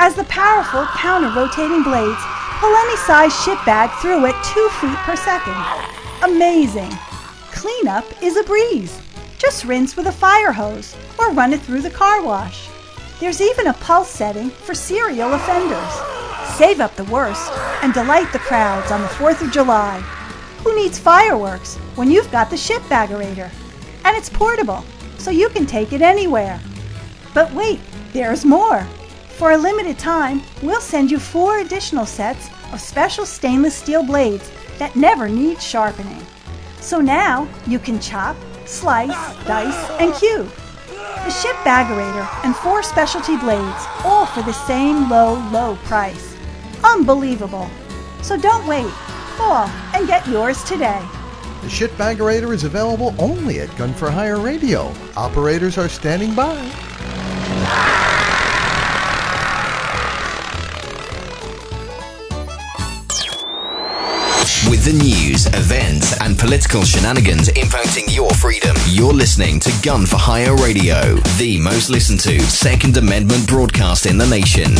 as 0.00 0.16
the 0.16 0.24
powerful 0.24 0.84
counter-rotating 0.96 1.84
blades 1.84 2.18
pull 2.58 2.74
any 2.74 2.96
size 2.96 3.32
ship 3.44 3.56
bag 3.64 3.88
through 4.02 4.26
at 4.26 4.34
two 4.52 4.68
feet 4.80 4.98
per 5.06 5.14
second. 5.14 5.54
Amazing! 6.24 6.90
Cleanup 7.52 8.04
is 8.20 8.36
a 8.36 8.42
breeze. 8.42 9.00
Just 9.38 9.64
rinse 9.64 9.96
with 9.96 10.08
a 10.08 10.12
fire 10.12 10.50
hose 10.50 10.96
or 11.20 11.30
run 11.30 11.52
it 11.52 11.60
through 11.60 11.82
the 11.82 11.90
car 11.90 12.20
wash. 12.20 12.68
There's 13.20 13.40
even 13.40 13.68
a 13.68 13.74
pulse 13.74 14.10
setting 14.10 14.50
for 14.50 14.74
serial 14.74 15.32
offenders. 15.32 15.94
Save 16.56 16.80
up 16.80 16.96
the 16.96 17.04
worst 17.04 17.52
and 17.84 17.94
delight 17.94 18.32
the 18.32 18.40
crowds 18.40 18.90
on 18.90 19.02
the 19.02 19.06
4th 19.06 19.40
of 19.40 19.52
July. 19.52 20.00
Who 20.64 20.74
needs 20.74 20.98
fireworks 20.98 21.76
when 21.94 22.10
you've 22.10 22.32
got 22.32 22.50
the 22.50 22.56
Ship 22.56 22.82
Shipbaggerator? 22.82 23.52
And 24.04 24.16
it's 24.16 24.28
portable, 24.28 24.84
so 25.16 25.30
you 25.30 25.48
can 25.48 25.64
take 25.64 25.92
it 25.92 26.02
anywhere. 26.02 26.60
But 27.34 27.52
wait, 27.52 27.80
there's 28.12 28.44
more. 28.44 28.84
For 29.36 29.50
a 29.50 29.58
limited 29.58 29.98
time, 29.98 30.42
we'll 30.62 30.80
send 30.80 31.10
you 31.10 31.18
four 31.18 31.58
additional 31.58 32.06
sets 32.06 32.48
of 32.72 32.80
special 32.80 33.26
stainless 33.26 33.74
steel 33.74 34.04
blades 34.04 34.50
that 34.78 34.94
never 34.94 35.28
need 35.28 35.60
sharpening. 35.60 36.24
So 36.80 37.00
now 37.00 37.48
you 37.66 37.80
can 37.80 37.98
chop, 38.00 38.36
slice, 38.64 39.08
dice, 39.44 39.90
and 40.00 40.14
cube. 40.14 40.48
The 40.86 41.30
Shipbaggerator 41.30 42.44
and 42.44 42.54
four 42.54 42.82
specialty 42.82 43.36
blades, 43.36 43.84
all 44.04 44.26
for 44.26 44.42
the 44.42 44.52
same 44.52 45.10
low, 45.10 45.34
low 45.50 45.76
price. 45.84 46.36
Unbelievable. 46.84 47.68
So 48.22 48.36
don't 48.36 48.66
wait. 48.66 48.92
Call 49.36 49.68
and 49.94 50.06
get 50.06 50.28
yours 50.28 50.62
today. 50.64 51.02
The 51.62 51.68
Shipbaggerator 51.68 52.52
is 52.54 52.64
available 52.64 53.14
only 53.18 53.60
at 53.60 53.74
Gun 53.76 53.94
for 53.94 54.10
Hire 54.10 54.38
Radio. 54.38 54.92
Operators 55.16 55.78
are 55.78 55.88
standing 55.88 56.34
by. 56.34 56.54
With 64.68 64.84
the 64.84 64.92
news, 64.92 65.46
events, 65.46 66.18
and 66.20 66.38
political 66.38 66.84
shenanigans 66.84 67.48
impacting 67.48 68.14
your 68.14 68.30
freedom, 68.30 68.74
you're 68.86 69.12
listening 69.12 69.60
to 69.60 69.72
Gun 69.82 70.06
for 70.06 70.16
Hire 70.16 70.54
Radio, 70.56 71.16
the 71.38 71.60
most 71.62 71.90
listened 71.90 72.20
to 72.20 72.40
Second 72.42 72.96
Amendment 72.96 73.46
broadcast 73.46 74.06
in 74.06 74.18
the 74.18 74.26
nation. 74.26 74.74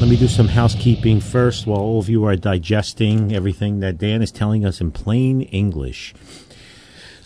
Let 0.00 0.08
me 0.08 0.16
do 0.16 0.28
some 0.28 0.46
housekeeping 0.46 1.20
first 1.20 1.66
while 1.66 1.80
all 1.80 1.98
of 1.98 2.08
you 2.08 2.24
are 2.24 2.36
digesting 2.36 3.34
everything 3.34 3.80
that 3.80 3.98
Dan 3.98 4.22
is 4.22 4.30
telling 4.30 4.64
us 4.64 4.80
in 4.80 4.92
plain 4.92 5.42
English. 5.42 6.14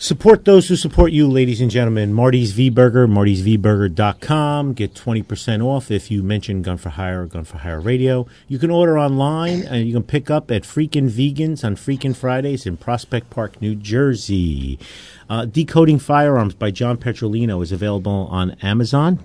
Support 0.03 0.43
those 0.43 0.67
who 0.67 0.75
support 0.75 1.13
you, 1.13 1.29
ladies 1.29 1.61
and 1.61 1.71
gentlemen. 1.71 2.13
Marty's 2.13 2.51
V 2.51 2.69
Burger, 2.69 3.07
martysvburger.com. 3.07 4.73
Get 4.73 4.93
20% 4.93 5.63
off 5.63 5.89
if 5.89 6.11
you 6.11 6.21
mention 6.21 6.61
Gun 6.61 6.75
for 6.75 6.89
Hire 6.89 7.23
or 7.23 7.25
Gun 7.25 7.45
for 7.45 7.59
Hire 7.59 7.79
Radio. 7.79 8.27
You 8.49 8.59
can 8.59 8.69
order 8.69 8.99
online 8.99 9.61
and 9.61 9.87
you 9.87 9.93
can 9.93 10.03
pick 10.03 10.29
up 10.29 10.51
at 10.51 10.63
Freakin' 10.63 11.09
Vegans 11.09 11.63
on 11.63 11.77
Freakin' 11.77 12.13
Fridays 12.13 12.65
in 12.65 12.75
Prospect 12.75 13.29
Park, 13.29 13.61
New 13.61 13.75
Jersey. 13.75 14.77
Uh, 15.29 15.45
Decoding 15.45 15.99
Firearms 15.99 16.53
by 16.53 16.69
John 16.69 16.97
Petrolino 16.97 17.63
is 17.63 17.71
available 17.71 18.27
on 18.29 18.57
Amazon. 18.61 19.23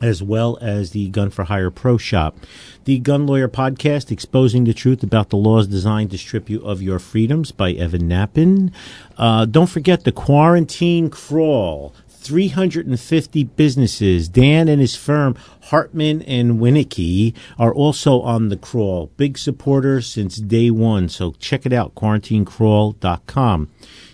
As 0.00 0.22
well 0.22 0.58
as 0.60 0.92
the 0.92 1.08
Gun 1.10 1.30
for 1.30 1.44
Hire 1.44 1.70
Pro 1.70 1.98
Shop. 1.98 2.36
The 2.84 2.98
Gun 2.98 3.26
Lawyer 3.26 3.48
Podcast, 3.48 4.10
exposing 4.10 4.64
the 4.64 4.72
truth 4.72 5.02
about 5.02 5.28
the 5.28 5.36
laws 5.36 5.66
designed 5.66 6.10
to 6.12 6.18
strip 6.18 6.48
you 6.48 6.60
of 6.62 6.80
your 6.80 6.98
freedoms 6.98 7.52
by 7.52 7.72
Evan 7.72 8.08
Nappen. 8.08 8.72
Uh, 9.18 9.44
don't 9.44 9.68
forget 9.68 10.04
the 10.04 10.12
Quarantine 10.12 11.10
Crawl. 11.10 11.94
350 12.20 13.44
businesses. 13.44 14.28
Dan 14.28 14.68
and 14.68 14.80
his 14.80 14.94
firm, 14.94 15.36
Hartman 15.64 16.22
and 16.22 16.60
Winnicki, 16.60 17.34
are 17.58 17.74
also 17.74 18.20
on 18.20 18.48
the 18.48 18.56
crawl. 18.56 19.10
Big 19.16 19.38
supporters 19.38 20.06
since 20.06 20.36
day 20.36 20.70
one. 20.70 21.08
So 21.08 21.32
check 21.38 21.64
it 21.66 21.72
out, 21.72 21.94
quarantinecrawl.com. 21.94 23.68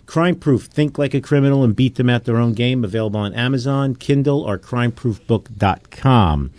Crime 0.06 0.36
Proof, 0.36 0.64
Think 0.64 0.98
Like 0.98 1.14
a 1.14 1.20
Criminal 1.20 1.62
and 1.64 1.76
Beat 1.76 1.96
Them 1.96 2.08
at 2.08 2.24
Their 2.24 2.38
Own 2.38 2.54
Game, 2.54 2.84
available 2.84 3.20
on 3.20 3.34
Amazon, 3.34 3.94
Kindle, 3.94 4.42
or 4.42 4.58
crimeproofbook.com. 4.58 6.52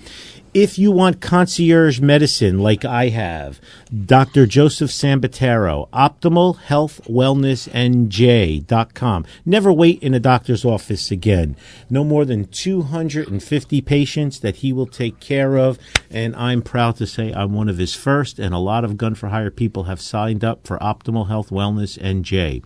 If 0.53 0.79
you 0.79 0.91
want 0.91 1.21
concierge 1.21 1.99
medicine 1.99 2.57
like 2.57 2.83
I 2.83 3.09
have, 3.09 3.61
Dr. 4.05 4.47
Joseph 4.47 4.89
Sambatero, 4.89 5.87
Optimal 5.91 6.57
Health 6.57 6.99
Wellness 7.05 7.69
NJ.com. 7.69 9.25
Never 9.45 9.71
wait 9.71 10.01
in 10.01 10.15
a 10.15 10.19
doctor's 10.19 10.65
office 10.65 11.11
again. 11.11 11.55
No 11.91 12.03
more 12.03 12.25
than 12.25 12.45
250 12.45 13.81
patients 13.81 14.39
that 14.39 14.57
he 14.57 14.73
will 14.73 14.87
take 14.87 15.19
care 15.19 15.57
of. 15.57 15.77
And 16.09 16.35
I'm 16.35 16.63
proud 16.63 16.95
to 16.95 17.05
say 17.05 17.31
I'm 17.31 17.53
one 17.53 17.69
of 17.69 17.77
his 17.77 17.93
first, 17.93 18.39
and 18.39 18.55
a 18.55 18.57
lot 18.57 18.83
of 18.83 18.97
gun 18.97 19.13
for 19.13 19.27
hire 19.27 19.51
people 19.51 19.83
have 19.83 20.01
signed 20.01 20.43
up 20.43 20.65
for 20.65 20.79
Optimal 20.79 21.27
Health 21.27 21.49
Wellness 21.49 21.99
NJ. 21.99 22.63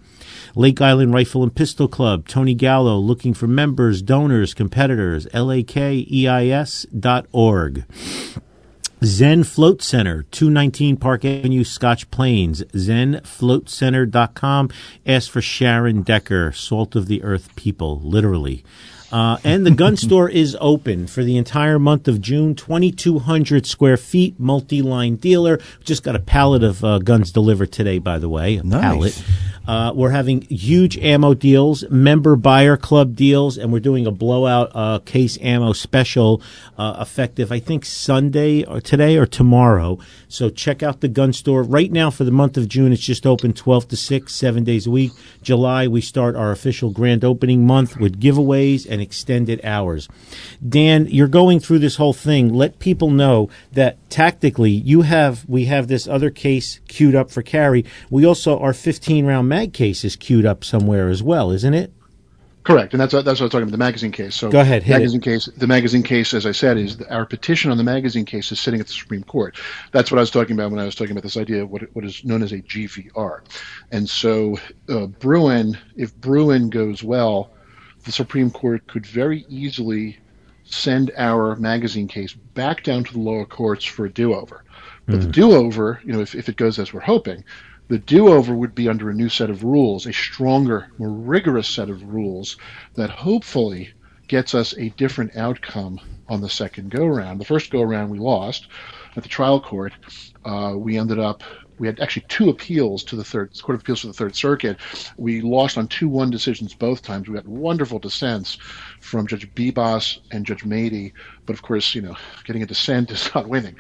Lake 0.56 0.82
Island 0.82 1.14
Rifle 1.14 1.44
and 1.44 1.56
Pistol 1.56 1.88
Club, 1.88 2.28
Tony 2.28 2.54
Gallo, 2.54 2.98
looking 2.98 3.34
for 3.34 3.48
members, 3.48 4.02
donors, 4.02 4.54
competitors, 4.54 5.26
lakeis.org. 5.28 7.86
Zen 9.04 9.44
Float 9.44 9.82
Center, 9.82 10.28
219 10.30 10.96
Park 10.98 11.26
Avenue, 11.26 11.64
Scotch 11.64 12.12
Plains, 12.12 12.62
zenfloatcenter.com. 12.66 14.70
Ask 15.08 15.32
for 15.32 15.42
Sharon 15.42 16.04
Decker, 16.04 16.52
Salt 16.52 16.96
of 16.96 17.08
the 17.08 17.24
Earth 17.24 17.56
People, 17.56 18.00
literally. 18.02 18.64
Uh, 19.12 19.38
and 19.44 19.66
the 19.66 19.72
gun 19.72 19.98
store 20.06 20.30
is 20.30 20.56
open 20.62 21.08
for 21.08 21.24
the 21.24 21.38
entire 21.38 21.78
month 21.80 22.08
of 22.08 22.22
June. 22.22 22.56
2,200 22.56 23.66
square 23.66 23.98
feet, 23.98 24.40
multi-line 24.40 25.16
dealer. 25.18 25.60
Just 25.84 26.04
got 26.04 26.16
a 26.16 26.20
pallet 26.20 26.64
of 26.64 26.84
uh, 26.84 27.00
guns 27.00 27.32
delivered 27.32 27.72
today, 27.72 28.00
by 28.00 28.18
the 28.20 28.30
way. 28.30 28.56
A 28.58 28.64
Nice. 28.64 28.82
pallet. 28.82 29.24
Uh, 29.68 29.94
we're 29.94 30.10
having 30.10 30.42
huge 30.44 30.98
ammo 30.98 31.36
deals, 31.36 31.88
member 31.90 32.36
buyer 32.36 32.76
club 32.76 33.16
deals, 33.16 33.58
and 33.60 33.72
we're 33.72 33.80
doing 33.80 34.08
a 34.08 34.12
blowout 34.12 34.72
uh, 34.74 35.00
case 35.06 35.38
ammo 35.40 35.72
special 35.72 36.42
uh, 36.80 36.98
effective, 37.00 37.52
I 37.52 37.60
think, 37.60 37.86
Sunday 37.86 38.64
or 38.64 38.82
today 38.82 39.18
or 39.18 39.28
tomorrow. 39.28 40.00
So 40.32 40.50
check 40.50 40.82
out 40.82 41.02
the 41.02 41.10
gun 41.10 41.34
store. 41.34 41.62
Right 41.62 41.92
now, 41.92 42.10
for 42.10 42.24
the 42.24 42.32
month 42.32 42.56
of 42.56 42.70
June, 42.70 42.94
it's 42.94 43.02
just 43.02 43.28
open 43.28 43.52
12 43.52 43.90
to 43.90 43.98
6, 43.98 44.34
seven 44.34 44.64
days 44.64 44.88
a 44.88 44.92
week. 44.92 45.12
July, 45.42 45.88
we 45.88 46.00
start 46.00 46.38
our 46.38 46.52
official 46.52 46.90
grand 46.90 47.26
opening 47.26 47.68
month 47.68 47.98
with 47.98 48.20
giveaways 48.20 48.88
and 48.90 49.02
extended 49.02 49.60
hours. 49.66 50.08
Dan, 50.68 51.08
you're 51.08 51.28
going 51.28 51.60
through 51.60 51.80
this 51.80 51.98
whole 51.98 52.14
thing. 52.14 52.54
Let 52.54 52.80
people 52.80 53.10
know 53.10 53.50
that 53.74 53.98
tactically, 54.10 54.72
you 54.72 55.02
have 55.02 55.44
we 55.50 55.66
have 55.66 55.90
this 55.90 56.08
other 56.08 56.30
case 56.30 56.80
queued 56.88 57.14
up 57.14 57.30
for 57.30 57.42
carry. 57.42 57.84
We 58.10 58.26
also 58.26 58.58
our 58.60 58.74
15 58.74 59.26
round 59.26 59.50
mag 59.50 59.74
case 59.74 60.06
is 60.06 60.16
queued 60.16 60.46
up 60.46 60.64
somewhere 60.64 61.10
as 61.10 61.22
well, 61.22 61.52
isn't 61.52 61.74
it? 61.74 61.92
Correct, 62.64 62.94
and 62.94 63.02
that's 63.02 63.14
what, 63.14 63.26
that's 63.26 63.40
what 63.40 63.46
I 63.46 63.46
was 63.46 63.52
talking 63.52 63.64
about 63.64 63.72
the 63.72 63.78
magazine 63.78 64.12
case. 64.12 64.36
So 64.36 64.52
Go 64.52 64.60
ahead, 64.60 64.88
magazine 64.88 65.22
case. 65.22 65.50
The 65.58 65.66
magazine 65.66 66.04
case, 66.04 66.34
as 66.34 66.46
I 66.46 66.52
said, 66.52 66.78
is 66.78 66.98
the, 66.98 67.12
our 67.12 67.26
petition 67.26 67.72
on 67.72 67.78
the 67.78 67.84
magazine 67.84 68.26
case 68.26 68.52
is 68.52 68.60
sitting 68.60 68.80
at 68.80 68.86
the 68.86 68.94
Supreme 68.94 69.24
Court. 69.24 69.58
That's 69.92 70.12
what 70.12 70.20
I 70.20 70.22
was 70.22 70.30
talking 70.30 70.56
about 70.56 70.70
when 70.70 70.80
I 70.80 70.86
was 70.86 70.94
talking 70.94 71.12
about 71.12 71.24
this 71.24 71.38
idea 71.38 71.64
of 71.64 71.72
what 71.72 71.84
what 71.94 72.06
is 72.06 72.24
known 72.24 72.44
as 72.44 72.52
a 72.52 72.60
GVR. 72.60 73.42
And 73.92 74.08
so 74.08 74.60
uh, 74.90 75.08
Bruen, 75.08 75.78
if 75.96 76.16
Bruen 76.16 76.70
goes 76.70 77.04
well, 77.04 77.52
the 78.04 78.12
Supreme 78.12 78.52
Court 78.52 78.86
could 78.88 79.08
very 79.08 79.44
easily 79.50 80.20
send 80.64 81.12
our 81.18 81.56
magazine 81.56 82.08
case 82.08 82.34
back 82.34 82.84
down 82.84 83.04
to 83.04 83.14
the 83.14 83.20
lower 83.20 83.46
courts 83.46 83.86
for 83.86 84.06
a 84.06 84.10
do-over. 84.10 84.64
But 85.08 85.22
the 85.22 85.28
do-over, 85.28 86.00
you 86.06 86.14
know, 86.14 86.22
if, 86.22 86.36
if 86.36 86.48
it 86.48 86.56
goes 86.56 86.80
as 86.80 86.94
we're 86.94 87.02
hoping, 87.02 87.44
the 87.92 88.00
do-over 88.00 88.56
would 88.56 88.74
be 88.74 88.88
under 88.88 89.10
a 89.10 89.14
new 89.14 89.28
set 89.28 89.50
of 89.50 89.66
rules, 89.66 90.06
a 90.06 90.14
stronger, 90.14 90.88
more 90.98 91.10
rigorous 91.10 91.68
set 91.68 91.90
of 91.90 92.02
rules 92.02 92.56
that 92.94 93.10
hopefully 93.10 93.92
gets 94.30 94.56
us 94.56 94.74
a 94.78 94.88
different 94.92 95.36
outcome 95.36 96.00
on 96.30 96.40
the 96.40 96.48
second 96.48 96.90
go-round. 96.90 97.38
The 97.38 97.44
first 97.44 97.70
go-round 97.70 98.10
we 98.10 98.18
lost 98.18 98.68
at 99.18 99.24
the 99.24 99.28
trial 99.28 99.60
court. 99.60 99.92
Uh, 100.46 100.76
we 100.78 100.98
ended 100.98 101.20
up 101.20 101.44
we 101.82 101.88
had 101.88 102.00
actually 102.00 102.24
two 102.30 102.50
appeals 102.50 103.04
to 103.04 103.16
the 103.16 103.24
third 103.24 103.60
court 103.60 103.74
of 103.74 103.82
appeals 103.82 104.02
to 104.02 104.08
the 104.08 104.14
third 104.14 104.36
circuit. 104.36 104.78
We 105.18 105.42
lost 105.42 105.80
on 105.80 105.88
two 105.88 106.08
one 106.08 106.30
decisions 106.30 106.76
both 106.76 107.02
times. 107.02 107.28
We 107.28 107.34
got 107.34 107.48
wonderful 107.48 107.98
dissents 107.98 108.60
from 109.00 109.26
Judge 109.26 109.52
Bibas 109.56 110.20
and 110.30 110.46
Judge 110.46 110.64
Matey, 110.64 111.12
but 111.48 111.54
of 111.54 111.64
course, 111.64 111.96
you 111.96 112.04
know, 112.04 112.16
getting 112.46 112.62
a 112.62 112.68
dissent 112.68 113.10
is 113.10 113.32
not 113.36 113.50
winning. 113.50 113.76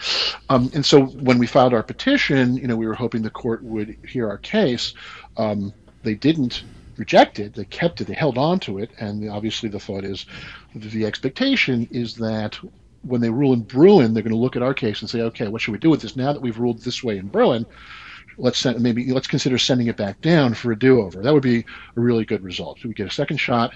Um, 0.49 0.71
and 0.73 0.83
so 0.83 1.05
when 1.05 1.37
we 1.37 1.45
filed 1.45 1.75
our 1.75 1.83
petition, 1.83 2.55
you 2.57 2.65
know, 2.65 2.75
we 2.75 2.87
were 2.87 2.95
hoping 2.95 3.21
the 3.21 3.29
court 3.29 3.63
would 3.63 3.95
hear 4.03 4.27
our 4.27 4.39
case. 4.39 4.95
Um, 5.37 5.71
they 6.01 6.15
didn't 6.15 6.63
reject 6.97 7.37
it. 7.37 7.53
They 7.53 7.65
kept 7.65 8.01
it. 8.01 8.07
They 8.07 8.15
held 8.15 8.39
on 8.39 8.59
to 8.61 8.79
it. 8.79 8.89
And 8.99 9.29
obviously, 9.29 9.69
the 9.69 9.79
thought 9.79 10.05
is, 10.05 10.25
the 10.73 11.05
expectation 11.05 11.87
is 11.91 12.15
that 12.15 12.57
when 13.03 13.21
they 13.21 13.29
rule 13.29 13.53
in 13.53 13.61
Bruen, 13.61 14.13
they're 14.13 14.23
going 14.23 14.31
to 14.31 14.37
look 14.37 14.55
at 14.55 14.61
our 14.61 14.73
case 14.73 15.01
and 15.01 15.09
say, 15.09 15.21
okay, 15.21 15.47
what 15.47 15.61
should 15.61 15.71
we 15.71 15.79
do 15.79 15.89
with 15.89 16.01
this? 16.01 16.15
Now 16.15 16.33
that 16.33 16.41
we've 16.41 16.59
ruled 16.59 16.81
this 16.81 17.03
way 17.03 17.17
in 17.17 17.27
Bruen, 17.27 17.65
let's 18.37 18.57
send, 18.57 18.79
maybe 18.81 19.11
let's 19.11 19.27
consider 19.27 19.57
sending 19.57 19.87
it 19.87 19.97
back 19.97 20.21
down 20.21 20.53
for 20.53 20.71
a 20.71 20.77
do-over. 20.77 21.21
That 21.21 21.33
would 21.33 21.43
be 21.43 21.59
a 21.59 21.99
really 21.99 22.25
good 22.25 22.43
result. 22.43 22.79
So 22.79 22.87
we 22.87 22.93
get 22.93 23.07
a 23.07 23.11
second 23.11 23.37
shot 23.37 23.73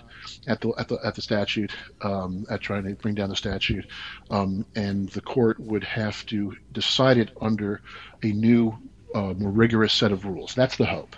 at 0.47 0.61
the 0.61 0.73
at 0.77 0.87
the 0.87 0.97
at 1.03 1.15
the 1.15 1.21
statute, 1.21 1.71
um, 2.01 2.45
at 2.49 2.61
trying 2.61 2.83
to 2.83 2.95
bring 2.95 3.15
down 3.15 3.29
the 3.29 3.35
statute, 3.35 3.85
um, 4.29 4.65
and 4.75 5.09
the 5.09 5.21
court 5.21 5.59
would 5.59 5.83
have 5.83 6.25
to 6.27 6.55
decide 6.71 7.17
it 7.17 7.31
under 7.41 7.81
a 8.23 8.27
new, 8.27 8.75
uh, 9.13 9.33
more 9.33 9.51
rigorous 9.51 9.93
set 9.93 10.11
of 10.11 10.25
rules. 10.25 10.55
That's 10.55 10.77
the 10.77 10.85
hope 10.85 11.15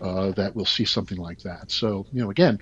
uh, 0.00 0.32
that 0.32 0.54
we'll 0.54 0.64
see 0.64 0.84
something 0.84 1.18
like 1.18 1.40
that. 1.40 1.70
So 1.70 2.06
you 2.12 2.22
know, 2.22 2.30
again, 2.30 2.58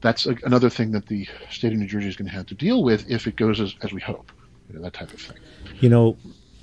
that's 0.00 0.26
a, 0.26 0.36
another 0.44 0.70
thing 0.70 0.92
that 0.92 1.06
the 1.06 1.26
state 1.50 1.72
of 1.72 1.78
New 1.78 1.86
Jersey 1.86 2.08
is 2.08 2.16
going 2.16 2.28
to 2.28 2.34
have 2.34 2.46
to 2.46 2.54
deal 2.54 2.82
with 2.82 3.10
if 3.10 3.26
it 3.26 3.36
goes 3.36 3.60
as, 3.60 3.74
as 3.82 3.92
we 3.92 4.00
hope. 4.00 4.30
You 4.72 4.78
know, 4.78 4.84
that 4.84 4.94
type 4.94 5.12
of 5.12 5.20
thing. 5.20 5.36
You 5.80 5.90
know, 5.90 6.16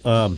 um, 0.03 0.37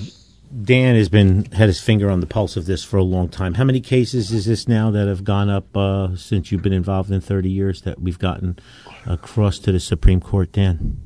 Dan 0.64 0.96
has 0.96 1.08
been 1.08 1.46
had 1.46 1.68
his 1.68 1.80
finger 1.80 2.12
on 2.12 2.20
the 2.20 2.28
pulse 2.28 2.58
of 2.58 2.66
this 2.66 2.84
for 2.84 2.98
a 2.98 3.04
long 3.04 3.30
time. 3.30 3.54
How 3.54 3.64
many 3.64 3.80
cases 3.80 4.32
is 4.34 4.46
this 4.46 4.68
now 4.68 4.92
that 4.92 5.08
have 5.08 5.24
gone 5.24 5.50
up 5.50 5.76
uh, 5.78 6.16
since 6.18 6.52
you've 6.52 6.62
been 6.62 6.74
involved 6.74 7.10
in 7.10 7.22
thirty 7.22 7.50
years 7.50 7.84
that 7.84 8.02
we've 8.02 8.20
gotten 8.20 8.60
across 9.06 9.58
to 9.60 9.72
the 9.72 9.80
Supreme 9.80 10.20
Court, 10.20 10.52
Dan? 10.52 11.02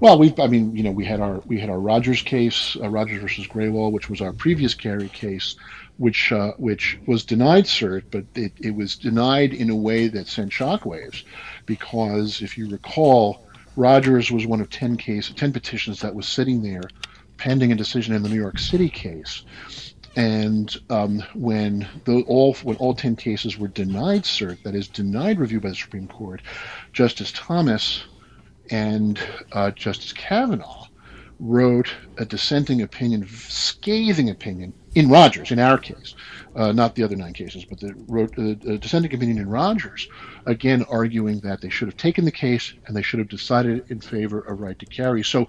Well, 0.00 0.18
we, 0.18 0.34
I 0.38 0.46
mean, 0.46 0.74
you 0.74 0.82
know, 0.82 0.90
we 0.90 1.04
had 1.04 1.20
our 1.20 1.40
we 1.46 1.60
had 1.60 1.70
our 1.70 1.78
Rogers 1.78 2.22
case, 2.22 2.76
uh, 2.82 2.88
Rogers 2.88 3.20
versus 3.20 3.46
Grewal, 3.46 3.92
which 3.92 4.10
was 4.10 4.20
our 4.20 4.32
previous 4.32 4.74
carry 4.74 5.08
case, 5.10 5.54
which 5.98 6.32
uh, 6.32 6.52
which 6.56 6.98
was 7.06 7.22
denied 7.22 7.66
cert, 7.66 8.04
but 8.10 8.24
it, 8.34 8.52
it 8.58 8.74
was 8.74 8.96
denied 8.96 9.52
in 9.52 9.70
a 9.70 9.76
way 9.76 10.08
that 10.08 10.26
sent 10.26 10.50
shockwaves, 10.50 11.22
because 11.66 12.42
if 12.42 12.58
you 12.58 12.68
recall, 12.68 13.46
Rogers 13.76 14.30
was 14.30 14.46
one 14.46 14.60
of 14.60 14.70
ten 14.70 14.96
cases, 14.96 15.34
ten 15.36 15.52
petitions 15.52 16.00
that 16.00 16.14
was 16.14 16.26
sitting 16.28 16.62
there, 16.62 16.82
pending 17.38 17.72
a 17.72 17.76
decision 17.76 18.14
in 18.14 18.22
the 18.22 18.28
New 18.28 18.40
York 18.40 18.58
City 18.58 18.88
case, 18.88 19.44
and 20.16 20.76
um, 20.90 21.22
when 21.34 21.88
the, 22.04 22.22
all 22.26 22.54
when 22.62 22.76
all 22.76 22.94
ten 22.94 23.16
cases 23.16 23.58
were 23.58 23.68
denied 23.68 24.22
cert, 24.22 24.62
that 24.62 24.74
is 24.74 24.88
denied 24.88 25.38
review 25.38 25.60
by 25.60 25.70
the 25.70 25.74
Supreme 25.74 26.08
Court, 26.08 26.42
Justice 26.92 27.32
Thomas 27.32 28.04
and 28.70 29.18
uh, 29.52 29.70
Justice 29.70 30.12
Kavanaugh 30.12 30.86
wrote 31.40 31.90
a 32.18 32.24
dissenting 32.24 32.82
opinion, 32.82 33.26
scathing 33.26 34.28
opinion 34.28 34.74
in 34.94 35.08
Rogers, 35.08 35.50
in 35.50 35.58
our 35.58 35.78
case, 35.78 36.14
uh, 36.54 36.72
not 36.72 36.94
the 36.94 37.02
other 37.02 37.16
nine 37.16 37.32
cases, 37.32 37.64
but 37.64 37.80
the 37.80 37.94
wrote 38.06 38.36
a, 38.36 38.50
a 38.70 38.78
dissenting 38.78 39.14
opinion 39.14 39.38
in 39.38 39.48
Rogers, 39.48 40.06
again 40.44 40.84
arguing 40.90 41.40
that 41.40 41.62
they 41.62 41.70
should 41.70 41.88
have 41.88 41.96
taken 41.96 42.26
the 42.26 42.30
case 42.30 42.74
and 42.86 42.94
they 42.94 43.00
should 43.02 43.20
have 43.20 43.28
decided 43.28 43.84
in 43.88 44.00
favor 44.00 44.40
of 44.40 44.60
right 44.60 44.78
to 44.78 44.86
carry. 44.86 45.22
So, 45.22 45.46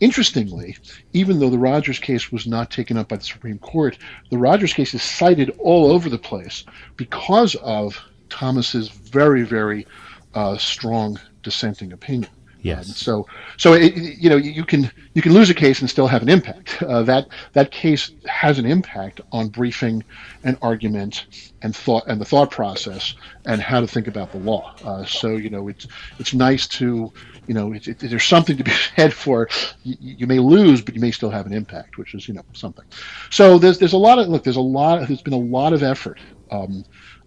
interestingly, 0.00 0.78
even 1.12 1.38
though 1.38 1.50
the 1.50 1.58
Rogers 1.58 1.98
case 1.98 2.32
was 2.32 2.46
not 2.46 2.70
taken 2.70 2.96
up 2.96 3.08
by 3.08 3.16
the 3.16 3.24
Supreme 3.24 3.58
Court, 3.58 3.98
the 4.30 4.38
Rogers 4.38 4.72
case 4.72 4.94
is 4.94 5.02
cited 5.02 5.50
all 5.58 5.92
over 5.92 6.08
the 6.08 6.18
place 6.18 6.64
because 6.96 7.54
of 7.56 8.00
Thomas's 8.30 8.88
very, 8.88 9.42
very 9.42 9.86
uh, 10.32 10.56
strong 10.56 11.20
dissenting 11.42 11.92
opinion. 11.92 12.30
Yes. 12.64 12.88
Um, 12.88 12.94
so, 12.94 13.26
so 13.58 13.74
it, 13.74 13.94
you 13.94 14.30
know, 14.30 14.36
you 14.36 14.64
can 14.64 14.90
you 15.12 15.20
can 15.20 15.34
lose 15.34 15.50
a 15.50 15.54
case 15.54 15.80
and 15.80 15.90
still 15.90 16.06
have 16.06 16.22
an 16.22 16.30
impact. 16.30 16.82
Uh, 16.82 17.02
that 17.02 17.28
that 17.52 17.70
case 17.70 18.10
has 18.26 18.58
an 18.58 18.64
impact 18.64 19.20
on 19.32 19.48
briefing 19.48 20.02
and 20.44 20.56
argument 20.62 21.26
and 21.60 21.76
thought 21.76 22.04
and 22.06 22.18
the 22.18 22.24
thought 22.24 22.50
process 22.50 23.14
and 23.44 23.60
how 23.60 23.80
to 23.80 23.86
think 23.86 24.08
about 24.08 24.32
the 24.32 24.38
law. 24.38 24.74
Uh, 24.82 25.04
so, 25.04 25.36
you 25.36 25.50
know, 25.50 25.68
it's 25.68 25.86
it's 26.18 26.32
nice 26.32 26.66
to 26.66 27.12
you 27.46 27.52
know, 27.52 27.74
it, 27.74 27.86
it, 27.86 27.98
there's 27.98 28.24
something 28.24 28.56
to 28.56 28.64
be 28.64 28.70
said 28.96 29.12
for 29.12 29.46
you, 29.82 29.96
you, 30.00 30.26
may 30.26 30.38
lose, 30.38 30.80
but 30.80 30.94
you 30.94 31.02
may 31.02 31.10
still 31.10 31.28
have 31.28 31.44
an 31.44 31.52
impact, 31.52 31.98
which 31.98 32.14
is 32.14 32.26
you 32.26 32.32
know 32.32 32.44
something. 32.54 32.86
So 33.28 33.58
there's 33.58 33.78
there's 33.78 33.92
a 33.92 33.98
lot 33.98 34.18
of 34.18 34.28
look. 34.28 34.42
There's 34.42 34.56
a 34.56 34.62
lot. 34.62 35.06
There's 35.06 35.20
been 35.20 35.34
a 35.34 35.38
lot 35.38 35.74
of 35.74 35.82
effort 35.82 36.18
um, 36.50 36.84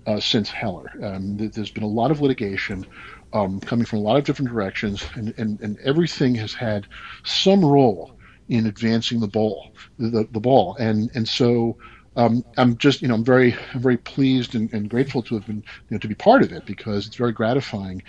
uh, 0.07 0.19
since 0.19 0.49
Heller. 0.49 0.91
Um, 1.03 1.37
there's 1.37 1.69
been 1.69 1.83
a 1.83 1.87
lot 1.87 2.09
of 2.09 2.21
litigation. 2.21 2.87
Um, 3.33 3.59
coming 3.59 3.85
from 3.85 3.99
a 3.99 4.01
lot 4.01 4.15
of 4.15 4.23
different 4.23 4.49
directions, 4.49 5.05
and, 5.15 5.33
and, 5.37 5.59
and 5.59 5.77
everything 5.83 6.33
has 6.35 6.53
had 6.53 6.87
some 7.25 7.63
role 7.63 8.17
in 8.47 8.67
advancing 8.67 9.19
the 9.19 9.27
ball, 9.27 9.73
the, 9.99 10.25
the 10.31 10.39
ball, 10.39 10.77
and 10.79 11.11
and 11.13 11.27
so 11.27 11.77
um, 12.17 12.43
I'm 12.57 12.77
just, 12.77 13.01
you 13.01 13.07
know, 13.07 13.13
I'm 13.13 13.23
very, 13.23 13.55
I'm 13.73 13.79
very 13.79 13.97
pleased 13.97 14.55
and, 14.55 14.73
and, 14.73 14.89
grateful 14.89 15.21
to 15.21 15.35
have 15.35 15.45
been, 15.45 15.57
you 15.57 15.91
know, 15.91 15.99
to 15.99 16.07
be 16.07 16.15
part 16.15 16.41
of 16.41 16.51
it 16.51 16.65
because 16.65 17.05
it's 17.05 17.15
very 17.15 17.31
gratifying. 17.31 18.01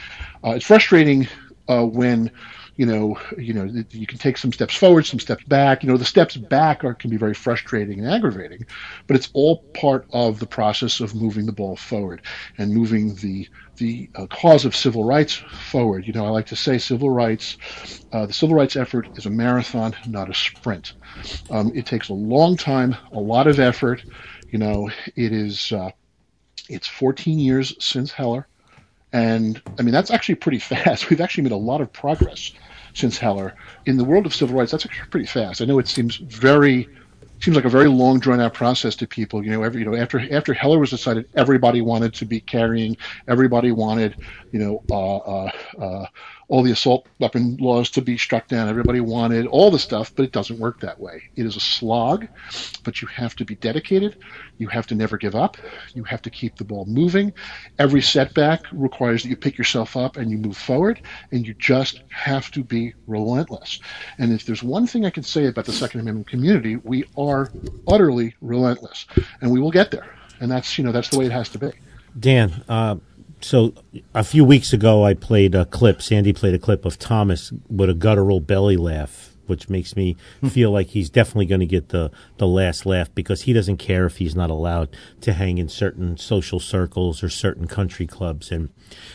Uh, 0.42 0.52
it's 0.52 0.64
frustrating 0.64 1.28
uh, 1.68 1.84
when, 1.84 2.30
you 2.76 2.86
know, 2.86 3.18
you 3.36 3.52
know, 3.52 3.64
you 3.90 4.06
can 4.06 4.18
take 4.18 4.38
some 4.38 4.50
steps 4.50 4.74
forward, 4.74 5.04
some 5.04 5.20
steps 5.20 5.44
back. 5.44 5.82
You 5.82 5.90
know, 5.90 5.98
the 5.98 6.06
steps 6.06 6.38
back 6.38 6.84
are 6.84 6.94
can 6.94 7.10
be 7.10 7.18
very 7.18 7.34
frustrating 7.34 7.98
and 7.98 8.08
aggravating, 8.08 8.64
but 9.06 9.16
it's 9.16 9.28
all 9.34 9.58
part 9.74 10.06
of 10.10 10.38
the 10.38 10.46
process 10.46 11.00
of 11.00 11.14
moving 11.14 11.44
the 11.44 11.52
ball 11.52 11.76
forward 11.76 12.22
and 12.56 12.72
moving 12.72 13.14
the 13.16 13.46
the 13.78 14.10
uh, 14.14 14.26
cause 14.26 14.64
of 14.64 14.76
civil 14.76 15.04
rights 15.04 15.34
forward. 15.34 16.06
You 16.06 16.12
know, 16.12 16.26
I 16.26 16.30
like 16.30 16.46
to 16.46 16.56
say 16.56 16.78
civil 16.78 17.10
rights, 17.10 17.56
uh, 18.12 18.26
the 18.26 18.32
civil 18.32 18.56
rights 18.56 18.76
effort 18.76 19.08
is 19.16 19.26
a 19.26 19.30
marathon, 19.30 19.96
not 20.06 20.30
a 20.30 20.34
sprint. 20.34 20.94
Um, 21.50 21.72
it 21.74 21.86
takes 21.86 22.08
a 22.08 22.14
long 22.14 22.56
time, 22.56 22.96
a 23.12 23.20
lot 23.20 23.46
of 23.46 23.58
effort. 23.58 24.04
You 24.50 24.58
know, 24.58 24.90
it 25.16 25.32
is, 25.32 25.72
uh, 25.72 25.90
it's 26.68 26.86
14 26.86 27.38
years 27.38 27.74
since 27.78 28.12
Heller. 28.12 28.46
And 29.12 29.60
I 29.78 29.82
mean, 29.82 29.92
that's 29.92 30.10
actually 30.10 30.36
pretty 30.36 30.58
fast. 30.58 31.10
We've 31.10 31.20
actually 31.20 31.44
made 31.44 31.52
a 31.52 31.56
lot 31.56 31.80
of 31.80 31.92
progress 31.92 32.52
since 32.94 33.18
Heller. 33.18 33.54
In 33.86 33.96
the 33.96 34.04
world 34.04 34.26
of 34.26 34.34
civil 34.34 34.56
rights, 34.58 34.72
that's 34.72 34.84
actually 34.84 35.08
pretty 35.08 35.26
fast. 35.26 35.62
I 35.62 35.64
know 35.64 35.78
it 35.78 35.88
seems 35.88 36.16
very 36.16 36.88
seems 37.40 37.56
like 37.56 37.64
a 37.64 37.70
very 37.70 37.88
long 37.88 38.18
drawn 38.18 38.40
out 38.40 38.54
process 38.54 38.96
to 38.96 39.06
people. 39.06 39.44
You 39.44 39.50
know, 39.50 39.62
every 39.62 39.80
you 39.82 39.90
know 39.90 39.96
after 39.96 40.20
after 40.34 40.52
Heller 40.52 40.78
was 40.78 40.90
decided, 40.90 41.28
everybody 41.34 41.80
wanted 41.80 42.14
to 42.14 42.24
be 42.24 42.40
carrying, 42.40 42.96
everybody 43.28 43.72
wanted 43.72 44.16
you 44.52 44.58
know 44.58 44.84
uh, 44.90 45.16
uh, 45.16 45.50
uh, 45.80 46.06
all 46.48 46.62
the 46.62 46.72
assault 46.72 47.06
weapon 47.18 47.56
laws 47.58 47.90
to 47.90 48.02
be 48.02 48.16
struck 48.16 48.48
down. 48.48 48.68
Everybody 48.68 49.00
wanted 49.00 49.46
all 49.46 49.70
the 49.70 49.78
stuff, 49.78 50.12
but 50.14 50.24
it 50.24 50.32
doesn't 50.32 50.58
work 50.58 50.80
that 50.80 50.98
way. 50.98 51.22
It 51.36 51.44
is 51.44 51.56
a 51.56 51.60
slog, 51.60 52.26
but 52.84 53.02
you 53.02 53.08
have 53.08 53.36
to 53.36 53.44
be 53.44 53.54
dedicated. 53.54 54.16
You 54.56 54.68
have 54.68 54.86
to 54.88 54.94
never 54.94 55.18
give 55.18 55.34
up. 55.34 55.58
You 55.94 56.04
have 56.04 56.22
to 56.22 56.30
keep 56.30 56.56
the 56.56 56.64
ball 56.64 56.86
moving. 56.86 57.34
Every 57.78 58.00
setback 58.00 58.62
requires 58.72 59.22
that 59.22 59.28
you 59.28 59.36
pick 59.36 59.58
yourself 59.58 59.96
up 59.96 60.16
and 60.16 60.30
you 60.30 60.38
move 60.38 60.56
forward, 60.56 61.02
and 61.32 61.46
you 61.46 61.54
just 61.54 62.02
have 62.08 62.50
to 62.52 62.64
be 62.64 62.94
relentless. 63.06 63.80
And 64.18 64.32
if 64.32 64.46
there's 64.46 64.62
one 64.62 64.86
thing 64.86 65.04
I 65.04 65.10
can 65.10 65.22
say 65.22 65.46
about 65.46 65.66
the 65.66 65.72
Second 65.72 66.00
Amendment 66.00 66.28
community, 66.28 66.76
we 66.76 67.04
are 67.16 67.52
utterly 67.86 68.34
relentless, 68.40 69.06
and 69.42 69.50
we 69.50 69.60
will 69.60 69.70
get 69.70 69.90
there. 69.90 70.14
And 70.40 70.50
that's 70.50 70.78
you 70.78 70.84
know 70.84 70.92
that's 70.92 71.10
the 71.10 71.18
way 71.18 71.26
it 71.26 71.32
has 71.32 71.50
to 71.50 71.58
be. 71.58 71.72
Dan, 72.18 72.64
uh, 72.68 72.96
so 73.40 73.72
a 74.14 74.24
few 74.24 74.44
weeks 74.44 74.72
ago, 74.72 75.04
I 75.04 75.14
played 75.14 75.54
a 75.54 75.64
clip. 75.64 76.02
Sandy 76.02 76.32
played 76.32 76.54
a 76.54 76.58
clip 76.58 76.84
of 76.84 76.98
Thomas 76.98 77.52
with 77.68 77.88
a 77.88 77.94
guttural 77.94 78.40
belly 78.40 78.76
laugh, 78.76 79.36
which 79.46 79.68
makes 79.68 79.94
me 79.94 80.16
hmm. 80.40 80.48
feel 80.48 80.72
like 80.72 80.88
he's 80.88 81.08
definitely 81.08 81.46
going 81.46 81.60
to 81.60 81.66
get 81.66 81.90
the 81.90 82.10
the 82.38 82.46
last 82.46 82.84
laugh 82.84 83.14
because 83.14 83.42
he 83.42 83.52
doesn't 83.52 83.76
care 83.76 84.06
if 84.06 84.16
he's 84.16 84.34
not 84.34 84.50
allowed 84.50 84.88
to 85.20 85.32
hang 85.32 85.58
in 85.58 85.68
certain 85.68 86.16
social 86.16 86.58
circles 86.58 87.22
or 87.22 87.28
certain 87.28 87.68
country 87.68 88.06
clubs. 88.06 88.50
And 88.50 88.70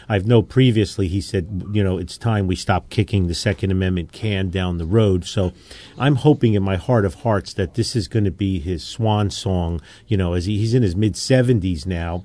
I've 0.08 0.26
know 0.26 0.42
previously 0.42 1.10
he 1.10 1.20
said, 1.20 1.66
you 1.74 1.84
know, 1.84 1.98
it's 1.98 2.18
time 2.18 2.48
we 2.48 2.56
stop 2.56 2.90
kicking 2.90 3.28
the 3.28 3.36
Second 3.36 3.72
Amendment 3.72 4.14
can 4.14 4.50
down 4.50 4.78
the 4.78 4.86
road. 4.86 5.26
So 5.26 5.52
I'm 5.98 6.16
hoping 6.16 6.54
in 6.54 6.64
my 6.64 6.78
heart 6.78 7.04
of 7.04 7.16
hearts 7.16 7.54
that 7.56 7.74
this 7.74 7.94
is 7.94 8.08
going 8.08 8.26
to 8.26 8.32
be 8.32 8.60
his 8.60 8.86
swan 8.86 9.30
song. 9.30 9.82
You 10.08 10.16
know, 10.16 10.34
as 10.34 10.46
he, 10.46 10.60
he's 10.60 10.74
in 10.74 10.84
his 10.84 10.96
mid 10.96 11.16
70s 11.16 11.86
now 11.86 12.24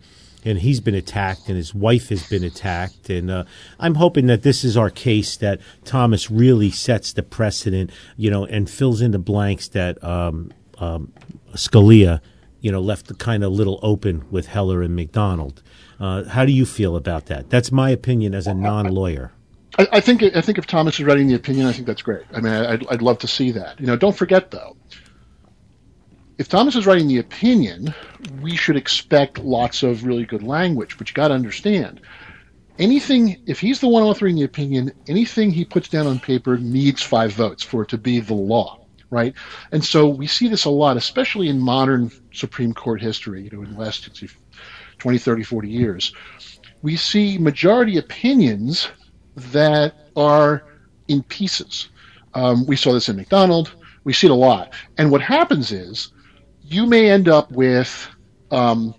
and 0.49 0.61
he's 0.61 0.81
been 0.81 0.95
attacked 0.95 1.49
and 1.49 1.57
his 1.57 1.75
wife 1.75 2.09
has 2.09 2.27
been 2.29 2.43
attacked 2.43 3.11
and 3.11 3.31
uh, 3.31 3.45
i'm 3.79 3.95
hoping 3.97 4.27
that 4.27 4.43
this 4.43 4.65
is 4.65 4.77
our 4.77 4.91
case 4.91 5.37
that 5.37 5.61
thomas 5.85 6.31
really 6.31 6.71
sets 6.71 7.13
the 7.13 7.23
precedent 7.23 7.91
you 8.17 8.31
know 8.31 8.45
and 8.47 8.71
fills 8.71 9.01
in 9.01 9.11
the 9.11 9.19
blanks 9.19 9.69
that 9.69 10.03
um, 10.03 10.53
um, 10.79 11.13
scalia 11.55 12.21
you 12.61 12.73
know 12.73 12.81
left 12.81 13.07
the 13.07 13.15
kind 13.15 13.45
of 13.45 13.53
little 13.53 13.79
open 13.83 14.25
with 14.31 14.47
heller 14.47 14.83
and 14.83 14.97
mcdonald 14.97 15.63
uh, 16.01 16.25
how 16.25 16.45
do 16.45 16.53
you 16.53 16.65
feel 16.65 16.97
about 16.97 17.27
that 17.27 17.51
that's 17.51 17.71
my 17.71 17.91
opinion 17.91 18.35
as 18.35 18.47
a 18.47 18.55
non-lawyer 18.55 19.33
I, 19.79 19.87
I 19.93 20.01
think 20.01 20.23
I 20.23 20.41
think 20.41 20.59
if 20.59 20.67
Thomas 20.67 20.99
is 20.99 21.05
writing 21.05 21.29
the 21.29 21.35
opinion, 21.35 21.67
I 21.67 21.73
think 21.73 21.87
that's 21.87 22.03
great. 22.03 22.25
I 22.35 22.41
mean, 22.41 22.53
I'd, 22.53 22.87
I'd 22.89 23.03
love 23.03 23.19
to 23.19 23.29
see 23.29 23.53
that. 23.53 23.79
You 23.79 23.87
know, 23.87 23.97
don't 23.97 24.17
forget 24.17 24.51
though, 24.51 24.77
if 26.39 26.49
Thomas 26.49 26.77
is 26.77 26.87
writing 26.87 27.09
the 27.09 27.19
opinion, 27.19 27.93
we 28.41 28.55
should 28.55 28.77
expect 28.77 29.39
lots 29.39 29.83
of 29.83 30.05
really 30.05 30.25
good 30.25 30.45
language. 30.45 30.97
But 30.97 31.11
you 31.11 31.15
got 31.15 31.29
to 31.29 31.35
understand, 31.35 32.01
anything 32.79 33.43
if 33.47 33.59
he's 33.59 33.81
the 33.81 33.89
one 33.89 34.05
authoring 34.05 34.37
the 34.37 34.45
opinion, 34.45 34.93
anything 35.09 35.51
he 35.51 35.65
puts 35.65 35.89
down 35.89 36.07
on 36.07 36.21
paper 36.21 36.57
needs 36.57 37.03
five 37.03 37.33
votes 37.33 37.65
for 37.65 37.83
it 37.83 37.89
to 37.89 37.99
be 37.99 38.21
the 38.21 38.35
law, 38.35 38.87
right? 39.11 39.35
And 39.73 39.85
so 39.85 40.09
we 40.09 40.29
see 40.29 40.47
this 40.47 40.65
a 40.65 40.71
lot, 40.71 40.97
especially 40.97 41.49
in 41.49 41.59
modern 41.59 42.13
Supreme 42.33 42.73
Court 42.73 43.01
history. 43.03 43.43
You 43.43 43.51
know, 43.51 43.65
in 43.65 43.75
the 43.75 43.81
last 43.81 44.09
20, 44.99 45.19
30, 45.19 45.43
40 45.43 45.69
years, 45.69 46.13
we 46.83 46.95
see 46.95 47.37
majority 47.37 47.99
opinions 47.99 48.89
that 49.35 49.93
are 50.15 50.63
in 51.09 51.25
pieces. 51.25 51.89
Um, 52.35 52.65
we 52.67 52.77
saw 52.77 52.93
this 52.93 53.09
in 53.09 53.17
McDonald. 53.17 53.73
We 54.05 54.13
see 54.13 54.29
it 54.29 54.31
a 54.31 54.35
lot. 54.35 54.73
And 54.99 55.11
what 55.11 55.21
happens 55.21 55.73
is 55.73 56.13
you 56.69 56.87
may 56.87 57.11
end 57.11 57.29
up 57.29 57.51
with 57.51 58.09
um, 58.51 58.95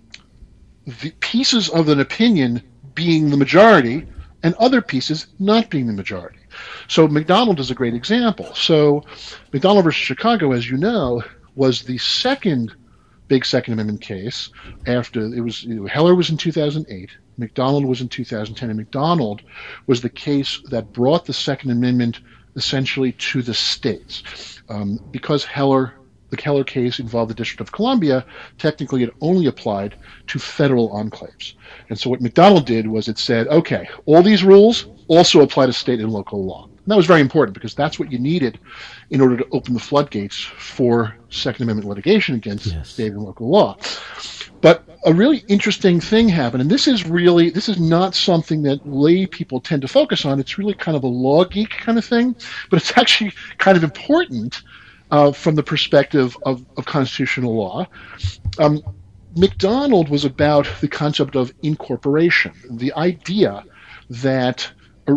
the 1.02 1.10
pieces 1.20 1.68
of 1.68 1.88
an 1.88 2.00
opinion 2.00 2.62
being 2.94 3.30
the 3.30 3.36
majority 3.36 4.06
and 4.42 4.54
other 4.54 4.82
pieces 4.82 5.28
not 5.38 5.70
being 5.70 5.86
the 5.86 5.92
majority. 5.92 6.38
So 6.88 7.06
McDonald 7.06 7.60
is 7.60 7.70
a 7.70 7.74
great 7.74 7.94
example. 7.94 8.52
So 8.54 9.04
McDonald 9.52 9.84
versus 9.84 10.00
Chicago, 10.00 10.52
as 10.52 10.68
you 10.68 10.76
know, 10.76 11.22
was 11.54 11.82
the 11.82 11.98
second 11.98 12.74
big 13.28 13.46
Second 13.46 13.74
Amendment 13.74 14.00
case 14.00 14.50
after 14.86 15.20
it 15.20 15.40
was 15.40 15.62
you 15.62 15.76
know, 15.76 15.86
Heller 15.86 16.16
was 16.16 16.30
in 16.30 16.36
2008, 16.36 17.10
McDonald 17.38 17.84
was 17.84 18.00
in 18.00 18.08
2010, 18.08 18.70
and 18.70 18.76
McDonald 18.76 19.42
was 19.86 20.00
the 20.00 20.08
case 20.08 20.60
that 20.70 20.92
brought 20.92 21.24
the 21.24 21.32
Second 21.32 21.70
Amendment 21.70 22.20
essentially 22.56 23.12
to 23.12 23.42
the 23.42 23.54
states 23.54 24.60
um, 24.68 24.98
because 25.12 25.44
Heller 25.44 25.99
the 26.30 26.36
Keller 26.36 26.64
case 26.64 26.98
involved 26.98 27.30
the 27.30 27.34
District 27.34 27.60
of 27.60 27.72
Columbia, 27.72 28.24
technically 28.58 29.02
it 29.02 29.14
only 29.20 29.46
applied 29.46 29.94
to 30.28 30.38
federal 30.38 30.90
enclaves. 30.90 31.54
And 31.88 31.98
so 31.98 32.10
what 32.10 32.20
McDonald 32.20 32.66
did 32.66 32.86
was 32.86 33.08
it 33.08 33.18
said, 33.18 33.48
okay, 33.48 33.88
all 34.06 34.22
these 34.22 34.44
rules 34.44 34.86
also 35.08 35.42
apply 35.42 35.66
to 35.66 35.72
state 35.72 36.00
and 36.00 36.12
local 36.12 36.44
law. 36.44 36.64
And 36.64 36.86
that 36.86 36.96
was 36.96 37.06
very 37.06 37.20
important 37.20 37.54
because 37.54 37.74
that's 37.74 37.98
what 37.98 38.10
you 38.10 38.18
needed 38.18 38.58
in 39.10 39.20
order 39.20 39.36
to 39.36 39.46
open 39.52 39.74
the 39.74 39.80
floodgates 39.80 40.38
for 40.38 41.16
Second 41.28 41.64
Amendment 41.64 41.88
litigation 41.88 42.36
against 42.36 42.66
yes. 42.66 42.88
state 42.88 43.12
and 43.12 43.22
local 43.22 43.48
law. 43.48 43.76
But 44.60 44.84
a 45.04 45.12
really 45.12 45.42
interesting 45.48 46.00
thing 46.00 46.28
happened, 46.28 46.60
and 46.60 46.70
this 46.70 46.86
is 46.86 47.06
really 47.06 47.48
this 47.48 47.68
is 47.68 47.80
not 47.80 48.14
something 48.14 48.62
that 48.64 48.86
lay 48.86 49.26
people 49.26 49.60
tend 49.60 49.82
to 49.82 49.88
focus 49.88 50.24
on. 50.26 50.38
It's 50.38 50.58
really 50.58 50.74
kind 50.74 50.96
of 50.96 51.04
a 51.04 51.08
law 51.08 51.44
geek 51.44 51.70
kind 51.70 51.96
of 51.96 52.04
thing, 52.04 52.36
but 52.68 52.80
it's 52.80 52.92
actually 52.96 53.32
kind 53.58 53.76
of 53.76 53.84
important 53.84 54.62
uh, 55.10 55.32
from 55.32 55.54
the 55.54 55.62
perspective 55.62 56.36
of, 56.44 56.64
of 56.76 56.84
constitutional 56.84 57.56
law. 57.56 57.86
Um, 58.58 58.82
McDonald 59.36 60.08
was 60.08 60.24
about 60.24 60.68
the 60.80 60.88
concept 60.88 61.36
of 61.36 61.52
incorporation, 61.62 62.52
the 62.68 62.92
idea 62.94 63.64
that 64.08 64.72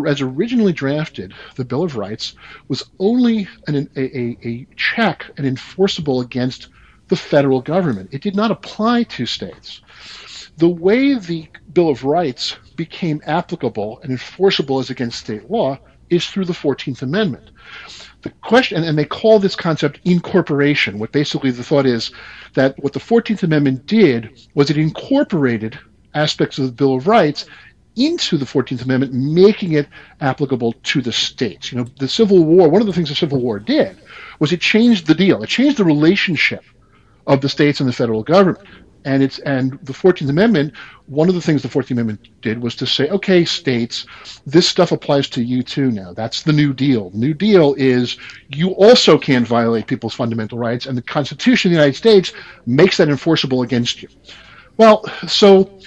as 0.06 0.20
originally 0.20 0.72
drafted, 0.72 1.34
the 1.56 1.64
Bill 1.64 1.84
of 1.84 1.96
Rights 1.96 2.34
was 2.68 2.84
only 2.98 3.48
an, 3.66 3.88
a, 3.96 4.46
a, 4.46 4.66
check 4.76 5.30
and 5.36 5.46
enforceable 5.46 6.20
against 6.20 6.68
the 7.08 7.16
federal 7.16 7.60
government. 7.60 8.10
It 8.12 8.22
did 8.22 8.34
not 8.34 8.50
apply 8.50 9.04
to 9.04 9.26
states. 9.26 9.82
The 10.56 10.68
way 10.68 11.14
the 11.14 11.48
Bill 11.72 11.90
of 11.90 12.04
Rights 12.04 12.56
became 12.76 13.20
applicable 13.26 14.00
and 14.02 14.10
enforceable 14.10 14.78
as 14.78 14.90
against 14.90 15.20
state 15.20 15.50
law 15.50 15.78
is 16.10 16.26
through 16.26 16.44
the 16.44 16.52
14th 16.52 17.02
Amendment 17.02 17.50
the 18.24 18.30
question, 18.40 18.82
and 18.82 18.98
they 18.98 19.04
call 19.04 19.38
this 19.38 19.54
concept 19.54 20.00
incorporation. 20.04 20.98
What 20.98 21.12
basically 21.12 21.50
the 21.50 21.62
thought 21.62 21.86
is 21.86 22.10
that 22.54 22.74
what 22.82 22.92
the 22.92 23.00
14th 23.00 23.44
Amendment 23.44 23.86
did 23.86 24.48
was 24.54 24.70
it 24.70 24.78
incorporated 24.78 25.78
aspects 26.14 26.58
of 26.58 26.66
the 26.66 26.72
Bill 26.72 26.96
of 26.96 27.06
Rights 27.06 27.46
into 27.96 28.36
the 28.36 28.44
14th 28.44 28.82
Amendment, 28.82 29.12
making 29.12 29.72
it 29.72 29.86
applicable 30.20 30.72
to 30.72 31.00
the 31.00 31.12
states. 31.12 31.70
You 31.70 31.78
know, 31.78 31.86
the 31.98 32.08
Civil 32.08 32.44
War, 32.44 32.68
one 32.68 32.80
of 32.80 32.86
the 32.86 32.92
things 32.92 33.10
the 33.10 33.14
Civil 33.14 33.40
War 33.40 33.60
did 33.60 33.96
was 34.40 34.52
it 34.52 34.60
changed 34.60 35.06
the 35.06 35.14
deal. 35.14 35.42
It 35.42 35.48
changed 35.48 35.76
the 35.76 35.84
relationship 35.84 36.64
of 37.26 37.40
the 37.40 37.48
states 37.48 37.80
and 37.80 37.88
the 37.88 37.92
federal 37.92 38.22
government. 38.24 38.66
And 39.04 39.22
it's 39.22 39.38
and 39.40 39.78
the 39.82 39.92
Fourteenth 39.92 40.30
Amendment. 40.30 40.72
One 41.06 41.28
of 41.28 41.34
the 41.34 41.40
things 41.40 41.62
the 41.62 41.68
Fourteenth 41.68 42.00
Amendment 42.00 42.28
did 42.40 42.62
was 42.62 42.74
to 42.76 42.86
say, 42.86 43.08
okay, 43.10 43.44
states, 43.44 44.06
this 44.46 44.66
stuff 44.68 44.92
applies 44.92 45.28
to 45.30 45.42
you 45.42 45.62
too 45.62 45.90
now. 45.90 46.12
That's 46.12 46.42
the 46.42 46.52
New 46.52 46.72
Deal. 46.72 47.10
New 47.14 47.34
Deal 47.34 47.74
is 47.76 48.16
you 48.48 48.70
also 48.70 49.18
can 49.18 49.44
violate 49.44 49.86
people's 49.86 50.14
fundamental 50.14 50.58
rights, 50.58 50.86
and 50.86 50.96
the 50.96 51.02
Constitution 51.02 51.70
of 51.70 51.74
the 51.74 51.80
United 51.80 51.96
States 51.96 52.32
makes 52.66 52.96
that 52.96 53.08
enforceable 53.08 53.62
against 53.62 54.02
you. 54.02 54.08
Well, 54.76 55.04
so 55.28 55.78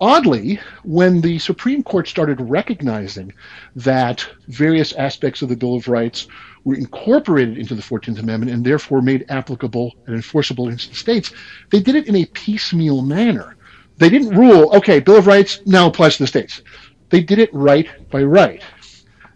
oddly, 0.00 0.60
when 0.84 1.20
the 1.20 1.38
Supreme 1.38 1.82
Court 1.82 2.06
started 2.06 2.40
recognizing 2.40 3.32
that 3.74 4.28
various 4.46 4.92
aspects 4.92 5.42
of 5.42 5.48
the 5.48 5.56
Bill 5.56 5.74
of 5.74 5.88
Rights 5.88 6.28
were 6.64 6.74
incorporated 6.74 7.58
into 7.58 7.74
the 7.74 7.82
14th 7.82 8.18
Amendment 8.18 8.52
and 8.52 8.64
therefore 8.64 9.00
made 9.00 9.24
applicable 9.28 9.94
and 10.06 10.14
enforceable 10.14 10.66
against 10.66 10.90
the 10.90 10.96
states, 10.96 11.32
they 11.70 11.80
did 11.80 11.94
it 11.94 12.06
in 12.08 12.16
a 12.16 12.24
piecemeal 12.26 13.02
manner. 13.02 13.56
They 13.96 14.08
didn't 14.08 14.36
rule, 14.36 14.74
okay, 14.76 15.00
Bill 15.00 15.16
of 15.16 15.26
Rights 15.26 15.60
now 15.66 15.88
applies 15.88 16.16
to 16.16 16.22
the 16.22 16.28
states. 16.28 16.62
They 17.10 17.20
did 17.20 17.38
it 17.38 17.52
right 17.52 17.88
by 18.10 18.22
right. 18.22 18.62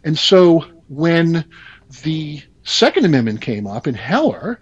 And 0.05 0.17
so 0.17 0.67
when 0.89 1.45
the 2.03 2.43
Second 2.65 3.07
Amendment 3.07 3.41
came 3.41 3.67
up 3.67 3.87
in 3.87 3.95
Heller, 3.95 4.61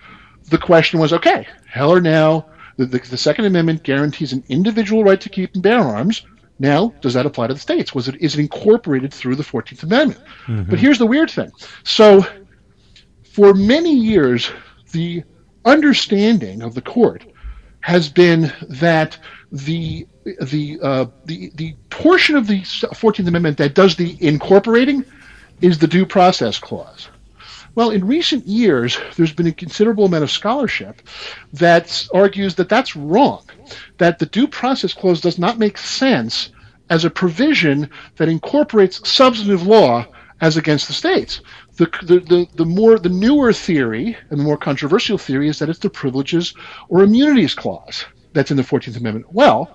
the 0.49 0.59
question 0.59 1.01
was, 1.01 1.13
okay, 1.13 1.47
Heller 1.67 2.01
now 2.01 2.47
the, 2.77 2.87
the, 2.87 2.99
the, 2.99 3.17
Second 3.19 3.45
Amendment 3.45 3.83
guarantees 3.83 4.33
an 4.33 4.43
individual 4.49 5.05
right 5.05 5.21
to 5.21 5.29
keep 5.29 5.53
and 5.55 5.63
bear 5.63 5.81
arms. 5.81 6.25
Now, 6.59 6.95
does 7.01 7.15
that 7.15 7.27
apply 7.27 7.49
to 7.49 7.55
the 7.55 7.61
states? 7.61 7.95
Was 7.95 8.09
it 8.09 8.17
is 8.21 8.35
it 8.35 8.41
incorporated 8.41 9.13
through 9.13 9.37
the 9.37 9.43
Fourteenth 9.43 9.83
Amendment? 9.83 10.21
Mm-hmm. 10.47 10.71
But 10.71 10.79
here's 10.79 10.99
the 10.99 11.07
weird 11.07 11.31
thing. 11.31 11.51
So, 11.85 12.27
for 13.31 13.55
many 13.55 13.95
years, 13.95 14.51
the 14.93 15.23
understanding 15.65 16.63
of 16.63 16.75
the 16.75 16.83
court 16.83 17.25
has 17.81 18.09
been 18.09 18.53
that 18.69 19.17
the 19.53 20.07
the 20.43 20.79
uh, 20.83 21.07
the 21.25 21.51
the 21.55 21.75
portion 21.89 22.37
of 22.37 22.47
the 22.47 22.63
Fourteenth 22.95 23.29
Amendment 23.29 23.57
that 23.59 23.75
does 23.75 23.97
the 23.97 24.17
incorporating 24.21 25.05
is 25.61 25.79
the 25.79 25.87
due 25.87 26.07
process 26.07 26.59
clause. 26.59 27.09
Well, 27.77 27.91
in 27.91 28.05
recent 28.07 28.47
years, 28.47 28.99
there's 29.17 29.33
been 29.33 29.47
a 29.47 29.53
considerable 29.53 30.07
amount 30.07 30.25
of 30.25 30.31
scholarship 30.31 31.03
that 31.53 32.09
argues 32.13 32.57
that 32.57 32.69
that's 32.69 32.97
wrong, 32.97 33.45
that 33.99 34.19
the 34.19 34.27
due 34.27 34.49
process 34.49 34.93
clause 34.93 35.21
does 35.21 35.39
not 35.39 35.59
make 35.59 35.79
sense 35.79 36.51
as 36.91 37.05
a 37.05 37.11
provision 37.11 37.89
that 38.17 38.29
incorporates 38.29 39.09
substantive 39.09 39.67
law 39.67 40.05
as 40.41 40.57
against 40.57 40.89
the 40.89 40.95
states. 40.95 41.41
The, 41.81 41.87
the, 42.03 42.21
the, 42.21 42.47
the, 42.57 42.65
more 42.67 42.99
the 42.99 43.09
newer 43.09 43.55
theory 43.55 44.15
and 44.29 44.39
the 44.39 44.45
more 44.45 44.59
controversial 44.59 45.17
theory 45.17 45.49
is 45.49 45.59
that 45.61 45.71
it's 45.71 45.79
the 45.79 45.89
privileges 45.89 46.53
or 46.91 47.03
immunities 47.03 47.55
clause 47.55 48.05
that's 48.35 48.51
in 48.51 48.59
the 48.59 48.63
14th 48.63 48.99
Amendment. 48.99 49.33
Well, 49.33 49.75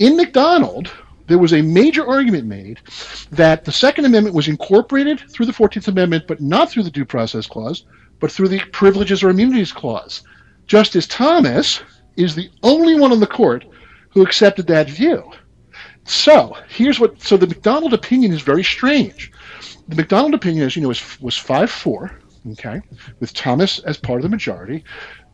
in 0.00 0.16
McDonald, 0.16 0.90
there 1.28 1.38
was 1.38 1.52
a 1.52 1.62
major 1.62 2.04
argument 2.04 2.46
made 2.46 2.80
that 3.30 3.64
the 3.64 3.70
Second 3.70 4.06
Amendment 4.06 4.34
was 4.34 4.48
incorporated 4.48 5.30
through 5.30 5.46
the 5.46 5.52
14th 5.52 5.86
Amendment, 5.86 6.24
but 6.26 6.40
not 6.40 6.72
through 6.72 6.82
the 6.82 6.90
Due 6.90 7.04
Process 7.04 7.46
Clause, 7.46 7.84
but 8.18 8.32
through 8.32 8.48
the 8.48 8.58
Privileges 8.72 9.22
or 9.22 9.30
Immunities 9.30 9.70
Clause. 9.70 10.24
Justice 10.66 11.06
Thomas 11.06 11.80
is 12.16 12.34
the 12.34 12.50
only 12.64 12.98
one 12.98 13.12
on 13.12 13.20
the 13.20 13.28
court 13.28 13.64
who 14.10 14.22
accepted 14.22 14.66
that 14.66 14.90
view. 14.90 15.22
So 16.02 16.56
here's 16.68 16.98
what. 16.98 17.22
So 17.22 17.36
the 17.36 17.46
McDonald 17.46 17.94
opinion 17.94 18.32
is 18.32 18.42
very 18.42 18.64
strange. 18.64 19.30
The 19.88 19.96
McDonald 19.96 20.34
opinion, 20.34 20.66
as 20.66 20.76
you 20.76 20.82
know, 20.82 20.88
was 20.88 21.20
was 21.20 21.36
five 21.36 21.70
four. 21.70 22.12
Okay, 22.52 22.80
with 23.20 23.34
Thomas 23.34 23.78
as 23.80 23.96
part 23.96 24.18
of 24.18 24.22
the 24.22 24.28
majority. 24.28 24.84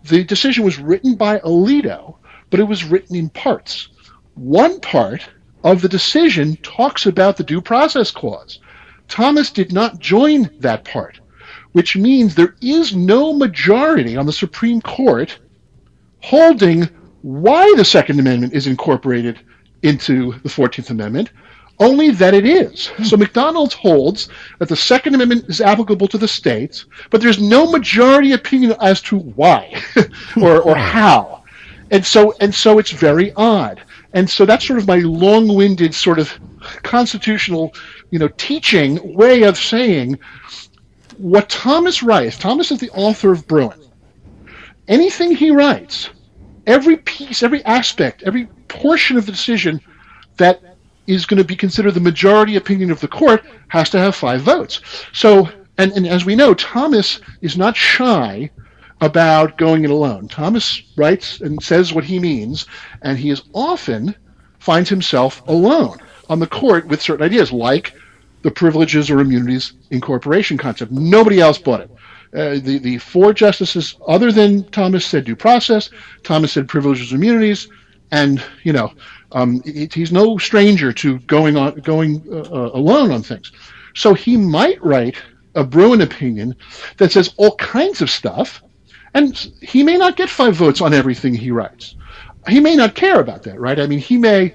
The 0.04 0.24
decision 0.24 0.64
was 0.64 0.78
written 0.78 1.16
by 1.16 1.38
Alito, 1.40 2.16
but 2.50 2.60
it 2.60 2.64
was 2.64 2.84
written 2.84 3.16
in 3.16 3.30
parts. 3.30 3.88
One 4.34 4.80
part 4.80 5.28
of 5.62 5.80
the 5.80 5.88
decision 5.88 6.56
talks 6.62 7.06
about 7.06 7.36
the 7.36 7.44
due 7.44 7.60
process 7.60 8.10
clause. 8.10 8.60
Thomas 9.08 9.50
did 9.50 9.72
not 9.72 9.98
join 9.98 10.50
that 10.60 10.84
part, 10.84 11.20
which 11.72 11.96
means 11.96 12.34
there 12.34 12.54
is 12.60 12.94
no 12.94 13.32
majority 13.32 14.16
on 14.16 14.26
the 14.26 14.32
Supreme 14.32 14.80
Court 14.80 15.38
holding 16.20 16.88
why 17.22 17.72
the 17.76 17.84
Second 17.84 18.20
Amendment 18.20 18.52
is 18.52 18.66
incorporated 18.66 19.40
into 19.82 20.32
the 20.42 20.48
14th 20.48 20.90
Amendment, 20.90 21.30
only 21.78 22.10
that 22.10 22.34
it 22.34 22.46
is. 22.46 22.90
So 23.04 23.16
McDonald's 23.16 23.74
holds 23.74 24.28
that 24.58 24.68
the 24.68 24.76
Second 24.76 25.14
Amendment 25.14 25.46
is 25.48 25.60
applicable 25.60 26.08
to 26.08 26.18
the 26.18 26.28
states, 26.28 26.86
but 27.10 27.20
there's 27.20 27.40
no 27.40 27.70
majority 27.70 28.32
opinion 28.32 28.74
as 28.80 29.00
to 29.02 29.18
why 29.18 29.74
or, 30.40 30.62
or 30.62 30.74
hmm. 30.74 30.80
how. 30.80 31.44
And 31.90 32.04
so 32.04 32.34
and 32.40 32.54
so 32.54 32.78
it's 32.78 32.90
very 32.90 33.32
odd. 33.34 33.82
And 34.12 34.28
so 34.28 34.46
that's 34.46 34.66
sort 34.66 34.78
of 34.78 34.86
my 34.86 34.98
long-winded 34.98 35.94
sort 35.94 36.18
of 36.18 36.32
constitutional, 36.82 37.74
you 38.10 38.18
know, 38.18 38.28
teaching 38.28 39.14
way 39.14 39.42
of 39.42 39.58
saying 39.58 40.18
what 41.18 41.48
Thomas 41.48 42.02
writes. 42.02 42.38
Thomas 42.38 42.70
is 42.70 42.78
the 42.78 42.90
author 42.90 43.32
of 43.32 43.46
Bruen. 43.46 43.80
Anything 44.86 45.34
he 45.34 45.50
writes, 45.50 46.10
every 46.66 46.96
piece, 46.96 47.42
every 47.42 47.64
aspect, 47.64 48.22
every 48.22 48.46
portion 48.68 49.16
of 49.16 49.26
the 49.26 49.32
decision 49.32 49.80
that 50.36 50.73
is 51.06 51.26
going 51.26 51.38
to 51.38 51.44
be 51.44 51.56
considered 51.56 51.92
the 51.92 52.00
majority 52.00 52.56
opinion 52.56 52.90
of 52.90 53.00
the 53.00 53.08
court 53.08 53.44
has 53.68 53.90
to 53.90 53.98
have 53.98 54.14
five 54.14 54.40
votes. 54.40 54.80
So, 55.12 55.48
and, 55.78 55.92
and 55.92 56.06
as 56.06 56.24
we 56.24 56.34
know, 56.34 56.54
Thomas 56.54 57.20
is 57.40 57.56
not 57.56 57.76
shy 57.76 58.50
about 59.00 59.58
going 59.58 59.84
it 59.84 59.90
alone. 59.90 60.28
Thomas 60.28 60.82
writes 60.96 61.40
and 61.40 61.62
says 61.62 61.92
what 61.92 62.04
he 62.04 62.18
means, 62.18 62.66
and 63.02 63.18
he 63.18 63.30
is 63.30 63.42
often 63.52 64.14
finds 64.58 64.88
himself 64.88 65.46
alone 65.46 65.98
on 66.28 66.38
the 66.38 66.46
court 66.46 66.86
with 66.86 67.02
certain 67.02 67.24
ideas, 67.26 67.52
like 67.52 67.94
the 68.42 68.50
privileges 68.50 69.10
or 69.10 69.20
immunities 69.20 69.72
incorporation 69.90 70.56
concept. 70.56 70.92
Nobody 70.92 71.40
else 71.40 71.58
bought 71.58 71.80
it. 71.80 71.90
Uh, 72.34 72.54
the 72.54 72.78
the 72.78 72.98
four 72.98 73.32
justices, 73.32 73.96
other 74.08 74.32
than 74.32 74.64
Thomas, 74.70 75.04
said 75.04 75.24
due 75.24 75.36
process. 75.36 75.90
Thomas 76.24 76.52
said 76.52 76.68
privileges 76.68 77.12
and 77.12 77.22
immunities, 77.22 77.68
and 78.10 78.42
you 78.64 78.72
know 78.72 78.92
um, 79.34 79.62
he's 79.62 80.12
no 80.12 80.38
stranger 80.38 80.92
to 80.92 81.18
going 81.20 81.56
on 81.56 81.74
going 81.80 82.24
uh, 82.30 82.38
uh, 82.40 82.70
alone 82.72 83.10
on 83.10 83.22
things. 83.22 83.52
So 83.94 84.14
he 84.14 84.36
might 84.36 84.82
write 84.82 85.16
a 85.54 85.64
Bruen 85.64 86.00
opinion 86.00 86.56
that 86.96 87.12
says 87.12 87.34
all 87.36 87.54
kinds 87.56 88.00
of 88.00 88.10
stuff 88.10 88.62
and 89.14 89.36
he 89.62 89.82
may 89.82 89.96
not 89.96 90.16
get 90.16 90.28
five 90.28 90.56
votes 90.56 90.80
on 90.80 90.92
everything 90.92 91.34
he 91.34 91.52
writes. 91.52 91.94
He 92.48 92.60
may 92.60 92.74
not 92.74 92.94
care 92.94 93.20
about 93.20 93.44
that, 93.44 93.58
right? 93.60 93.78
I 93.78 93.86
mean, 93.86 94.00
he 94.00 94.18
may 94.18 94.54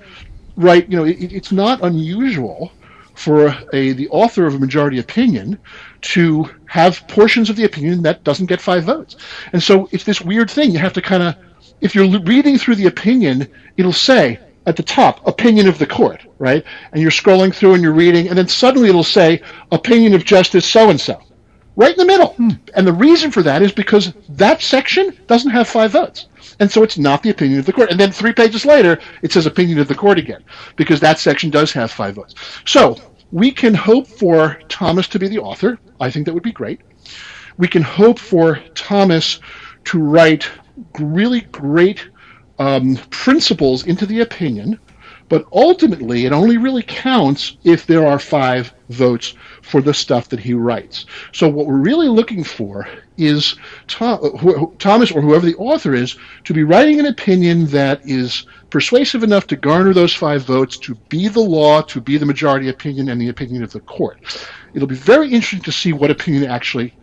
write, 0.58 0.90
you 0.90 0.98
know, 0.98 1.06
it, 1.06 1.32
it's 1.32 1.52
not 1.52 1.82
unusual 1.82 2.72
for 3.16 3.56
a 3.74 3.94
the 3.94 4.08
author 4.10 4.46
of 4.46 4.56
a 4.56 4.60
majority 4.60 5.00
opinion 5.00 5.60
to 6.02 6.50
have 6.68 7.06
portions 7.08 7.50
of 7.50 7.56
the 7.56 7.66
opinion 7.66 8.02
that 8.04 8.24
doesn't 8.24 8.46
get 8.46 8.62
five 8.62 8.84
votes. 8.84 9.16
And 9.54 9.64
so 9.64 9.90
it's 9.92 10.04
this 10.04 10.22
weird 10.22 10.52
thing. 10.52 10.72
You 10.72 10.80
have 10.80 10.94
to 10.94 11.02
kind 11.02 11.24
of, 11.24 11.36
if 11.82 11.96
you're 11.96 12.20
reading 12.22 12.58
through 12.58 12.76
the 12.76 12.88
opinion, 12.88 13.48
it'll 13.78 13.94
say 13.94 14.40
at 14.66 14.76
the 14.76 14.84
top, 14.84 15.26
opinion 15.28 15.68
of 15.68 15.78
the 15.78 15.88
court, 15.88 16.22
right? 16.38 16.64
And 16.92 17.02
you're 17.02 17.12
scrolling 17.12 17.54
through 17.54 17.74
and 17.74 17.84
you're 17.84 17.94
reading, 17.94 18.28
and 18.28 18.38
then 18.38 18.48
suddenly 18.48 18.90
it'll 18.90 19.04
say, 19.04 19.42
opinion 19.72 20.14
of 20.14 20.26
Justice 20.26 20.66
so 20.66 20.90
and 20.90 21.00
so 21.00 21.22
right 21.80 21.92
in 21.92 21.98
the 21.98 22.06
middle. 22.06 22.34
Hmm. 22.34 22.50
And 22.76 22.86
the 22.86 22.94
reason 22.94 23.32
for 23.32 23.42
that 23.44 23.62
is 23.62 23.72
because 23.72 24.14
that 24.28 24.62
section 24.62 25.18
doesn't 25.28 25.50
have 25.52 25.68
five 25.68 25.92
votes. 25.92 26.28
And 26.60 26.70
so 26.70 26.84
it's 26.84 26.98
not 26.98 27.24
the 27.24 27.30
opinion 27.30 27.60
of 27.60 27.66
the 27.66 27.72
court. 27.72 27.90
And 27.90 27.98
then 27.98 28.12
three 28.12 28.34
pages 28.34 28.66
later, 28.66 29.00
it 29.22 29.32
says 29.32 29.46
opinion 29.46 29.80
of 29.80 29.88
the 29.88 29.96
court 29.96 30.20
again, 30.20 30.44
because 30.76 31.00
that 31.00 31.20
section 31.20 31.50
does 31.50 31.72
have 31.72 31.90
five 31.90 32.16
votes. 32.16 32.36
So 32.66 32.98
we 33.32 33.50
can 33.52 33.74
hope 33.74 34.08
for 34.08 34.60
Thomas 34.68 35.08
to 35.08 35.20
be 35.20 35.30
the 35.30 35.40
author. 35.40 35.80
I 36.02 36.12
think 36.12 36.26
that 36.26 36.34
would 36.34 36.44
be 36.44 36.52
great. 36.52 36.82
We 37.58 37.70
can 37.70 37.82
hope 37.82 38.20
for 38.20 38.60
Thomas 38.76 39.40
to 39.86 40.00
write 40.00 40.50
really 41.00 41.42
great 41.42 42.10
um, 42.60 42.98
principles 43.10 43.86
into 43.88 44.06
the 44.06 44.20
opinion, 44.20 44.80
but 45.30 45.46
ultimately 45.54 46.26
it 46.26 46.34
only 46.34 46.58
really 46.58 46.84
counts 46.84 47.58
if 47.64 47.86
there 47.86 48.06
are 48.06 48.20
five 48.20 48.74
votes 48.90 49.36
for 49.62 49.82
the 49.82 49.94
stuff 49.94 50.30
that 50.30 50.40
he 50.40 50.54
writes. 50.54 51.06
So 51.32 51.48
what 51.48 51.68
we're 51.68 51.78
really 51.78 52.08
looking 52.08 52.44
for 52.44 52.88
is 53.18 53.56
Tom, 53.88 54.76
Thomas 54.80 55.12
or 55.12 55.22
whoever 55.22 55.46
the 55.46 55.56
author 55.56 55.94
is 55.94 56.18
to 56.46 56.54
be 56.54 56.64
writing 56.64 57.00
an 57.00 57.06
opinion 57.06 57.66
that 57.68 58.02
is 58.04 58.46
persuasive 58.70 59.24
enough 59.24 59.48
to 59.48 59.56
garner 59.56 59.94
those 59.94 60.14
five 60.14 60.44
votes, 60.44 60.78
to 60.78 60.96
be 61.10 61.28
the 61.28 61.40
law, 61.40 61.82
to 61.82 62.02
be 62.02 62.18
the 62.18 62.26
majority 62.26 62.70
opinion 62.70 63.10
and 63.10 63.22
the 63.22 63.30
opinion 63.30 63.64
of 63.64 63.72
the 63.72 63.80
court. 63.82 64.20
It'll 64.74 64.88
be 64.88 64.96
very 64.96 65.28
interesting 65.32 65.62
to 65.62 65.72
see 65.72 65.94
what 65.94 66.12
opinion 66.12 66.50
actually 66.50 66.94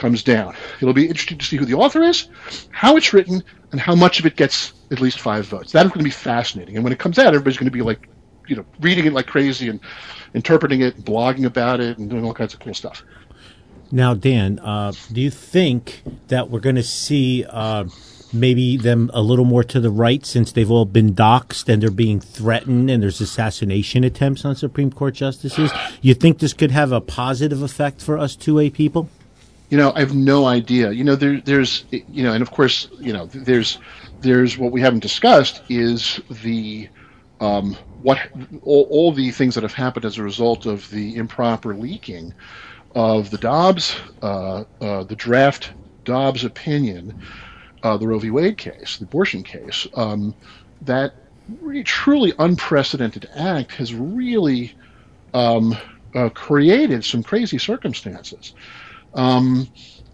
comes 0.00 0.22
down. 0.24 0.56
It'll 0.80 0.94
be 0.94 1.06
interesting 1.06 1.38
to 1.38 1.44
see 1.44 1.56
who 1.56 1.64
the 1.64 1.74
author 1.74 2.02
is, 2.02 2.28
how 2.70 2.96
it's 2.96 3.12
written, 3.12 3.44
and 3.70 3.80
how 3.80 3.94
much 3.94 4.18
of 4.18 4.26
it 4.26 4.36
gets 4.36 4.72
at 4.90 5.00
least 5.00 5.20
five 5.20 5.46
votes. 5.46 5.72
That 5.72 5.86
is 5.86 5.92
going 5.92 6.00
to 6.00 6.04
be 6.04 6.10
fascinating. 6.10 6.74
And 6.74 6.82
when 6.82 6.92
it 6.92 6.98
comes 6.98 7.18
out, 7.18 7.28
everybody's 7.28 7.58
going 7.58 7.66
to 7.66 7.70
be 7.70 7.82
like, 7.82 8.08
you 8.48 8.56
know, 8.56 8.64
reading 8.80 9.06
it 9.06 9.12
like 9.12 9.26
crazy 9.26 9.68
and 9.68 9.78
interpreting 10.34 10.80
it, 10.80 10.96
and 10.96 11.04
blogging 11.04 11.44
about 11.44 11.80
it, 11.80 11.98
and 11.98 12.10
doing 12.10 12.24
all 12.24 12.34
kinds 12.34 12.54
of 12.54 12.60
cool 12.60 12.74
stuff. 12.74 13.04
Now, 13.92 14.14
Dan, 14.14 14.58
uh, 14.60 14.92
do 15.12 15.20
you 15.20 15.30
think 15.30 16.02
that 16.28 16.48
we're 16.50 16.60
going 16.60 16.76
to 16.76 16.82
see 16.82 17.44
uh, 17.48 17.84
maybe 18.32 18.76
them 18.76 19.10
a 19.12 19.20
little 19.20 19.44
more 19.44 19.64
to 19.64 19.80
the 19.80 19.90
right 19.90 20.24
since 20.24 20.52
they've 20.52 20.70
all 20.70 20.84
been 20.84 21.14
doxxed 21.14 21.68
and 21.68 21.82
they're 21.82 21.90
being 21.90 22.20
threatened 22.20 22.88
and 22.90 23.02
there's 23.02 23.20
assassination 23.20 24.04
attempts 24.04 24.44
on 24.44 24.54
Supreme 24.54 24.90
Court 24.92 25.14
justices. 25.14 25.72
You 26.00 26.14
think 26.14 26.38
this 26.38 26.52
could 26.52 26.70
have 26.70 26.92
a 26.92 27.00
positive 27.00 27.62
effect 27.62 28.00
for 28.00 28.16
us 28.16 28.36
2A 28.36 28.72
people? 28.72 29.08
You 29.70 29.76
know, 29.76 29.92
I 29.94 30.00
have 30.00 30.14
no 30.14 30.46
idea. 30.46 30.90
You 30.90 31.04
know, 31.04 31.14
there, 31.14 31.40
there's, 31.40 31.84
you 31.90 32.24
know, 32.24 32.32
and 32.32 32.42
of 32.42 32.50
course, 32.50 32.88
you 32.98 33.12
know, 33.12 33.26
there's, 33.26 33.78
there's 34.20 34.58
what 34.58 34.72
we 34.72 34.80
haven't 34.80 35.00
discussed 35.00 35.62
is 35.68 36.20
the, 36.42 36.88
um, 37.40 37.76
what 38.02 38.18
all, 38.62 38.86
all 38.90 39.12
the 39.12 39.30
things 39.30 39.54
that 39.54 39.62
have 39.62 39.72
happened 39.72 40.04
as 40.04 40.18
a 40.18 40.22
result 40.22 40.66
of 40.66 40.90
the 40.90 41.16
improper 41.16 41.74
leaking 41.74 42.34
of 42.94 43.30
the 43.30 43.38
Dobbs, 43.38 43.96
uh, 44.22 44.64
uh, 44.80 45.04
the 45.04 45.16
draft 45.16 45.72
Dobbs 46.04 46.44
opinion, 46.44 47.14
uh, 47.84 47.96
the 47.96 48.08
Roe 48.08 48.18
v. 48.18 48.30
Wade 48.30 48.58
case, 48.58 48.98
the 48.98 49.04
abortion 49.04 49.42
case, 49.44 49.86
um, 49.94 50.34
that 50.82 51.14
really, 51.60 51.84
truly 51.84 52.32
unprecedented 52.38 53.28
act 53.36 53.72
has 53.72 53.94
really 53.94 54.74
um, 55.32 55.76
uh, 56.14 56.28
created 56.30 57.04
some 57.04 57.22
crazy 57.22 57.58
circumstances. 57.58 58.54
Um, 59.14 59.68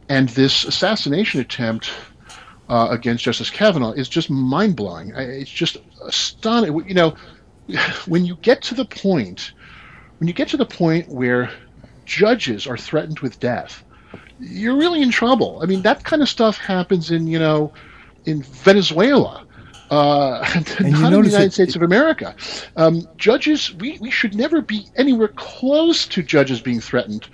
and 0.08 0.28
this 0.30 0.64
assassination 0.64 1.40
attempt 1.40 1.90
uh, 2.68 2.88
against 2.90 3.24
Justice 3.24 3.50
Kavanaugh 3.50 3.92
is 3.92 4.08
just 4.08 4.30
mind 4.30 4.76
blowing. 4.76 5.12
It's 5.16 5.50
just 5.50 5.76
astonishing. 6.04 6.88
You 6.88 6.94
know, 6.94 7.16
when 8.06 8.24
you 8.24 8.36
get 8.36 8.62
to 8.62 8.74
the 8.74 8.84
point, 8.84 9.52
when 10.18 10.28
you 10.28 10.34
get 10.34 10.48
to 10.48 10.56
the 10.56 10.66
point 10.66 11.08
where 11.08 11.50
judges 12.04 12.66
are 12.66 12.76
threatened 12.76 13.20
with 13.20 13.40
death, 13.40 13.84
you're 14.38 14.76
really 14.76 15.02
in 15.02 15.10
trouble. 15.10 15.60
I 15.62 15.66
mean, 15.66 15.82
that 15.82 16.04
kind 16.04 16.22
of 16.22 16.28
stuff 16.28 16.58
happens 16.58 17.10
in 17.10 17.26
you 17.26 17.38
know, 17.38 17.72
in 18.24 18.42
Venezuela. 18.42 19.42
Uh, 19.88 20.44
not 20.80 20.80
in 20.80 21.22
the 21.22 21.28
United 21.28 21.52
States 21.52 21.70
it, 21.70 21.76
of 21.76 21.82
America. 21.82 22.34
Um, 22.76 23.06
judges, 23.16 23.72
we, 23.74 23.98
we 24.00 24.10
should 24.10 24.34
never 24.34 24.60
be 24.60 24.88
anywhere 24.96 25.28
close 25.28 26.08
to 26.08 26.24
judges 26.24 26.60
being 26.60 26.80
threatened, 26.80 27.28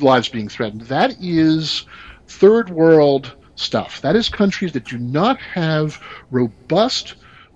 lives 0.00 0.28
being 0.28 0.48
threatened. 0.48 0.82
That 0.82 1.16
is 1.20 1.84
third 2.28 2.70
world 2.70 3.32
stuff. 3.56 4.00
That 4.00 4.16
is 4.16 4.28
countries 4.28 4.72
that 4.72 4.84
do 4.84 4.98
not 4.98 5.38
have 5.38 6.00
robust 6.30 7.14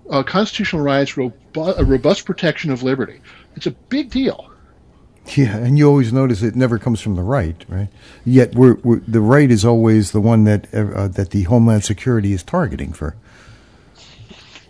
uh, 0.09 0.23
constitutional 0.23 0.81
rights, 0.81 1.13
robu- 1.13 1.77
a 1.77 1.83
robust 1.83 2.25
protection 2.25 2.71
of 2.71 2.83
liberty. 2.83 3.19
It's 3.55 3.65
a 3.65 3.71
big 3.71 4.09
deal. 4.09 4.49
Yeah, 5.35 5.57
and 5.57 5.77
you 5.77 5.87
always 5.89 6.13
notice 6.13 6.41
it 6.41 6.55
never 6.55 6.79
comes 6.79 7.01
from 7.01 7.15
the 7.15 7.21
right, 7.21 7.65
right? 7.67 7.89
Yet 8.23 8.55
we're, 8.55 8.75
we're 8.75 9.01
the 9.01 9.19
right 9.19 9.51
is 9.51 9.65
always 9.65 10.11
the 10.11 10.21
one 10.21 10.45
that 10.45 10.73
uh, 10.73 11.09
that 11.09 11.31
the 11.31 11.43
Homeland 11.43 11.83
Security 11.83 12.31
is 12.31 12.43
targeting 12.43 12.93
for 12.93 13.15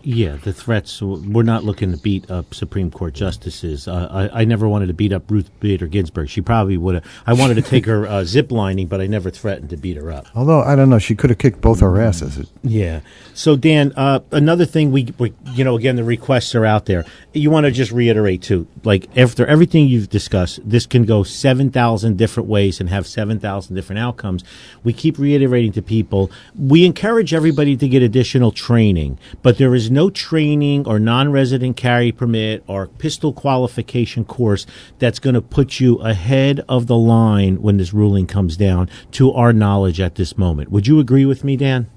yeah, 0.07 0.37
the 0.37 0.53
threats. 0.53 1.01
We're 1.01 1.43
not 1.43 1.65
looking 1.65 1.91
to 1.91 1.97
beat 1.97 2.31
up 2.31 2.53
Supreme 2.53 2.89
Court 2.89 3.13
justices. 3.13 3.89
Uh, 3.89 4.29
I, 4.33 4.43
I, 4.43 4.45
never 4.45 4.65
wanted 4.65 4.85
to 4.85 4.93
beat 4.93 5.11
up 5.11 5.29
Ruth 5.29 5.49
Bader 5.59 5.87
Ginsburg. 5.87 6.29
She 6.29 6.39
probably 6.39 6.77
would 6.77 6.95
have. 6.95 7.05
I 7.25 7.33
wanted 7.33 7.55
to 7.55 7.61
take 7.61 7.85
her 7.87 8.07
uh, 8.07 8.23
zip 8.23 8.49
lining, 8.49 8.87
but 8.87 9.01
I 9.01 9.07
never 9.07 9.29
threatened 9.29 9.69
to 9.71 9.75
beat 9.75 9.97
her 9.97 10.09
up. 10.09 10.27
Although 10.33 10.61
I 10.61 10.77
don't 10.77 10.89
know, 10.89 10.97
she 10.97 11.13
could 11.13 11.29
have 11.29 11.39
kicked 11.39 11.59
both 11.59 11.83
our 11.83 11.99
asses. 11.99 12.49
Yeah. 12.63 13.01
So 13.33 13.57
Dan, 13.57 13.91
uh, 13.97 14.21
another 14.31 14.63
thing 14.63 14.93
we, 14.93 15.13
we, 15.17 15.33
you 15.51 15.65
know, 15.65 15.75
again, 15.75 15.97
the 15.97 16.05
requests 16.05 16.55
are 16.55 16.65
out 16.65 16.85
there. 16.85 17.03
You 17.33 17.51
want 17.51 17.65
to 17.65 17.71
just 17.71 17.91
reiterate 17.91 18.41
too, 18.41 18.65
like 18.85 19.09
after 19.17 19.45
everything 19.45 19.89
you've 19.89 20.09
discussed, 20.09 20.61
this 20.63 20.85
can 20.85 21.03
go 21.03 21.23
seven 21.23 21.69
thousand 21.69 22.17
different 22.17 22.47
ways 22.47 22.79
and 22.79 22.87
have 22.87 23.07
seven 23.07 23.41
thousand 23.41 23.75
different 23.75 23.99
outcomes. 23.99 24.45
We 24.85 24.93
keep 24.93 25.19
reiterating 25.19 25.73
to 25.73 25.81
people. 25.81 26.31
We 26.57 26.85
encourage 26.85 27.33
everybody 27.33 27.75
to 27.75 27.89
get 27.89 28.01
additional 28.01 28.53
training, 28.53 29.19
but 29.41 29.57
there 29.57 29.75
is 29.75 29.91
no 29.91 29.96
training 30.05 30.87
or 30.87 30.99
non-resident 30.99 31.75
carry 31.75 32.11
permit 32.11 32.63
or 32.67 32.87
pistol 32.87 33.33
qualification 33.33 34.23
course 34.23 34.67
that's 34.99 35.17
going 35.17 35.33
to 35.33 35.41
put 35.41 35.79
you 35.79 35.95
ahead 35.97 36.63
of 36.69 36.85
the 36.85 36.95
line 36.95 37.61
when 37.61 37.77
this 37.77 37.93
ruling 37.93 38.27
comes 38.27 38.55
down 38.55 38.87
to 39.11 39.33
our 39.33 39.51
knowledge 39.51 39.99
at 39.99 40.15
this 40.15 40.37
moment. 40.37 40.71
Would 40.71 40.85
you 40.85 40.99
agree 40.99 41.25
with 41.25 41.43
me, 41.43 41.57
Dan? 41.57 41.89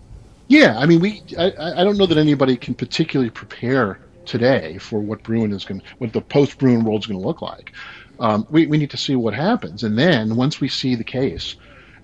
Yeah, 0.48 0.78
I 0.78 0.86
mean, 0.86 1.01
we. 1.01 1.22
I, 1.38 1.53
I 1.80 1.84
don't 1.84 1.96
know 1.96 2.07
that 2.07 2.18
anybody 2.18 2.57
can 2.57 2.74
particularly 2.74 3.30
prepare 3.30 4.01
today 4.24 4.78
for 4.78 4.98
what 4.98 5.22
Bruen 5.22 5.53
is 5.53 5.64
going, 5.64 5.82
what 5.98 6.12
the 6.12 6.20
post-Bruen 6.20 6.82
world 6.82 7.03
is 7.03 7.07
going 7.07 7.20
to 7.20 7.26
look 7.26 7.42
like. 7.42 7.72
Um, 8.18 8.46
we 8.51 8.66
we 8.66 8.76
need 8.76 8.90
to 8.90 8.96
see 8.96 9.14
what 9.14 9.32
happens, 9.32 9.84
and 9.84 9.96
then 9.96 10.34
once 10.34 10.61
we 10.61 10.68
see 10.68 10.96
the 10.96 11.05
case, 11.05 11.55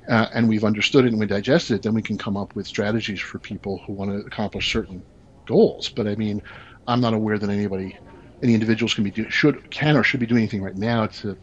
uh, 0.09 0.29
and 0.33 0.49
we've 0.49 0.63
understood 0.63 1.05
it 1.05 1.09
and 1.09 1.19
we 1.19 1.27
digested 1.27 1.77
it, 1.77 1.83
then 1.83 1.95
we 1.95 2.03
can 2.03 2.17
come 2.17 2.37
up 2.37 2.55
with 2.55 2.67
strategies 2.67 3.21
for 3.21 3.39
people 3.41 3.83
who 3.85 3.93
want 3.93 4.13
to 4.13 4.19
accomplish 4.19 4.73
certain 4.73 5.03
goals. 5.47 5.89
But 5.89 6.07
I 6.07 6.15
mean, 6.17 6.43
I'm 6.87 7.01
not 7.01 7.15
aware 7.15 7.39
that 7.39 7.51
anybody, 7.51 7.99
any 8.43 8.55
individuals 8.55 8.95
can 8.95 9.05
be 9.05 9.11
do, 9.11 9.29
should 9.31 9.71
can 9.71 9.97
or 9.97 10.03
should 10.03 10.21
be 10.21 10.27
doing 10.27 10.43
anything 10.43 10.63
right 10.63 10.77
now 10.77 11.07
to 11.07 11.37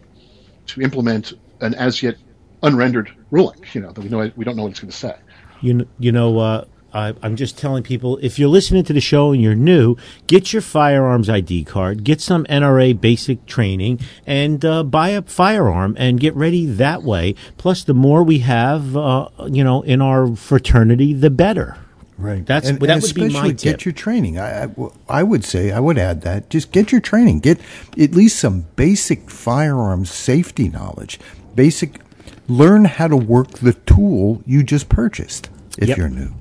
to 0.68 0.82
implement 0.82 1.34
an 1.62 1.74
as 1.76 2.04
yet 2.04 2.16
unrendered 2.62 3.12
ruling. 3.32 3.60
You 3.74 3.82
know 3.82 3.92
that 3.92 4.02
we 4.02 4.10
know 4.10 4.32
we 4.36 4.46
don't 4.46 4.56
know 4.56 4.64
what 4.64 4.72
it's 4.72 4.80
going 4.80 4.92
to 4.92 4.98
say. 4.98 5.16
You 5.62 5.88
you 6.00 6.12
know. 6.12 6.40
Uh, 6.40 6.66
I, 6.94 7.16
I'm 7.24 7.36
just 7.36 7.58
telling 7.58 7.84
people 7.84 8.20
if 8.22 8.38
you're 8.38 8.50
listening 8.50 8.84
to 8.84 8.94
the 8.94 9.02
show 9.02 9.32
and 9.32 9.42
you're 9.42 9.56
new, 9.56 9.96
get 10.28 10.54
your 10.54 10.62
firearms 10.62 11.30
ID 11.30 11.64
card, 11.64 12.04
get 12.04 12.22
some 12.22 12.46
NRA 12.46 13.00
basic 13.00 13.46
training, 13.46 14.00
and 14.28 14.64
uh, 14.64 14.84
buy 14.84 15.10
a 15.10 15.24
firearm 15.24 15.96
and 15.98 16.20
get 16.20 16.36
ready 16.36 16.66
that 16.66 17.04
way. 17.04 17.34
Plus, 17.58 17.84
the 17.84 17.94
more 17.94 18.24
we 18.24 18.40
have, 18.40 18.96
uh, 18.96 19.30
you 19.48 19.64
know, 19.64 19.82
in 19.82 20.02
our 20.02 20.36
fraternity, 20.36 21.14
the 21.14 21.32
better. 21.32 21.78
Right. 22.18 22.46
That's 22.46 22.68
and, 22.70 22.80
that 22.80 22.90
and 22.90 23.02
would 23.02 23.16
be 23.16 23.30
my 23.30 23.50
get 23.50 23.58
tip. 23.58 23.86
your 23.86 23.94
training. 23.94 24.38
I, 24.38 24.66
I, 24.66 24.70
I 25.10 25.24
would 25.24 25.44
say 25.44 25.72
I 25.72 25.80
would 25.80 25.98
add 25.98 26.22
that. 26.22 26.50
Just 26.50 26.72
get 26.72 26.92
your 26.92 27.02
training. 27.02 27.40
Get 27.40 27.60
at 28.00 28.12
least 28.12 28.40
some 28.40 28.68
basic 28.76 29.30
firearms 29.30 30.12
safety 30.12 30.70
knowledge. 30.70 31.20
Basic. 31.56 32.00
Learn 32.48 32.86
how 32.86 33.08
to 33.08 33.18
work 33.18 33.50
the 33.60 33.74
tool 33.74 34.42
you 34.46 34.64
just 34.64 34.90
purchased 34.90 35.50
if 35.78 35.90
Yep. 35.90 35.98
you're 35.98 36.10
new. 36.10 36.34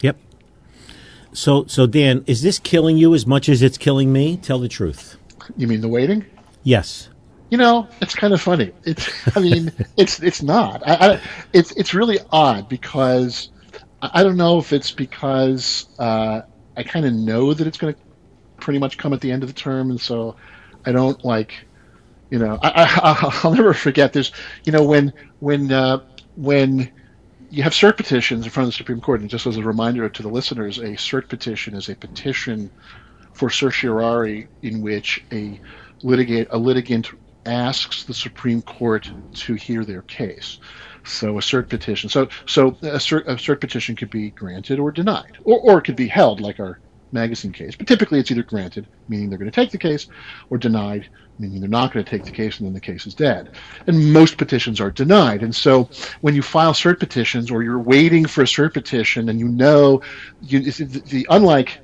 Yep. 0.00 0.16
So 1.32 1.64
so 1.66 1.86
Dan, 1.86 2.24
is 2.26 2.42
this 2.42 2.58
killing 2.58 2.96
you 2.96 3.14
as 3.14 3.26
much 3.26 3.48
as 3.48 3.60
it's 3.62 3.76
killing 3.78 4.12
me? 4.12 4.36
Tell 4.38 4.58
the 4.58 4.68
truth. 4.68 5.16
You 5.56 5.66
mean 5.66 5.80
the 5.80 5.88
waiting? 5.88 6.24
Yes. 6.62 7.08
You 7.50 7.56
know, 7.56 7.88
it's 8.02 8.14
kind 8.14 8.34
of 8.34 8.40
funny. 8.42 8.72
It's, 8.84 9.08
I 9.36 9.40
mean, 9.40 9.72
it's 9.96 10.20
it's 10.22 10.42
not. 10.42 10.86
I, 10.86 11.14
I, 11.14 11.20
it's 11.52 11.72
it's 11.72 11.94
really 11.94 12.18
odd 12.30 12.68
because 12.68 13.48
I 14.00 14.22
don't 14.22 14.36
know 14.36 14.58
if 14.58 14.72
it's 14.72 14.92
because 14.92 15.86
uh, 15.98 16.42
I 16.76 16.82
kind 16.82 17.04
of 17.04 17.12
know 17.12 17.52
that 17.52 17.66
it's 17.66 17.78
going 17.78 17.94
to 17.94 18.00
pretty 18.58 18.78
much 18.78 18.98
come 18.98 19.12
at 19.12 19.20
the 19.20 19.30
end 19.32 19.42
of 19.42 19.48
the 19.48 19.54
term, 19.54 19.90
and 19.90 20.00
so 20.00 20.36
I 20.84 20.92
don't 20.92 21.24
like, 21.24 21.66
you 22.30 22.38
know, 22.38 22.58
I, 22.62 22.84
I 22.84 23.40
I'll 23.42 23.54
never 23.54 23.74
forget. 23.74 24.12
There's, 24.12 24.32
you 24.64 24.72
know, 24.72 24.84
when 24.84 25.12
when 25.40 25.72
uh, 25.72 26.00
when 26.36 26.90
you 27.50 27.62
have 27.62 27.72
cert 27.72 27.96
petitions 27.96 28.44
in 28.44 28.50
front 28.50 28.68
of 28.68 28.72
the 28.72 28.76
Supreme 28.76 29.00
Court, 29.00 29.20
and 29.20 29.30
just 29.30 29.46
as 29.46 29.56
a 29.56 29.62
reminder 29.62 30.08
to 30.08 30.22
the 30.22 30.28
listeners, 30.28 30.78
a 30.78 30.90
cert 30.92 31.28
petition 31.28 31.74
is 31.74 31.88
a 31.88 31.96
petition 31.96 32.70
for 33.32 33.50
certiorari 33.50 34.48
in 34.62 34.80
which 34.80 35.24
a 35.32 35.60
litigate 36.02 36.48
a 36.50 36.58
litigant 36.58 37.10
asks 37.46 38.04
the 38.04 38.14
Supreme 38.14 38.62
Court 38.62 39.10
to 39.32 39.54
hear 39.54 39.84
their 39.84 40.02
case. 40.02 40.58
So 41.04 41.38
a 41.38 41.40
cert 41.40 41.68
petition. 41.68 42.10
So 42.10 42.28
so 42.46 42.68
a 42.68 42.98
cert, 42.98 43.26
a 43.26 43.34
cert 43.36 43.60
petition 43.60 43.96
could 43.96 44.10
be 44.10 44.30
granted 44.30 44.78
or 44.78 44.92
denied, 44.92 45.38
or 45.44 45.58
or 45.60 45.78
it 45.78 45.82
could 45.82 45.96
be 45.96 46.08
held 46.08 46.40
like 46.40 46.60
our 46.60 46.78
magazine 47.12 47.52
case. 47.52 47.76
But 47.76 47.86
typically, 47.86 48.18
it's 48.18 48.30
either 48.30 48.42
granted, 48.42 48.86
meaning 49.08 49.30
they're 49.30 49.38
going 49.38 49.50
to 49.50 49.54
take 49.54 49.70
the 49.70 49.78
case, 49.78 50.08
or 50.50 50.58
denied, 50.58 51.08
meaning 51.38 51.60
they're 51.60 51.68
not 51.68 51.92
going 51.92 52.04
to 52.04 52.10
take 52.10 52.24
the 52.24 52.30
case, 52.30 52.58
and 52.58 52.66
then 52.66 52.74
the 52.74 52.80
case 52.80 53.06
is 53.06 53.14
dead. 53.14 53.50
And 53.86 54.12
most 54.12 54.36
petitions 54.36 54.80
are 54.80 54.90
denied. 54.90 55.42
And 55.42 55.54
so 55.54 55.88
when 56.20 56.34
you 56.34 56.42
file 56.42 56.72
cert 56.72 56.98
petitions, 56.98 57.50
or 57.50 57.62
you're 57.62 57.78
waiting 57.78 58.26
for 58.26 58.42
a 58.42 58.46
cert 58.46 58.74
petition, 58.74 59.28
and 59.28 59.38
you 59.38 59.48
know, 59.48 60.02
you, 60.42 60.60
the, 60.60 60.84
the 60.84 61.26
unlike 61.30 61.80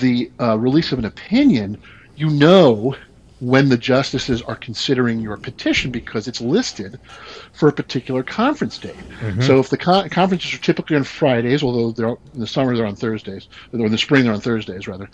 the 0.00 0.30
uh, 0.40 0.58
release 0.58 0.92
of 0.92 0.98
an 0.98 1.04
opinion, 1.04 1.80
you 2.16 2.30
know 2.30 2.96
when 3.44 3.68
the 3.68 3.76
justices 3.76 4.40
are 4.42 4.56
considering 4.56 5.20
your 5.20 5.36
petition 5.36 5.90
because 5.90 6.26
it's 6.26 6.40
listed 6.40 6.98
for 7.52 7.68
a 7.68 7.72
particular 7.72 8.22
conference 8.22 8.78
date. 8.78 8.96
So 9.42 9.58
if 9.58 9.68
the 9.70 9.76
con- 9.76 10.08
conferences 10.08 10.54
are 10.54 10.58
typically 10.58 10.96
on 10.96 11.04
Fridays, 11.04 11.62
although 11.62 11.92
they're 11.92 12.16
in 12.34 12.40
the 12.40 12.46
summer 12.46 12.76
they're 12.76 12.86
on 12.86 12.96
Thursdays, 12.96 13.48
or 13.72 13.86
in 13.86 13.92
the 13.92 13.98
spring 13.98 14.24
they're 14.24 14.32
on 14.32 14.40
Thursdays 14.40 14.88
rather, 14.88 15.08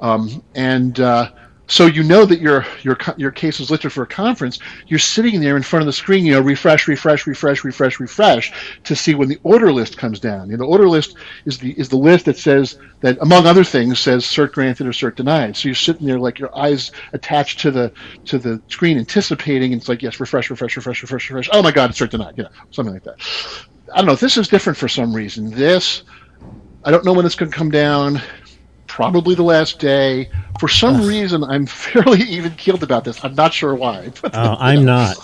um, 0.00 0.42
and 0.54 0.98
uh, 1.00 1.30
so 1.68 1.86
you 1.86 2.02
know 2.02 2.26
that 2.26 2.40
your 2.40 2.66
your 2.82 2.96
your 3.16 3.30
case 3.30 3.60
is 3.60 3.70
listed 3.70 3.92
for 3.92 4.02
a 4.02 4.06
conference. 4.08 4.58
You're 4.88 4.98
sitting 4.98 5.40
there 5.40 5.56
in 5.56 5.62
front 5.62 5.82
of 5.82 5.86
the 5.86 5.92
screen, 5.94 6.26
you 6.26 6.32
know, 6.32 6.40
refresh, 6.40 6.88
refresh, 6.88 7.26
refresh, 7.26 7.64
refresh, 7.64 8.00
refresh, 8.00 8.52
to 8.84 8.96
see 8.96 9.14
when 9.14 9.28
the 9.28 9.40
order 9.44 9.72
list 9.72 9.96
comes 9.96 10.20
down. 10.20 10.48
You 10.50 10.52
know, 10.56 10.64
the 10.64 10.70
order 10.70 10.88
list 10.88 11.16
is 11.46 11.58
the 11.58 11.72
is 11.78 11.88
the 11.88 11.96
list 11.96 12.26
that 12.26 12.38
says 12.38 12.76
that, 13.02 13.18
among 13.22 13.46
other 13.46 13.64
things, 13.64 14.00
says 14.00 14.24
cert 14.24 14.52
granted 14.52 14.86
or 14.86 14.92
cert 14.92 15.16
denied. 15.16 15.56
So 15.56 15.68
you're 15.68 15.76
sitting 15.76 16.06
there 16.06 16.18
like 16.20 16.38
your 16.38 16.56
eyes 16.56 16.90
attached 17.14 17.60
to 17.60 17.70
the 17.70 17.92
to 18.26 18.38
the 18.38 18.62
screen, 18.68 18.98
anticipating. 18.98 19.72
And 19.72 19.80
it's 19.80 19.88
like 19.88 20.02
yes, 20.02 20.20
refresh, 20.20 20.50
refresh, 20.50 20.76
refresh, 20.76 21.02
refresh, 21.02 21.30
refresh. 21.30 21.50
Oh 21.52 21.62
my 21.62 21.72
God, 21.72 21.90
it's 21.90 22.00
cert 22.00 22.10
denied. 22.10 22.34
You 22.36 22.44
know, 22.44 22.50
something 22.70 22.94
like 22.94 23.04
that. 23.04 23.16
I 23.94 23.98
don't 23.98 24.06
know. 24.06 24.16
This 24.16 24.36
is 24.36 24.48
different 24.48 24.78
for 24.78 24.88
some 24.88 25.14
reason. 25.14 25.50
This 25.50 26.02
I 26.84 26.90
don't 26.90 27.04
know 27.04 27.12
when 27.12 27.26
it's 27.26 27.34
going 27.34 27.50
to 27.50 27.56
come 27.56 27.70
down. 27.70 28.22
Probably 28.94 29.34
the 29.34 29.42
last 29.42 29.80
day. 29.80 30.28
For 30.60 30.68
some 30.68 31.04
reason, 31.04 31.42
I'm 31.42 31.66
fairly 31.84 32.20
even 32.22 32.52
keeled 32.52 32.84
about 32.84 33.02
this. 33.02 33.24
I'm 33.24 33.34
not 33.34 33.52
sure 33.52 33.74
why. 33.74 34.12
But, 34.22 34.36
Uh, 34.36 34.56
I'm 34.60 34.84
not. 34.84 35.16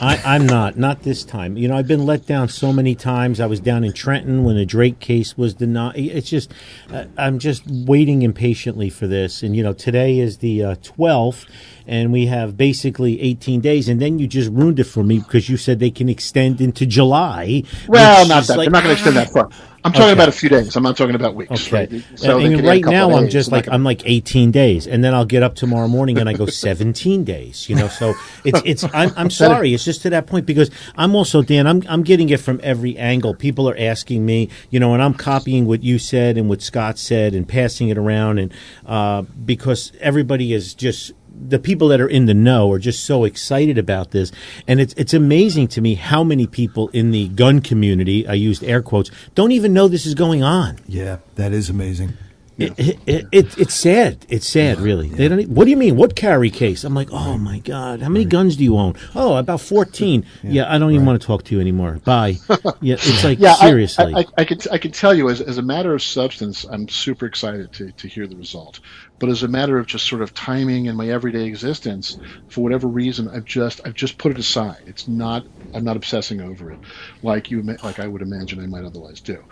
I, 0.00 0.16
I'm 0.24 0.46
not. 0.46 0.76
Not 0.78 1.02
this 1.02 1.24
time. 1.24 1.56
You 1.56 1.66
know, 1.66 1.76
I've 1.76 1.88
been 1.88 2.06
let 2.06 2.26
down 2.26 2.48
so 2.48 2.72
many 2.72 2.94
times. 2.94 3.40
I 3.40 3.46
was 3.46 3.58
down 3.58 3.82
in 3.82 3.92
Trenton 3.92 4.44
when 4.44 4.54
the 4.56 4.64
Drake 4.64 5.00
case 5.00 5.36
was 5.36 5.52
denied. 5.54 5.96
It's 5.96 6.30
just, 6.30 6.52
uh, 6.92 7.06
I'm 7.16 7.40
just 7.40 7.64
waiting 7.66 8.22
impatiently 8.22 8.88
for 8.88 9.08
this. 9.08 9.42
And 9.42 9.56
you 9.56 9.64
know, 9.64 9.72
today 9.72 10.20
is 10.20 10.38
the 10.38 10.62
uh, 10.62 10.74
12th, 10.76 11.44
and 11.88 12.12
we 12.12 12.26
have 12.26 12.56
basically 12.56 13.20
18 13.20 13.60
days. 13.60 13.88
And 13.88 14.00
then 14.00 14.20
you 14.20 14.28
just 14.28 14.50
ruined 14.52 14.78
it 14.78 14.84
for 14.84 15.02
me 15.02 15.18
because 15.18 15.48
you 15.48 15.56
said 15.56 15.80
they 15.80 15.90
can 15.90 16.08
extend 16.08 16.60
into 16.60 16.86
July. 16.86 17.64
well, 17.88 18.28
not 18.28 18.44
that. 18.46 18.56
like- 18.58 18.66
They're 18.66 18.70
not 18.72 18.84
going 18.84 18.94
to 18.96 19.02
extend 19.02 19.16
that 19.16 19.30
far. 19.30 19.48
I'm 19.88 19.92
talking 19.94 20.04
Okay. 20.08 20.12
about 20.12 20.28
a 20.28 20.32
few 20.32 20.48
days. 20.48 20.76
I'm 20.76 20.82
not 20.82 20.96
talking 20.96 21.14
about 21.14 21.34
weeks. 21.34 21.50
Okay. 21.50 21.76
Right? 21.90 22.04
So 22.16 22.38
and 22.38 22.46
and 22.46 22.56
can 22.56 22.64
add 22.64 22.68
a 22.68 22.68
right 22.68 22.84
now, 22.84 23.10
I'm 23.16 23.28
just 23.28 23.50
like 23.50 23.68
I'm 23.68 23.84
like 23.84 24.02
18 24.04 24.50
days, 24.50 24.86
and 24.86 25.02
then 25.02 25.14
I'll 25.14 25.24
get 25.24 25.42
up 25.42 25.54
tomorrow 25.54 25.88
morning 25.88 26.18
and 26.18 26.28
I 26.28 26.34
go 26.34 26.46
17 26.46 27.24
days. 27.24 27.68
You 27.68 27.76
know, 27.76 27.88
so 27.88 28.14
it's 28.44 28.60
it's. 28.64 28.84
I'm, 28.92 29.12
I'm 29.16 29.30
sorry. 29.30 29.72
It's 29.74 29.84
just 29.84 30.02
to 30.02 30.10
that 30.10 30.26
point 30.26 30.46
because 30.46 30.70
I'm 30.96 31.14
also 31.14 31.42
Dan. 31.42 31.66
I'm 31.66 31.82
I'm 31.88 32.02
getting 32.02 32.28
it 32.28 32.40
from 32.40 32.60
every 32.62 32.96
angle. 32.98 33.34
People 33.34 33.68
are 33.68 33.76
asking 33.78 34.24
me, 34.26 34.50
you 34.70 34.78
know, 34.78 34.92
and 34.94 35.02
I'm 35.02 35.14
copying 35.14 35.66
what 35.66 35.82
you 35.82 35.98
said 35.98 36.36
and 36.36 36.48
what 36.48 36.60
Scott 36.62 36.98
said 36.98 37.34
and 37.34 37.48
passing 37.48 37.88
it 37.88 37.98
around, 37.98 38.38
and 38.38 38.52
uh, 38.86 39.22
because 39.22 39.92
everybody 40.00 40.52
is 40.52 40.74
just 40.74 41.12
the 41.40 41.58
people 41.58 41.88
that 41.88 42.00
are 42.00 42.08
in 42.08 42.26
the 42.26 42.34
know 42.34 42.70
are 42.72 42.78
just 42.78 43.04
so 43.04 43.24
excited 43.24 43.78
about 43.78 44.10
this, 44.10 44.32
and 44.66 44.80
it's 44.80 44.94
it's 44.94 45.14
amazing 45.14 45.68
to 45.68 45.80
me 45.80 45.94
how 45.94 46.24
many 46.24 46.46
people 46.46 46.88
in 46.88 47.10
the 47.10 47.28
gun 47.28 47.60
community, 47.60 48.26
I 48.26 48.34
used 48.34 48.64
air 48.64 48.82
quotes, 48.82 49.10
don't 49.34 49.52
even 49.52 49.72
know 49.72 49.88
this 49.88 50.06
is 50.06 50.14
going 50.14 50.42
on. 50.42 50.78
Yeah, 50.86 51.18
that 51.36 51.52
is 51.52 51.70
amazing. 51.70 52.14
It, 52.58 52.76
it, 53.06 53.26
it, 53.30 53.56
it's 53.58 53.74
sad. 53.74 54.26
It's 54.28 54.46
sad, 54.48 54.80
really. 54.80 55.08
They 55.08 55.28
don't. 55.28 55.48
What 55.48 55.66
do 55.66 55.70
you 55.70 55.76
mean? 55.76 55.94
What 55.94 56.16
carry 56.16 56.50
case? 56.50 56.82
I'm 56.82 56.92
like, 56.92 57.08
oh 57.12 57.38
my 57.38 57.60
god, 57.60 58.02
how 58.02 58.08
many 58.08 58.24
guns 58.24 58.56
do 58.56 58.64
you 58.64 58.76
own? 58.76 58.94
Oh, 59.14 59.36
about 59.36 59.60
fourteen. 59.60 60.26
Yeah, 60.42 60.72
I 60.72 60.78
don't 60.78 60.92
even 60.92 61.06
want 61.06 61.20
to 61.20 61.26
talk 61.26 61.44
to 61.44 61.54
you 61.54 61.60
anymore. 61.60 62.00
Bye. 62.04 62.36
Yeah, 62.80 62.94
it's 62.94 63.22
like 63.24 63.38
yeah, 63.38 63.54
I- 63.60 63.68
seriously. 63.68 64.12
I, 64.14 64.20
I, 64.20 64.24
I 64.38 64.44
can 64.44 64.58
I 64.72 64.78
can 64.78 64.90
tell 64.90 65.14
you 65.14 65.28
as, 65.28 65.40
as 65.40 65.58
a 65.58 65.62
matter 65.62 65.94
of 65.94 66.02
substance, 66.02 66.64
I'm 66.64 66.88
super 66.88 67.26
excited 67.26 67.72
to, 67.74 67.92
to 67.92 68.08
hear 68.08 68.26
the 68.26 68.36
result. 68.36 68.80
But 69.20 69.30
as 69.30 69.42
a 69.42 69.48
matter 69.48 69.78
of 69.78 69.86
just 69.86 70.08
sort 70.08 70.22
of 70.22 70.34
timing 70.34 70.88
and 70.88 70.96
my 70.96 71.08
everyday 71.08 71.46
existence, 71.46 72.18
for 72.48 72.62
whatever 72.62 72.88
reason, 72.88 73.28
I've 73.28 73.44
just 73.44 73.80
I've 73.84 73.94
just 73.94 74.18
put 74.18 74.32
it 74.32 74.38
aside. 74.38 74.84
It's 74.86 75.08
not 75.08 75.44
I'm 75.74 75.84
not 75.84 75.96
obsessing 75.96 76.40
over 76.40 76.70
it 76.72 76.80
like 77.22 77.50
you 77.50 77.62
like 77.82 77.98
I 77.98 78.08
would 78.08 78.22
imagine 78.22 78.60
I 78.60 78.66
might 78.66 78.84
otherwise 78.84 79.20
do. 79.20 79.42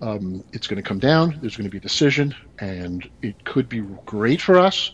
Um, 0.00 0.44
it's 0.52 0.66
going 0.66 0.82
to 0.82 0.88
come 0.88 0.98
down. 0.98 1.38
There's 1.40 1.56
going 1.56 1.66
to 1.66 1.70
be 1.70 1.78
a 1.78 1.82
decision, 1.82 2.34
and 2.60 3.08
it 3.22 3.42
could 3.44 3.68
be 3.68 3.82
great 4.06 4.40
for 4.42 4.58
us. 4.58 4.90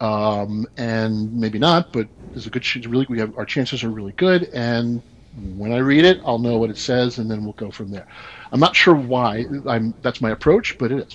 Um, 0.00 0.66
and 0.76 1.32
maybe 1.34 1.58
not, 1.58 1.92
but 1.92 2.08
there's 2.34 2.46
a 2.46 2.50
good. 2.50 2.64
Really, 2.86 3.06
we 3.08 3.18
have 3.20 3.32
our 3.38 3.46
chances 3.46 3.84
are 3.84 3.90
really 3.90 4.12
good, 4.14 4.48
and 4.54 5.02
when 5.32 5.72
I 5.72 5.78
read 5.78 6.04
it, 6.04 6.20
I'll 6.24 6.38
know 6.38 6.58
what 6.58 6.70
it 6.70 6.78
says, 6.78 7.18
and 7.18 7.30
then 7.30 7.44
we'll 7.44 7.54
go 7.54 7.70
from 7.70 7.90
there. 7.90 8.06
I'm 8.52 8.60
not 8.60 8.76
sure 8.76 8.94
why. 8.94 9.46
I'm 9.68 9.94
that's 10.02 10.20
my 10.20 10.30
approach, 10.32 10.76
but 10.78 10.92
it 10.92 11.08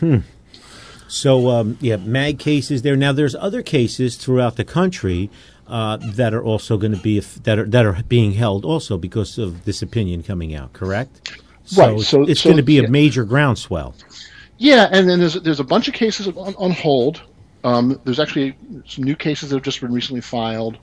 is. 0.00 0.24
So 1.08 1.50
um, 1.50 1.78
yeah, 1.80 1.96
mag 1.96 2.38
cases 2.38 2.82
there. 2.82 2.96
Now 2.96 3.12
there's 3.12 3.34
other 3.34 3.62
cases 3.62 4.16
throughout 4.16 4.56
the 4.56 4.64
country 4.64 5.30
uh, 5.66 5.96
that 6.00 6.34
are 6.34 6.42
also 6.42 6.76
going 6.76 6.92
to 6.92 7.00
be 7.00 7.20
that 7.20 7.58
are 7.58 7.66
that 7.66 7.86
are 7.86 8.02
being 8.08 8.32
held 8.32 8.64
also 8.64 8.98
because 8.98 9.38
of 9.38 9.64
this 9.64 9.82
opinion 9.82 10.22
coming 10.22 10.54
out. 10.54 10.72
Correct. 10.72 11.30
Right, 11.76 11.98
So, 11.98 11.98
so- 11.98 12.22
it's 12.22 12.40
so, 12.40 12.50
going 12.50 12.58
to 12.58 12.62
be 12.62 12.74
yeah. 12.74 12.82
a 12.82 12.88
major 12.88 13.24
groundswell. 13.24 13.94
Yeah, 14.58 14.88
and 14.92 15.08
then 15.08 15.18
there's 15.18 15.34
there's 15.34 15.60
a 15.60 15.64
bunch 15.64 15.88
of 15.88 15.94
cases 15.94 16.28
on, 16.28 16.54
on 16.56 16.70
hold. 16.70 17.22
Um, 17.64 17.98
there's 18.04 18.20
actually 18.20 18.56
some 18.86 19.04
new 19.04 19.16
cases 19.16 19.50
that 19.50 19.56
have 19.56 19.62
just 19.62 19.80
been 19.80 19.92
recently 19.92 20.20
filed. 20.20 20.78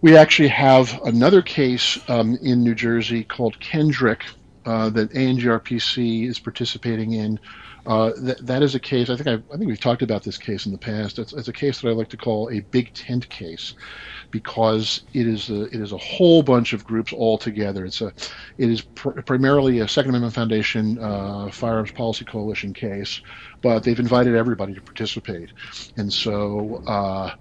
We 0.00 0.16
actually 0.16 0.48
have 0.48 1.00
another 1.04 1.42
case 1.42 1.98
um, 2.08 2.36
in 2.42 2.62
New 2.62 2.74
Jersey 2.74 3.24
called 3.24 3.58
Kendrick 3.60 4.24
uh, 4.66 4.90
that 4.90 5.12
ANJRPC 5.12 6.28
is 6.28 6.38
participating 6.38 7.12
in. 7.12 7.38
Uh, 7.86 8.12
that, 8.18 8.46
that 8.46 8.62
is 8.62 8.74
a 8.74 8.80
case. 8.80 9.08
I 9.08 9.16
think 9.16 9.28
I, 9.28 9.34
I 9.34 9.56
think 9.56 9.66
we've 9.66 9.80
talked 9.80 10.02
about 10.02 10.22
this 10.22 10.36
case 10.36 10.66
in 10.66 10.72
the 10.72 10.78
past. 10.78 11.18
It's, 11.18 11.32
it's 11.32 11.48
a 11.48 11.52
case 11.52 11.80
that 11.80 11.88
I 11.88 11.92
like 11.92 12.08
to 12.10 12.16
call 12.16 12.50
a 12.50 12.60
big 12.60 12.92
tent 12.92 13.28
case 13.28 13.74
because 14.30 15.02
it 15.14 15.26
is 15.26 15.48
a, 15.48 15.62
it 15.64 15.80
is 15.80 15.92
a 15.92 15.98
whole 15.98 16.42
bunch 16.42 16.72
of 16.72 16.84
groups 16.84 17.12
all 17.12 17.38
together. 17.38 17.84
It's 17.86 18.00
a 18.00 18.12
it 18.58 18.68
is 18.70 18.82
pr- 18.82 19.20
primarily 19.22 19.78
a 19.80 19.88
Second 19.88 20.10
Amendment 20.10 20.34
Foundation 20.34 20.98
uh, 20.98 21.50
Firearms 21.50 21.92
Policy 21.92 22.24
Coalition 22.24 22.74
case, 22.74 23.22
but 23.62 23.84
they've 23.84 23.98
invited 23.98 24.34
everybody 24.34 24.74
to 24.74 24.80
participate, 24.80 25.50
and 25.96 26.12
so. 26.12 26.82
Uh, 26.86 27.34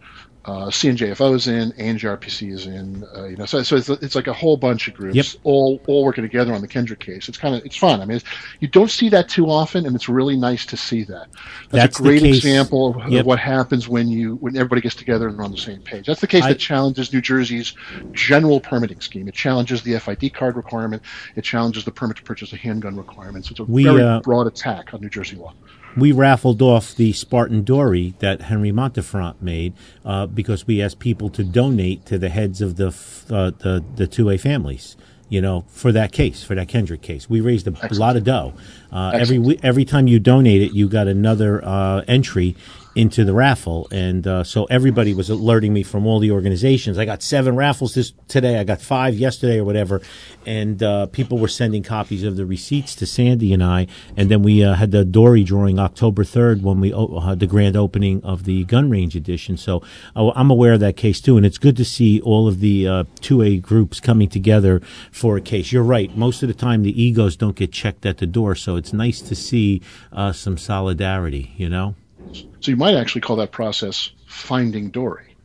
uh, 0.47 0.67
CNJFO 0.67 1.35
is 1.35 1.47
in, 1.49 1.73
ANJRPC 1.73 2.53
is 2.53 2.67
in, 2.67 3.03
uh, 3.15 3.25
you 3.25 3.35
know, 3.35 3.45
so, 3.45 3.61
so 3.63 3.75
it's, 3.75 3.89
it's 3.89 4.15
like 4.15 4.27
a 4.27 4.33
whole 4.33 4.55
bunch 4.55 4.87
of 4.87 4.93
groups 4.93 5.15
Yep. 5.15 5.25
all 5.43 5.81
all 5.87 6.05
working 6.05 6.23
together 6.23 6.53
on 6.53 6.61
the 6.61 6.67
Kendrick 6.67 6.99
case. 7.01 7.27
It's 7.27 7.37
kind 7.37 7.53
of 7.53 7.65
it's 7.65 7.75
fun. 7.75 7.99
I 8.01 8.05
mean, 8.05 8.15
it's, 8.17 8.25
you 8.61 8.69
don't 8.69 8.89
see 8.89 9.09
that 9.09 9.27
too 9.27 9.47
often, 9.49 9.85
and 9.85 9.93
it's 9.93 10.07
really 10.07 10.37
nice 10.37 10.65
to 10.67 10.77
see 10.77 11.03
that. 11.03 11.27
That's, 11.69 11.97
That's 11.97 11.99
a 11.99 12.03
great 12.03 12.23
example 12.23 12.95
of, 13.01 13.11
Yep. 13.11 13.25
what 13.25 13.39
happens 13.39 13.89
when 13.89 14.07
you 14.07 14.35
when 14.37 14.55
everybody 14.55 14.79
gets 14.81 14.95
together 14.95 15.27
and 15.27 15.37
are 15.37 15.43
on 15.43 15.51
the 15.51 15.57
same 15.57 15.81
page. 15.81 16.05
That's 16.07 16.21
the 16.21 16.27
case 16.27 16.43
I- 16.43 16.49
that 16.53 16.59
challenges 16.59 17.11
New 17.13 17.21
Jersey's 17.21 17.73
general 18.13 18.61
permitting 18.61 19.01
scheme. 19.01 19.27
It 19.27 19.33
challenges 19.33 19.81
the 19.83 19.99
FID 19.99 20.33
card 20.33 20.55
requirement. 20.55 21.03
It 21.35 21.43
challenges 21.43 21.83
the 21.83 21.91
permit 21.91 22.17
to 22.17 22.23
purchase 22.23 22.53
a 22.53 22.57
handgun 22.57 22.95
requirement. 22.95 23.45
So 23.45 23.51
It's 23.51 23.59
a 23.59 23.63
We, 23.65 23.83
very 23.83 24.01
uh, 24.01 24.21
broad 24.21 24.47
attack 24.47 24.93
on 24.93 25.01
New 25.01 25.09
Jersey 25.09 25.35
law. 25.35 25.53
We 25.95 26.11
raffled 26.11 26.61
off 26.61 26.95
the 26.95 27.13
Spartan 27.13 27.63
Dory 27.63 28.13
that 28.19 28.43
Henry 28.43 28.71
Montefront 28.71 29.41
made 29.41 29.73
uh, 30.05 30.27
because 30.27 30.67
we 30.67 30.81
asked 30.81 30.99
people 30.99 31.29
to 31.29 31.43
donate 31.43 32.05
to 32.05 32.17
the 32.17 32.29
heads 32.29 32.61
of 32.61 32.75
the 32.75 32.87
f- 32.87 33.25
uh, 33.31 33.51
the 33.59 33.83
the 33.95 34.07
two 34.07 34.29
A 34.29 34.37
families. 34.37 34.95
You 35.29 35.41
know, 35.41 35.65
for 35.67 35.91
that 35.91 36.13
case, 36.13 36.41
for 36.45 36.55
that 36.55 36.69
Kendrick 36.69 37.01
case, 37.01 37.29
we 37.29 37.41
raised 37.41 37.67
a 37.67 37.93
lot 37.95 38.15
of 38.15 38.23
dough. 38.23 38.53
Uh, 38.93 39.11
every 39.13 39.59
every 39.61 39.83
time 39.83 40.07
you 40.07 40.19
donate 40.19 40.61
it, 40.61 40.71
you 40.71 40.87
got 40.87 41.07
another 41.07 41.63
uh, 41.65 42.01
entry 42.07 42.55
into 42.97 43.23
the 43.23 43.33
raffle, 43.33 43.87
and 43.91 44.25
uh, 44.25 44.43
so 44.43 44.65
everybody 44.65 45.13
was 45.13 45.29
alerting 45.29 45.71
me 45.71 45.83
from 45.83 46.07
all 46.07 46.17
the 46.17 46.31
organizations. 46.31 46.97
I 46.97 47.05
got 47.05 47.21
seven 47.21 47.55
raffles 47.55 47.93
this 47.93 48.11
today. 48.27 48.57
I 48.57 48.63
got 48.63 48.81
five 48.81 49.13
yesterday 49.13 49.59
or 49.59 49.63
whatever, 49.65 50.01
and 50.47 50.81
uh, 50.81 51.05
people 51.05 51.37
were 51.37 51.47
sending 51.47 51.83
copies 51.83 52.23
of 52.23 52.37
the 52.37 52.45
receipts 52.45 52.95
to 52.95 53.05
Sandy 53.05 53.53
and 53.53 53.63
I, 53.63 53.85
and 54.17 54.31
then 54.31 54.41
we 54.41 54.63
uh, 54.63 54.73
had 54.73 54.89
the 54.89 55.05
Dory 55.05 55.43
drawing 55.43 55.77
October 55.77 56.23
third 56.23 56.63
when 56.63 56.79
we 56.79 56.91
o- 56.91 57.19
had 57.19 57.39
the 57.39 57.45
grand 57.45 57.77
opening 57.77 58.23
of 58.23 58.45
the 58.45 58.63
gun 58.63 58.89
range 58.89 59.15
edition. 59.15 59.57
So 59.57 59.83
uh, 60.15 60.31
I'm 60.35 60.49
aware 60.49 60.73
of 60.73 60.79
that 60.79 60.97
case 60.97 61.21
too, 61.21 61.37
and 61.37 61.45
it's 61.45 61.59
good 61.59 61.77
to 61.77 61.85
see 61.85 62.19
all 62.21 62.47
of 62.47 62.61
the 62.61 63.05
two 63.21 63.43
A 63.43 63.57
groups 63.57 63.99
coming 63.99 64.27
together 64.27 64.81
for 65.11 65.37
a 65.37 65.41
case. 65.41 65.71
You're 65.71 65.83
right. 65.83 66.17
Most 66.17 66.41
of 66.41 66.47
the 66.47 66.55
time, 66.55 66.81
the 66.81 66.99
egos 66.99 67.35
don't 67.35 67.55
get 67.55 67.71
checked 67.71 68.07
at 68.07 68.17
the 68.17 68.25
door, 68.25 68.55
so 68.55 68.75
it's 68.75 68.91
nice 68.91 69.21
to 69.21 69.35
see 69.35 69.83
uh, 70.11 70.31
some 70.31 70.57
solidarity. 70.57 71.53
You 71.57 71.69
know. 71.69 71.95
So 72.33 72.71
you 72.71 72.77
might 72.77 72.95
actually 72.95 73.21
call 73.21 73.35
that 73.37 73.51
process 73.51 74.11
finding 74.27 74.89
Dory. 74.89 75.35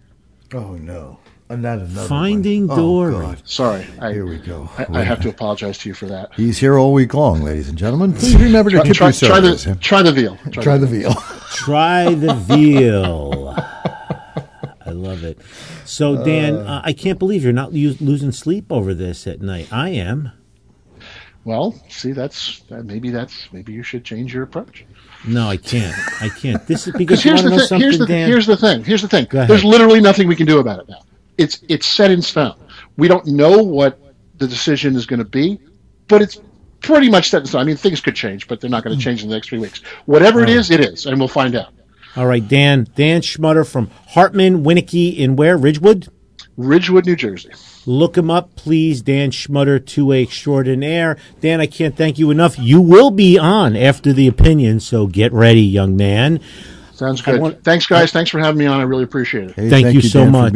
Oh 0.54 0.74
no, 0.74 1.18
Uh, 1.48 1.56
not 1.56 1.78
another 1.78 2.08
Finding 2.08 2.66
one. 2.68 2.78
Dory. 2.78 3.14
Oh, 3.14 3.34
Sorry, 3.44 3.86
I, 4.00 4.12
Here 4.12 4.26
we 4.26 4.38
go. 4.38 4.68
I, 4.78 4.86
I 5.00 5.02
have 5.02 5.20
to 5.22 5.28
apologize 5.30 5.78
to 5.78 5.88
you 5.88 5.94
for 5.94 6.06
that. 6.06 6.30
He's 6.34 6.58
here 6.58 6.78
all 6.78 6.92
week 6.92 7.14
long, 7.14 7.42
ladies 7.42 7.68
and 7.68 7.78
gentlemen. 7.78 8.12
Please 8.12 8.36
remember 8.36 8.70
to 8.70 8.76
Try, 8.78 8.84
tip 8.86 8.96
try, 8.96 9.06
your 9.06 9.12
try 9.12 9.40
servers. 9.40 9.64
the 9.64 9.74
try 9.80 10.02
the 10.02 10.12
veal. 10.12 10.36
Try 10.50 10.76
the 10.78 10.86
veal. 10.86 11.14
Try 11.52 12.14
the 12.14 12.34
veal. 12.34 13.54
I 14.84 14.90
love 14.90 15.24
it. 15.24 15.38
So, 15.84 16.22
Dan, 16.24 16.56
uh, 16.56 16.82
I 16.84 16.92
can't 16.92 17.18
believe 17.18 17.42
you're 17.44 17.52
not 17.52 17.72
lo- 17.72 17.94
losing 18.00 18.32
sleep 18.32 18.66
over 18.70 18.92
this 18.94 19.26
at 19.26 19.40
night. 19.40 19.68
I 19.72 19.90
am. 19.90 20.32
Well, 21.44 21.74
see, 21.88 22.12
that's 22.12 22.60
that, 22.68 22.84
maybe 22.84 23.10
that's 23.10 23.48
maybe 23.52 23.72
you 23.72 23.82
should 23.82 24.04
change 24.04 24.32
your 24.34 24.42
approach. 24.44 24.84
No, 25.26 25.48
I 25.48 25.56
can't. 25.56 25.94
I 26.20 26.28
can't. 26.28 26.66
This 26.66 26.86
is 26.88 26.94
Because 26.94 27.22
here's 27.22 27.42
the 27.42 27.66
thing. 27.66 27.80
Here's 27.80 27.98
the 27.98 28.06
Dan. 28.06 28.28
here's 28.28 28.46
the 28.46 28.56
thing. 28.56 28.82
Here's 28.84 29.02
the 29.02 29.08
thing. 29.08 29.26
There's 29.30 29.64
literally 29.64 30.00
nothing 30.00 30.26
we 30.28 30.36
can 30.36 30.46
do 30.46 30.58
about 30.58 30.80
it 30.80 30.88
now. 30.88 31.00
It's 31.38 31.60
it's 31.68 31.86
set 31.86 32.10
in 32.10 32.20
stone. 32.22 32.54
We 32.96 33.08
don't 33.08 33.26
know 33.26 33.62
what 33.62 33.98
the 34.38 34.46
decision 34.48 34.96
is 34.96 35.06
going 35.06 35.18
to 35.18 35.24
be, 35.24 35.58
but 36.08 36.20
it's 36.22 36.40
pretty 36.80 37.08
much 37.08 37.30
set 37.30 37.42
in 37.42 37.46
stone. 37.46 37.60
I 37.60 37.64
mean, 37.64 37.76
things 37.76 38.00
could 38.00 38.16
change, 38.16 38.48
but 38.48 38.60
they're 38.60 38.68
not 38.70 38.82
Hmm. 38.82 38.88
going 38.88 38.98
to 38.98 39.04
change 39.04 39.22
in 39.22 39.28
the 39.28 39.34
next 39.36 39.48
three 39.48 39.58
weeks. 39.60 39.80
Whatever 40.06 40.42
it 40.42 40.48
is, 40.50 40.70
it 40.70 40.80
is, 40.80 41.06
and 41.06 41.18
we'll 41.18 41.28
find 41.28 41.54
out. 41.54 41.72
All 42.16 42.26
right, 42.26 42.46
Dan. 42.46 42.86
Dan 42.96 43.22
Schmutter 43.22 43.66
from 43.66 43.90
Hartman, 44.08 44.62
Winnicki, 44.64 45.16
in 45.16 45.36
where? 45.36 45.56
Ridgewood? 45.56 46.08
Ridgewood, 46.56 47.06
New 47.06 47.16
Jersey. 47.16 47.50
Look 47.86 48.16
him 48.16 48.30
up, 48.30 48.54
please. 48.56 49.02
Dan 49.02 49.30
Schmutter, 49.30 49.80
2A 49.80 50.22
extraordinaire. 50.22 51.16
Dan, 51.40 51.60
I 51.60 51.66
can't 51.66 51.96
thank 51.96 52.18
you 52.18 52.30
enough. 52.30 52.58
You 52.58 52.80
will 52.80 53.10
be 53.10 53.38
on 53.38 53.74
after 53.76 54.12
the 54.12 54.28
opinion, 54.28 54.80
so 54.80 55.06
get 55.06 55.32
ready, 55.32 55.62
young 55.62 55.96
man. 55.96 56.40
Sounds 56.92 57.22
good. 57.22 57.40
want- 57.40 57.64
Thanks, 57.64 57.86
guys. 57.86 58.12
Thanks 58.12 58.30
for 58.30 58.38
having 58.38 58.58
me 58.58 58.66
on. 58.66 58.80
I 58.80 58.84
really 58.84 59.04
appreciate 59.04 59.50
it. 59.50 59.56
Hey, 59.56 59.70
Thank 59.70 59.86
thank 59.86 59.94
you 59.94 60.02
so 60.02 60.24
Dan, 60.24 60.32
much. 60.32 60.52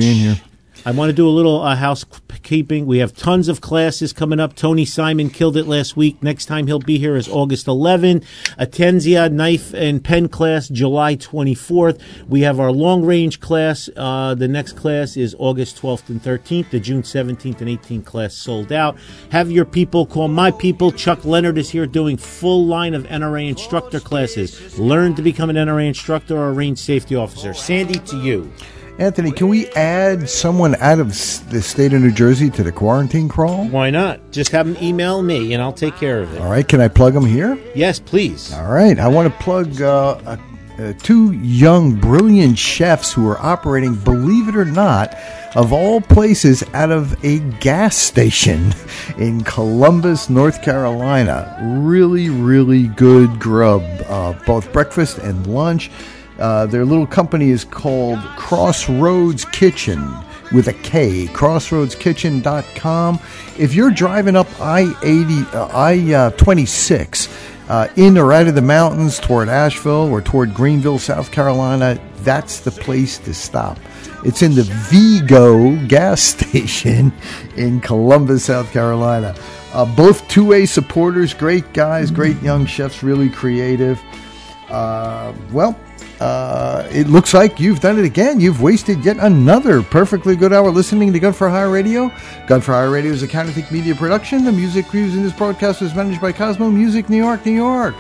I 0.87 0.93
want 0.93 1.09
to 1.09 1.13
do 1.13 1.29
a 1.29 1.31
little 1.31 1.63
uh, 1.63 1.75
housekeeping. 1.75 2.87
We 2.87 2.99
have 2.99 3.13
tons 3.13 3.49
of 3.49 3.61
classes 3.61 4.13
coming 4.13 4.39
up. 4.39 4.55
Tony 4.55 4.85
Simon 4.85 5.31
killed 5.31 5.57
it 5.57 5.67
last 5.67 5.97
week. 5.97 6.23
Next 6.23 6.47
time 6.47 6.69
he'll 6.69 6.79
be 6.79 6.97
here 6.97 7.17
is 7.17 7.29
August 7.29 7.67
11. 7.67 8.21
Atenzia 8.57 9.33
knife 9.33 9.75
and 9.75 10.05
pen 10.05 10.29
class 10.29 10.69
July 10.69 11.17
24th. 11.17 12.01
We 12.29 12.43
have 12.43 12.61
our 12.61 12.71
long 12.71 13.05
range 13.05 13.41
class. 13.41 13.91
Uh, 13.97 14.37
the 14.37 14.47
next 14.47 14.75
class 14.77 15.17
is 15.17 15.35
August 15.41 15.83
12th 15.83 16.09
and 16.09 16.23
13th. 16.23 16.71
The 16.71 16.79
June 16.79 17.03
17th 17.03 17.61
and 17.61 17.69
18th 17.69 18.05
class 18.05 18.35
sold 18.35 18.71
out. 18.71 18.97
Have 19.33 19.51
your 19.51 19.65
people 19.65 20.07
call 20.07 20.29
my 20.29 20.53
people. 20.53 20.93
Chuck 20.93 21.25
Leonard 21.25 21.59
is 21.59 21.69
here 21.69 21.89
doing 21.89 22.17
full 22.17 22.65
line 22.65 22.95
of 22.95 23.03
NRA 23.09 23.49
instructor 23.49 23.99
classes. 23.99 24.79
Learn 24.79 25.17
to 25.17 25.23
become 25.23 25.51
an 25.51 25.57
NRA 25.57 25.89
instructor 25.89 26.37
or 26.37 26.51
a 26.51 26.53
range 26.53 26.79
safety 26.79 27.17
officer. 27.17 27.55
Sandy, 27.55 27.99
to 27.99 28.23
you. 28.23 28.53
Anthony, 28.99 29.31
can 29.31 29.49
we 29.49 29.69
add 29.73 30.29
someone 30.29 30.75
out 30.77 31.01
of 31.01 31.09
the 31.51 31.61
state 31.61 31.93
of 31.93 32.01
New 32.01 32.11
Jersey 32.11 32.49
to 32.51 32.63
the 32.63 32.73
quarantine 32.73 33.29
crawl? 33.29 33.69
Why 33.69 33.91
not? 33.91 34.21
Just 34.33 34.53
have 34.53 34.67
them 34.67 34.83
email 34.83 35.23
me 35.23 35.53
and 35.53 35.63
I'll 35.63 35.73
take 35.73 35.97
care 35.97 36.23
of 36.23 36.33
it. 36.33 36.41
All 36.41 36.51
right, 36.51 36.67
can 36.67 36.81
I 36.81 36.89
plug 36.89 37.13
them 37.13 37.27
here? 37.27 37.59
Yes, 37.75 38.01
please. 38.01 38.55
All 38.55 38.73
right, 38.73 38.99
I 38.99 39.09
want 39.09 39.31
to 39.31 39.39
plug 39.43 39.83
uh, 39.83 40.39
uh, 40.79 40.93
two 41.03 41.33
young, 41.33 41.95
brilliant 41.95 42.59
chefs 42.59 43.13
who 43.13 43.29
are 43.29 43.39
operating, 43.39 43.95
believe 43.97 44.49
it 44.49 44.57
or 44.57 44.65
not, 44.65 45.15
of 45.55 45.75
all 45.75 46.01
places, 46.01 46.65
out 46.73 46.91
of 46.91 47.23
a 47.23 47.41
gas 47.61 47.97
station 47.99 48.73
in 49.19 49.45
Columbus, 49.45 50.31
North 50.31 50.63
Carolina. 50.63 51.59
Really, 51.83 52.31
really 52.31 52.89
good 52.89 53.39
grub, 53.41 53.83
uh, 54.07 54.33
both 54.47 54.73
breakfast 54.73 55.19
and 55.19 55.47
lunch. 55.47 55.91
Uh, 56.39 56.67
their 56.67 56.85
little 56.85 57.07
company 57.07 57.51
is 57.51 57.65
called 57.65 58.19
Crossroads 58.37 59.45
Kitchen 59.47 60.03
with 60.53 60.69
a 60.69 60.73
K, 60.73 61.27
crossroadskitchen.com. 61.27 63.21
If 63.59 63.75
you're 63.75 63.91
driving 63.91 64.37
up 64.37 64.47
I 64.61 64.95
80, 65.03 65.57
uh, 65.57 65.69
I 65.73 66.33
26, 66.37 67.29
uh, 67.69 67.89
in 67.97 68.17
or 68.17 68.33
out 68.33 68.47
of 68.47 68.55
the 68.55 68.63
mountains 68.63 69.19
toward 69.19 69.49
Asheville 69.49 70.11
or 70.11 70.21
toward 70.21 70.55
Greenville, 70.55 70.99
South 70.99 71.33
Carolina, 71.33 72.01
that's 72.19 72.61
the 72.61 72.71
place 72.71 73.19
to 73.19 73.35
stop. 73.35 73.79
It's 74.25 74.43
in 74.43 74.55
the 74.55 74.63
Vigo 74.63 75.77
gas 75.87 76.21
station 76.35 77.13
in 77.57 77.81
Columbus, 77.81 78.45
South 78.45 78.71
Carolina. 78.73 79.35
Uh, 79.73 79.85
both 79.97 80.27
2A 80.29 80.69
supporters, 80.69 81.35
great 81.35 81.73
guys, 81.73 82.11
great 82.11 82.41
young 82.43 82.67
chefs, 82.67 83.03
really 83.03 83.29
creative. 83.29 84.01
Uh, 84.69 85.33
well, 85.53 85.79
uh, 86.21 86.89
it 86.91 87.09
looks 87.09 87.35
like 87.35 87.61
you've 87.61 87.81
done 87.81 87.99
it 87.99 88.05
again. 88.05 88.41
You've 88.41 88.63
wasted 88.63 89.05
yet 89.05 89.19
another 89.19 89.83
perfectly 89.83 90.35
good 90.35 90.53
hour 90.53 90.71
listening 90.71 91.13
to 91.13 91.19
Gun 91.19 91.33
for 91.33 91.49
Hire 91.49 91.71
Radio. 91.71 92.11
Gun 92.47 92.61
for 92.61 92.73
Hire 92.73 92.91
Radio 92.91 93.13
is 93.13 93.23
a 93.23 93.29
Counterthink 93.29 93.71
Media 93.71 93.95
production. 93.95 94.45
The 94.45 94.53
music 94.53 94.93
used 94.95 95.17
in 95.17 95.23
this 95.23 95.35
broadcast 95.35 95.83
is 95.83 95.95
managed 95.95 96.21
by 96.21 96.33
Cosmo 96.33 96.71
Music 96.71 97.11
New 97.11 97.19
York, 97.19 97.45
New 97.45 97.53
York. 97.53 97.95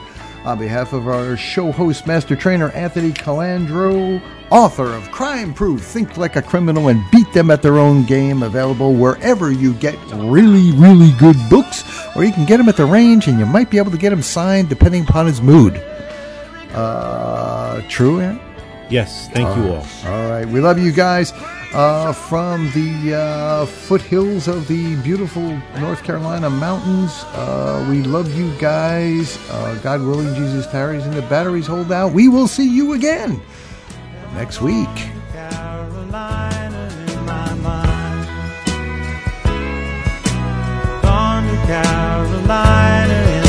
On 0.46 0.58
behalf 0.58 0.92
of 0.92 1.08
our 1.08 1.36
show 1.36 1.72
host, 1.72 2.06
master 2.06 2.36
trainer 2.36 2.70
Anthony 2.70 3.10
Colandro, 3.10 4.22
author 4.50 4.94
of 4.94 5.10
Crime 5.10 5.52
Proof, 5.52 5.82
Think 5.82 6.16
Like 6.16 6.36
a 6.36 6.42
Criminal 6.42 6.88
and 6.88 7.02
Beat 7.10 7.30
Them 7.32 7.50
at 7.50 7.62
Their 7.62 7.78
Own 7.78 8.04
Game, 8.04 8.44
available 8.44 8.94
wherever 8.94 9.50
you 9.50 9.74
get 9.74 9.96
really, 10.12 10.70
really 10.72 11.10
good 11.18 11.36
books, 11.50 11.84
or 12.14 12.24
you 12.24 12.32
can 12.32 12.46
get 12.46 12.58
them 12.58 12.68
at 12.68 12.76
the 12.76 12.86
range 12.86 13.26
and 13.26 13.38
you 13.38 13.44
might 13.44 13.70
be 13.70 13.76
able 13.76 13.90
to 13.90 13.98
get 13.98 14.10
them 14.10 14.22
signed 14.22 14.68
depending 14.68 15.02
upon 15.02 15.26
his 15.26 15.42
mood. 15.42 15.82
Uh, 16.76 17.80
true, 17.88 18.20
Aaron? 18.20 18.40
Yes, 18.88 19.28
thank 19.30 19.48
all 19.48 19.56
you 19.56 19.72
all. 19.72 19.86
All 20.06 20.30
right. 20.30 20.46
we 20.46 20.60
love 20.60 20.78
you 20.78 20.92
guys 20.92 21.32
uh, 21.72 22.12
from 22.12 22.70
the 22.70 23.14
uh, 23.14 23.66
foothills 23.66 24.46
of 24.46 24.68
the 24.68 24.94
beautiful 25.02 25.60
North 25.78 26.04
Carolina 26.04 26.48
mountains. 26.48 27.24
Uh, 27.34 27.86
we 27.90 28.02
love 28.02 28.32
you 28.38 28.52
guys. 28.58 29.38
Uh, 29.50 29.78
God 29.82 30.02
willing, 30.02 30.34
Jesus 30.34 30.66
tarries 30.68 31.04
and 31.04 31.14
the 31.14 31.22
batteries 31.22 31.66
hold 31.66 31.90
out. 31.90 32.12
We 32.12 32.28
will 32.28 32.48
see 32.48 32.68
you 32.68 32.92
again 32.92 33.40
next 34.34 34.60
week. 34.60 34.88
Carolina 35.32 36.90
in 37.08 37.24
my 37.26 37.54
mind. 37.54 37.96
Carolina 41.66 43.45